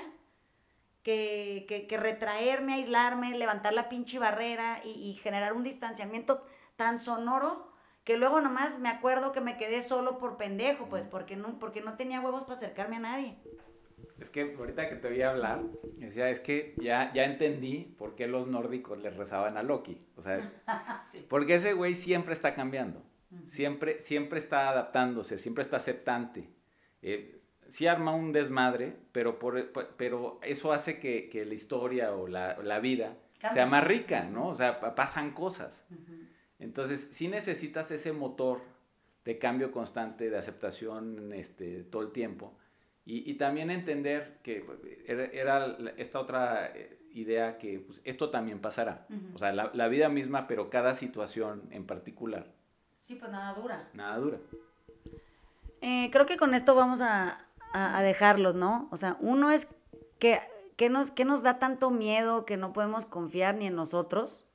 que, 1.05 1.67
que, 1.69 1.87
que, 1.87 1.97
retraerme, 1.99 2.75
aislarme, 2.75 3.39
levantar 3.39 3.75
la 3.75 3.89
pinche 3.89 4.19
barrera 4.19 4.81
y, 4.83 4.89
y 4.89 5.13
generar 5.13 5.53
un 5.53 5.63
distanciamiento 5.63 6.45
tan 6.75 6.99
sonoro 6.99 7.71
que 8.09 8.17
luego 8.17 8.41
nomás 8.41 8.79
me 8.79 8.89
acuerdo 8.89 9.33
que 9.33 9.43
me 9.43 9.59
quedé 9.59 9.83
solo 9.83 10.17
por 10.17 10.39
pendejo, 10.39 10.89
pues, 10.89 11.05
porque 11.05 11.37
no, 11.37 11.59
porque 11.59 11.83
no 11.83 11.95
tenía 11.95 12.23
huevos 12.23 12.45
para 12.45 12.55
acercarme 12.55 12.97
a 12.97 13.01
nadie. 13.01 13.37
Es 14.19 14.31
que 14.31 14.57
ahorita 14.59 14.89
que 14.89 14.97
te 14.97 15.23
a 15.23 15.29
hablar, 15.29 15.61
decía, 15.99 16.31
es 16.31 16.41
que 16.41 16.75
ya, 16.79 17.13
ya 17.13 17.25
entendí 17.25 17.95
por 17.99 18.15
qué 18.15 18.27
los 18.27 18.47
nórdicos 18.49 18.97
le 18.97 19.11
rezaban 19.11 19.59
a 19.59 19.63
Loki. 19.63 20.07
O 20.17 20.23
sea, 20.23 20.51
sí. 21.13 21.27
porque 21.29 21.57
ese 21.57 21.75
güey 21.75 21.95
siempre 21.95 22.33
está 22.33 22.55
cambiando, 22.55 23.01
uh 23.31 23.37
-huh. 23.37 23.47
siempre, 23.47 24.01
siempre 24.01 24.39
está 24.39 24.71
adaptándose, 24.71 25.37
siempre 25.37 25.61
está 25.61 25.77
aceptante. 25.77 26.49
Eh, 27.03 27.43
sí 27.69 27.89
arma 27.89 28.15
un 28.15 28.33
desmadre, 28.33 28.97
pero, 29.13 29.39
por, 29.39 29.71
pero 29.99 30.41
eso 30.43 30.73
hace 30.73 30.99
que, 30.99 31.29
que 31.29 31.45
la 31.45 31.53
historia 31.53 32.15
o 32.15 32.27
la, 32.27 32.57
la 32.57 32.81
vida 32.81 33.19
Cambia. 33.39 33.53
sea 33.53 33.67
más 33.67 33.85
rica, 33.85 34.23
¿no? 34.23 34.49
O 34.49 34.55
sea, 34.55 34.95
pasan 34.95 35.33
cosas. 35.33 35.85
Uh 35.91 35.95
-huh. 35.95 36.28
Entonces, 36.59 37.09
sí 37.13 37.29
necesitas 37.29 37.91
ese 37.91 38.13
motor 38.13 38.61
de 39.25 39.39
cambio 39.39 39.71
constante, 39.71 40.31
de 40.31 40.39
aceptación 40.39 41.33
este, 41.33 41.85
todo 41.85 42.03
el 42.03 42.13
tiempo. 42.13 42.57
Y, 43.05 43.31
y 43.31 43.35
también 43.35 43.71
entender 43.71 44.39
que 44.43 44.65
era, 45.07 45.25
era, 45.27 45.77
esta 45.97 46.21
otra 46.21 46.73
idea 47.13 47.59
que 47.59 47.81
pues, 47.81 48.01
esto 48.05 48.31
también 48.31 48.61
pasará. 48.61 49.07
Uh 49.09 49.15
-huh. 49.15 49.35
O 49.35 49.39
sea, 49.39 49.53
la, 49.53 49.71
la, 49.73 49.89
vida 49.89 50.09
misma, 50.09 50.47
pero 50.47 50.71
cada 50.71 50.95
situación 50.95 51.63
en 51.71 51.87
particular. 51.87 52.47
Sí, 52.99 53.15
pues 53.15 53.31
nada 53.31 53.55
dura. 53.55 53.89
Nada 53.95 54.17
dura. 54.19 54.39
Eh, 55.81 56.11
creo 56.11 56.27
que 56.27 56.37
con 56.37 56.55
esto 56.55 56.75
vamos 56.75 57.01
a, 57.01 57.47
a, 57.73 57.99
a, 57.99 58.03
dejarlos, 58.03 58.55
¿no? 58.55 58.89
O 58.91 58.97
sea, 58.97 59.17
uno 59.21 59.51
es 59.51 59.69
que, 60.19 60.41
que, 60.77 60.91
nos, 60.91 61.11
que 61.11 61.25
nos 61.25 61.43
da 61.43 61.59
tanto 61.59 61.91
miedo 61.91 62.45
que 62.45 62.57
no 62.57 62.73
podemos 62.73 63.07
confiar 63.07 63.55
ni 63.55 63.67
en 63.67 63.75
nosotros 63.75 64.48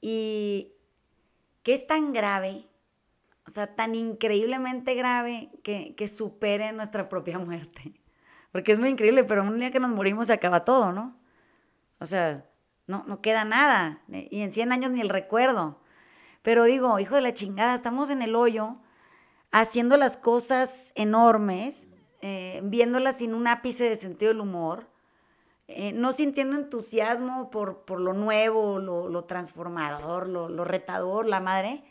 y 0.00 0.72
que 1.62 1.72
es 1.72 1.86
tan 1.86 2.12
grave, 2.12 2.68
o 3.46 3.50
sea, 3.50 3.74
tan 3.74 3.94
increíblemente 3.94 4.94
grave 4.94 5.50
que, 5.62 6.06
supere 6.06 6.72
nuestra 6.72 7.08
propia 7.08 7.38
muerte. 7.38 7.94
Porque 8.52 8.72
es 8.72 8.78
muy 8.78 8.88
increíble, 8.88 9.24
pero 9.24 9.42
un 9.42 9.58
día 9.58 9.70
que 9.70 9.80
nos 9.80 9.90
morimos 9.90 10.28
se 10.28 10.32
acaba 10.32 10.64
todo, 10.64 10.92
¿no? 10.92 11.16
O 11.98 12.06
sea, 12.06 12.44
no, 12.86 13.04
no 13.06 13.20
queda 13.20 13.44
nada. 13.44 14.02
Y 14.08 14.40
en 14.40 14.52
100 14.52 14.72
años 14.72 14.90
ni 14.90 15.00
el 15.00 15.08
recuerdo. 15.08 15.80
Pero 16.42 16.64
digo, 16.64 16.98
hijo 16.98 17.14
de 17.14 17.20
la 17.20 17.34
chingada, 17.34 17.74
estamos 17.74 18.10
en 18.10 18.22
el 18.22 18.34
hoyo 18.34 18.76
haciendo 19.52 19.96
las 19.96 20.16
cosas 20.16 20.92
enormes, 20.94 21.90
eh, 22.22 22.60
viéndolas 22.64 23.18
sin 23.18 23.34
un 23.34 23.46
ápice 23.46 23.84
de 23.84 23.96
sentido 23.96 24.32
del 24.32 24.40
humor, 24.40 24.88
eh, 25.76 25.92
no 25.92 26.12
sintiendo 26.12 26.56
entusiasmo 26.56 27.50
por, 27.50 27.84
por 27.84 28.00
lo 28.00 28.12
nuevo, 28.12 28.78
lo, 28.78 29.08
lo 29.08 29.24
transformador, 29.24 30.28
lo, 30.28 30.48
lo, 30.48 30.64
retador, 30.64 31.26
la 31.26 31.40
madre, 31.40 31.82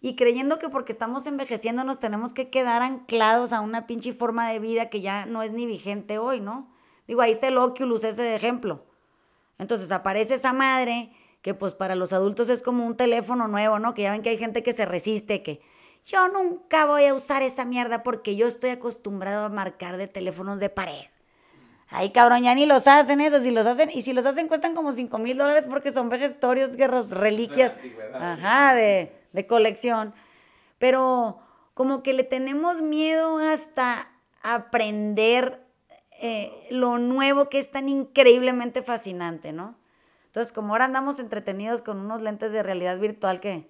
y 0.00 0.16
creyendo 0.16 0.58
que 0.58 0.68
porque 0.68 0.92
estamos 0.92 1.26
envejeciendo 1.26 1.84
nos 1.84 1.98
tenemos 1.98 2.32
que 2.32 2.50
quedar 2.50 2.82
anclados 2.82 3.52
a 3.52 3.60
una 3.60 3.86
pinche 3.86 4.12
forma 4.12 4.48
de 4.48 4.58
vida 4.58 4.90
que 4.90 5.00
ya 5.00 5.26
no 5.26 5.42
es 5.42 5.52
ni 5.52 5.66
vigente 5.66 6.18
hoy, 6.18 6.40
¿no? 6.40 6.70
Digo, 7.06 7.22
ahí 7.22 7.30
está 7.30 7.48
el 7.48 7.58
Oculus 7.58 8.04
ese 8.04 8.22
de 8.22 8.34
ejemplo. 8.34 8.84
Entonces 9.58 9.90
aparece 9.92 10.34
esa 10.34 10.52
madre 10.52 11.10
que 11.42 11.54
pues 11.54 11.72
para 11.72 11.94
los 11.94 12.12
adultos 12.12 12.50
es 12.50 12.62
como 12.62 12.86
un 12.86 12.96
teléfono 12.96 13.48
nuevo, 13.48 13.78
¿no? 13.78 13.94
Que 13.94 14.02
ya 14.02 14.10
ven 14.10 14.22
que 14.22 14.30
hay 14.30 14.36
gente 14.36 14.62
que 14.62 14.72
se 14.72 14.84
resiste, 14.84 15.42
que 15.42 15.60
yo 16.04 16.28
nunca 16.28 16.86
voy 16.86 17.04
a 17.06 17.14
usar 17.14 17.42
esa 17.42 17.64
mierda 17.64 18.02
porque 18.02 18.36
yo 18.36 18.46
estoy 18.46 18.70
acostumbrado 18.70 19.46
a 19.46 19.48
marcar 19.48 19.96
de 19.96 20.08
teléfonos 20.08 20.60
de 20.60 20.68
pared. 20.68 21.06
Ay, 21.88 22.10
cabrón, 22.10 22.42
ya 22.42 22.54
ni 22.54 22.66
los 22.66 22.86
hacen 22.86 23.20
eso. 23.20 23.38
Si 23.38 23.50
los 23.50 23.66
hacen, 23.66 23.90
y 23.92 24.02
si 24.02 24.12
los 24.12 24.26
hacen 24.26 24.48
cuestan 24.48 24.74
como 24.74 24.92
5 24.92 25.18
mil 25.18 25.38
dólares 25.38 25.66
porque 25.68 25.90
son 25.90 26.08
vejestorios, 26.08 26.76
guerros, 26.76 27.10
reliquias. 27.10 27.76
Ajá, 28.14 28.74
de, 28.74 29.12
de 29.32 29.46
colección. 29.46 30.14
Pero 30.78 31.38
como 31.74 32.02
que 32.02 32.12
le 32.12 32.24
tenemos 32.24 32.82
miedo 32.82 33.38
hasta 33.38 34.08
aprender 34.42 35.60
eh, 36.20 36.66
lo 36.70 36.98
nuevo 36.98 37.48
que 37.48 37.58
es 37.58 37.70
tan 37.70 37.88
increíblemente 37.88 38.82
fascinante, 38.82 39.52
¿no? 39.52 39.76
Entonces, 40.26 40.52
como 40.52 40.72
ahora 40.72 40.86
andamos 40.86 41.18
entretenidos 41.18 41.82
con 41.82 41.98
unos 41.98 42.22
lentes 42.22 42.52
de 42.52 42.62
realidad 42.62 42.98
virtual 42.98 43.40
que, 43.40 43.68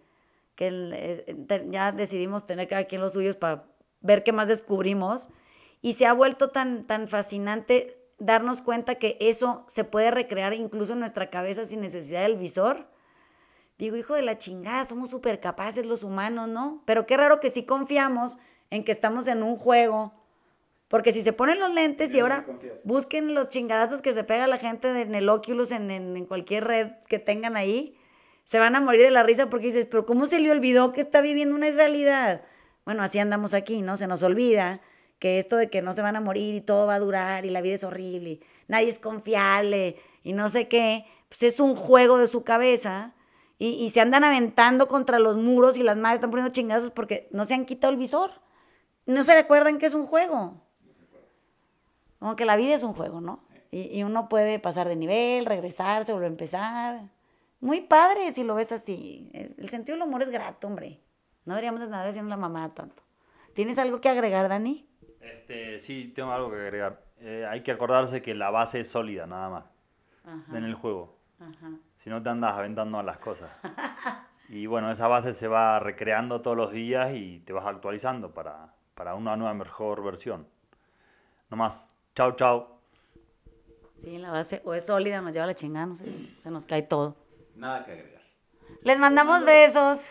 que 0.54 0.68
eh, 0.92 1.36
ya 1.70 1.92
decidimos 1.92 2.46
tener 2.46 2.68
cada 2.68 2.84
quien 2.84 3.00
los 3.00 3.12
suyos 3.12 3.36
para 3.36 3.64
ver 4.00 4.22
qué 4.22 4.32
más 4.32 4.48
descubrimos, 4.48 5.28
y 5.82 5.94
se 5.94 6.06
ha 6.06 6.12
vuelto 6.12 6.50
tan, 6.50 6.86
tan 6.86 7.08
fascinante 7.08 7.98
darnos 8.18 8.62
cuenta 8.62 8.96
que 8.96 9.16
eso 9.20 9.64
se 9.68 9.84
puede 9.84 10.10
recrear 10.10 10.54
incluso 10.54 10.94
en 10.94 11.00
nuestra 11.00 11.30
cabeza 11.30 11.64
sin 11.64 11.80
necesidad 11.80 12.22
del 12.22 12.36
visor. 12.36 12.88
Digo, 13.78 13.96
hijo 13.96 14.14
de 14.14 14.22
la 14.22 14.38
chingada, 14.38 14.84
somos 14.84 15.10
súper 15.10 15.40
capaces 15.40 15.84
los 15.84 16.02
humanos, 16.02 16.48
¿no? 16.48 16.82
Pero 16.86 17.06
qué 17.06 17.16
raro 17.16 17.40
que 17.40 17.50
sí 17.50 17.64
confiamos 17.64 18.38
en 18.70 18.84
que 18.84 18.92
estamos 18.92 19.28
en 19.28 19.42
un 19.42 19.56
juego 19.56 20.14
porque 20.88 21.10
si 21.10 21.22
se 21.22 21.32
ponen 21.32 21.58
los 21.58 21.72
lentes 21.72 22.14
y 22.14 22.20
ahora 22.20 22.46
busquen 22.84 23.34
los 23.34 23.48
chingadazos 23.48 24.02
que 24.02 24.12
se 24.12 24.22
pega 24.22 24.46
la 24.46 24.56
gente 24.56 24.88
en 25.00 25.14
el 25.14 25.28
Oculus, 25.28 25.72
en, 25.72 25.90
en, 25.90 26.24
cualquier 26.26 26.64
red 26.64 26.92
que 27.08 27.18
tengan 27.18 27.56
ahí, 27.56 27.96
se 28.44 28.60
van 28.60 28.76
a 28.76 28.80
morir 28.80 29.02
de 29.02 29.10
la 29.10 29.24
risa 29.24 29.50
porque 29.50 29.66
dices, 29.66 29.86
pero 29.86 30.06
¿cómo 30.06 30.26
se 30.26 30.38
le 30.38 30.50
olvidó 30.50 30.92
que 30.92 31.00
está 31.00 31.20
viviendo 31.20 31.56
una 31.56 31.66
irrealidad? 31.66 32.42
Bueno, 32.84 33.02
así 33.02 33.18
andamos 33.18 33.52
aquí, 33.52 33.82
¿no? 33.82 33.96
Se 33.96 34.06
nos 34.06 34.22
olvida 34.22 34.80
que 35.18 35.38
esto 35.38 35.56
de 35.56 35.70
que 35.70 35.82
no 35.82 35.92
se 35.92 36.02
van 36.02 36.16
a 36.16 36.20
morir 36.20 36.54
y 36.54 36.60
todo 36.60 36.86
va 36.86 36.96
a 36.96 37.00
durar 37.00 37.46
y 37.46 37.50
la 37.50 37.60
vida 37.60 37.74
es 37.74 37.84
horrible, 37.84 38.30
y 38.30 38.40
nadie 38.68 38.88
es 38.88 38.98
confiable 38.98 39.96
y 40.22 40.32
no 40.32 40.48
sé 40.48 40.68
qué, 40.68 41.06
pues 41.28 41.42
es 41.42 41.60
un 41.60 41.76
juego 41.76 42.18
de 42.18 42.26
su 42.26 42.44
cabeza 42.44 43.14
y, 43.58 43.68
y 43.68 43.90
se 43.90 44.00
andan 44.00 44.24
aventando 44.24 44.88
contra 44.88 45.18
los 45.18 45.36
muros 45.36 45.76
y 45.76 45.82
las 45.82 45.96
madres 45.96 46.16
están 46.16 46.30
poniendo 46.30 46.52
chingazos 46.52 46.90
porque 46.90 47.28
no 47.30 47.44
se 47.44 47.54
han 47.54 47.64
quitado 47.64 47.92
el 47.92 47.98
visor. 47.98 48.30
No 49.06 49.22
se 49.22 49.34
recuerdan 49.34 49.78
que 49.78 49.86
es 49.86 49.94
un 49.94 50.06
juego. 50.06 50.60
Como 52.18 52.34
que 52.34 52.44
la 52.44 52.56
vida 52.56 52.74
es 52.74 52.82
un 52.82 52.92
juego, 52.92 53.20
¿no? 53.20 53.44
Y, 53.70 54.02
uno 54.04 54.28
puede 54.28 54.58
pasar 54.58 54.88
de 54.88 54.96
nivel, 54.96 55.44
regresarse, 55.44 56.12
volver 56.12 56.28
a 56.28 56.32
empezar. 56.32 57.10
Muy 57.60 57.82
padre 57.82 58.32
si 58.32 58.42
lo 58.42 58.54
ves 58.54 58.72
así. 58.72 59.30
El 59.32 59.68
sentido 59.68 59.98
del 59.98 60.06
humor 60.06 60.22
es 60.22 60.30
grato, 60.30 60.66
hombre. 60.66 61.00
No 61.44 61.54
deberíamos 61.54 61.80
de 61.80 61.88
nada 61.88 62.08
haciendo 62.08 62.30
la 62.30 62.36
mamá 62.36 62.74
tanto. 62.74 63.02
¿Tienes 63.54 63.78
algo 63.78 64.00
que 64.00 64.08
agregar, 64.08 64.48
Dani? 64.48 64.85
Este, 65.26 65.78
sí, 65.78 66.12
tengo 66.14 66.32
algo 66.32 66.50
que 66.50 66.56
agregar. 66.56 67.02
Eh, 67.18 67.46
hay 67.48 67.62
que 67.62 67.72
acordarse 67.72 68.22
que 68.22 68.34
la 68.34 68.50
base 68.50 68.80
es 68.80 68.88
sólida, 68.88 69.26
nada 69.26 69.48
más. 69.48 69.64
En 70.52 70.64
el 70.64 70.74
juego. 70.74 71.16
Si 71.94 72.10
no 72.10 72.22
te 72.22 72.30
andas 72.30 72.56
aventando 72.56 72.98
a 72.98 73.02
las 73.02 73.18
cosas. 73.18 73.50
y 74.48 74.66
bueno, 74.66 74.90
esa 74.90 75.06
base 75.06 75.32
se 75.32 75.46
va 75.46 75.78
recreando 75.78 76.42
todos 76.42 76.56
los 76.56 76.72
días 76.72 77.12
y 77.14 77.40
te 77.40 77.52
vas 77.52 77.66
actualizando 77.66 78.34
para, 78.34 78.74
para 78.94 79.14
una 79.14 79.36
nueva 79.36 79.54
mejor 79.54 80.02
versión. 80.02 80.48
No 81.48 81.56
más. 81.56 81.94
Chao, 82.14 82.32
chao. 82.32 82.80
Sí, 84.02 84.18
la 84.18 84.30
base 84.30 84.62
o 84.64 84.74
es 84.74 84.86
sólida, 84.86 85.20
nos 85.20 85.32
lleva 85.32 85.46
la 85.46 85.54
chingada, 85.54 85.86
no 85.86 85.96
sé, 85.96 86.06
se 86.40 86.50
nos 86.50 86.66
cae 86.66 86.82
todo. 86.82 87.16
Nada 87.54 87.84
que 87.84 87.92
agregar. 87.92 88.22
Les 88.82 88.98
mandamos 88.98 89.44
besos. 89.44 90.10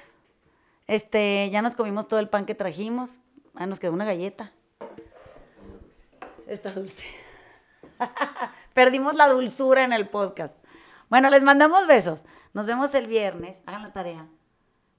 Este, 0.87 1.49
ya 1.49 1.61
nos 1.61 1.75
comimos 1.75 2.07
todo 2.07 2.19
el 2.19 2.29
pan 2.29 2.45
que 2.45 2.55
trajimos. 2.55 3.19
Ah, 3.53 3.65
nos 3.65 3.79
quedó 3.79 3.93
una 3.93 4.05
galleta. 4.05 4.51
Está 6.47 6.71
dulce. 6.71 7.03
Perdimos 8.73 9.15
la 9.15 9.27
dulzura 9.27 9.83
en 9.83 9.93
el 9.93 10.07
podcast. 10.07 10.55
Bueno, 11.09 11.29
les 11.29 11.41
mandamos 11.41 11.87
besos. 11.87 12.23
Nos 12.53 12.65
vemos 12.65 12.93
el 12.93 13.07
viernes. 13.07 13.63
Hagan 13.65 13.83
la 13.83 13.93
tarea. 13.93 14.27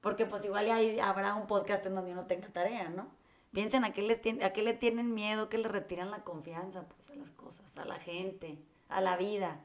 Porque 0.01 0.27
pues 0.27 0.45
igual 0.45 0.67
ya 0.67 1.09
habrá 1.09 1.35
un 1.35 1.47
podcast 1.47 1.85
en 1.87 1.95
donde 1.95 2.13
uno 2.13 2.27
tenga 2.27 2.49
tarea, 2.49 2.89
¿no? 2.89 3.09
Piensen 3.53 3.85
a 3.85 3.93
qué, 3.93 4.03
les 4.03 4.21
a 4.43 4.53
qué 4.53 4.63
le 4.63 4.75
tienen 4.75 5.15
miedo, 5.15 5.49
que 5.49 5.59
le 5.59 5.69
retiran 5.69 6.11
la 6.11 6.25
confianza 6.25 6.83
pues, 6.89 7.11
a 7.11 7.15
las 7.15 7.31
cosas, 7.31 7.79
a 7.79 7.85
la 7.85 7.97
gente, 7.97 8.59
a 8.89 9.01
la 9.01 9.17
vida, 9.17 9.61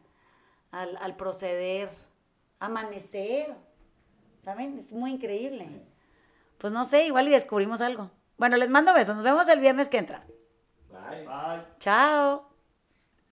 al, 0.71 0.97
al 0.97 1.15
proceder, 1.15 1.89
amanecer. 2.59 3.55
¿Saben? 4.39 4.77
Es 4.77 4.93
muy 4.93 5.11
increíble. 5.11 5.67
Pues 6.57 6.73
no 6.73 6.85
sé, 6.85 7.05
igual 7.05 7.27
y 7.27 7.31
descubrimos 7.31 7.81
algo. 7.81 8.11
Bueno, 8.37 8.57
les 8.57 8.69
mando 8.69 8.93
besos. 8.93 9.15
Nos 9.15 9.23
vemos 9.23 9.49
el 9.49 9.59
viernes 9.59 9.89
que 9.89 9.97
entra. 9.97 10.25
Bye. 11.11 11.25
Bye. 11.25 11.59
Chao. 11.79 12.50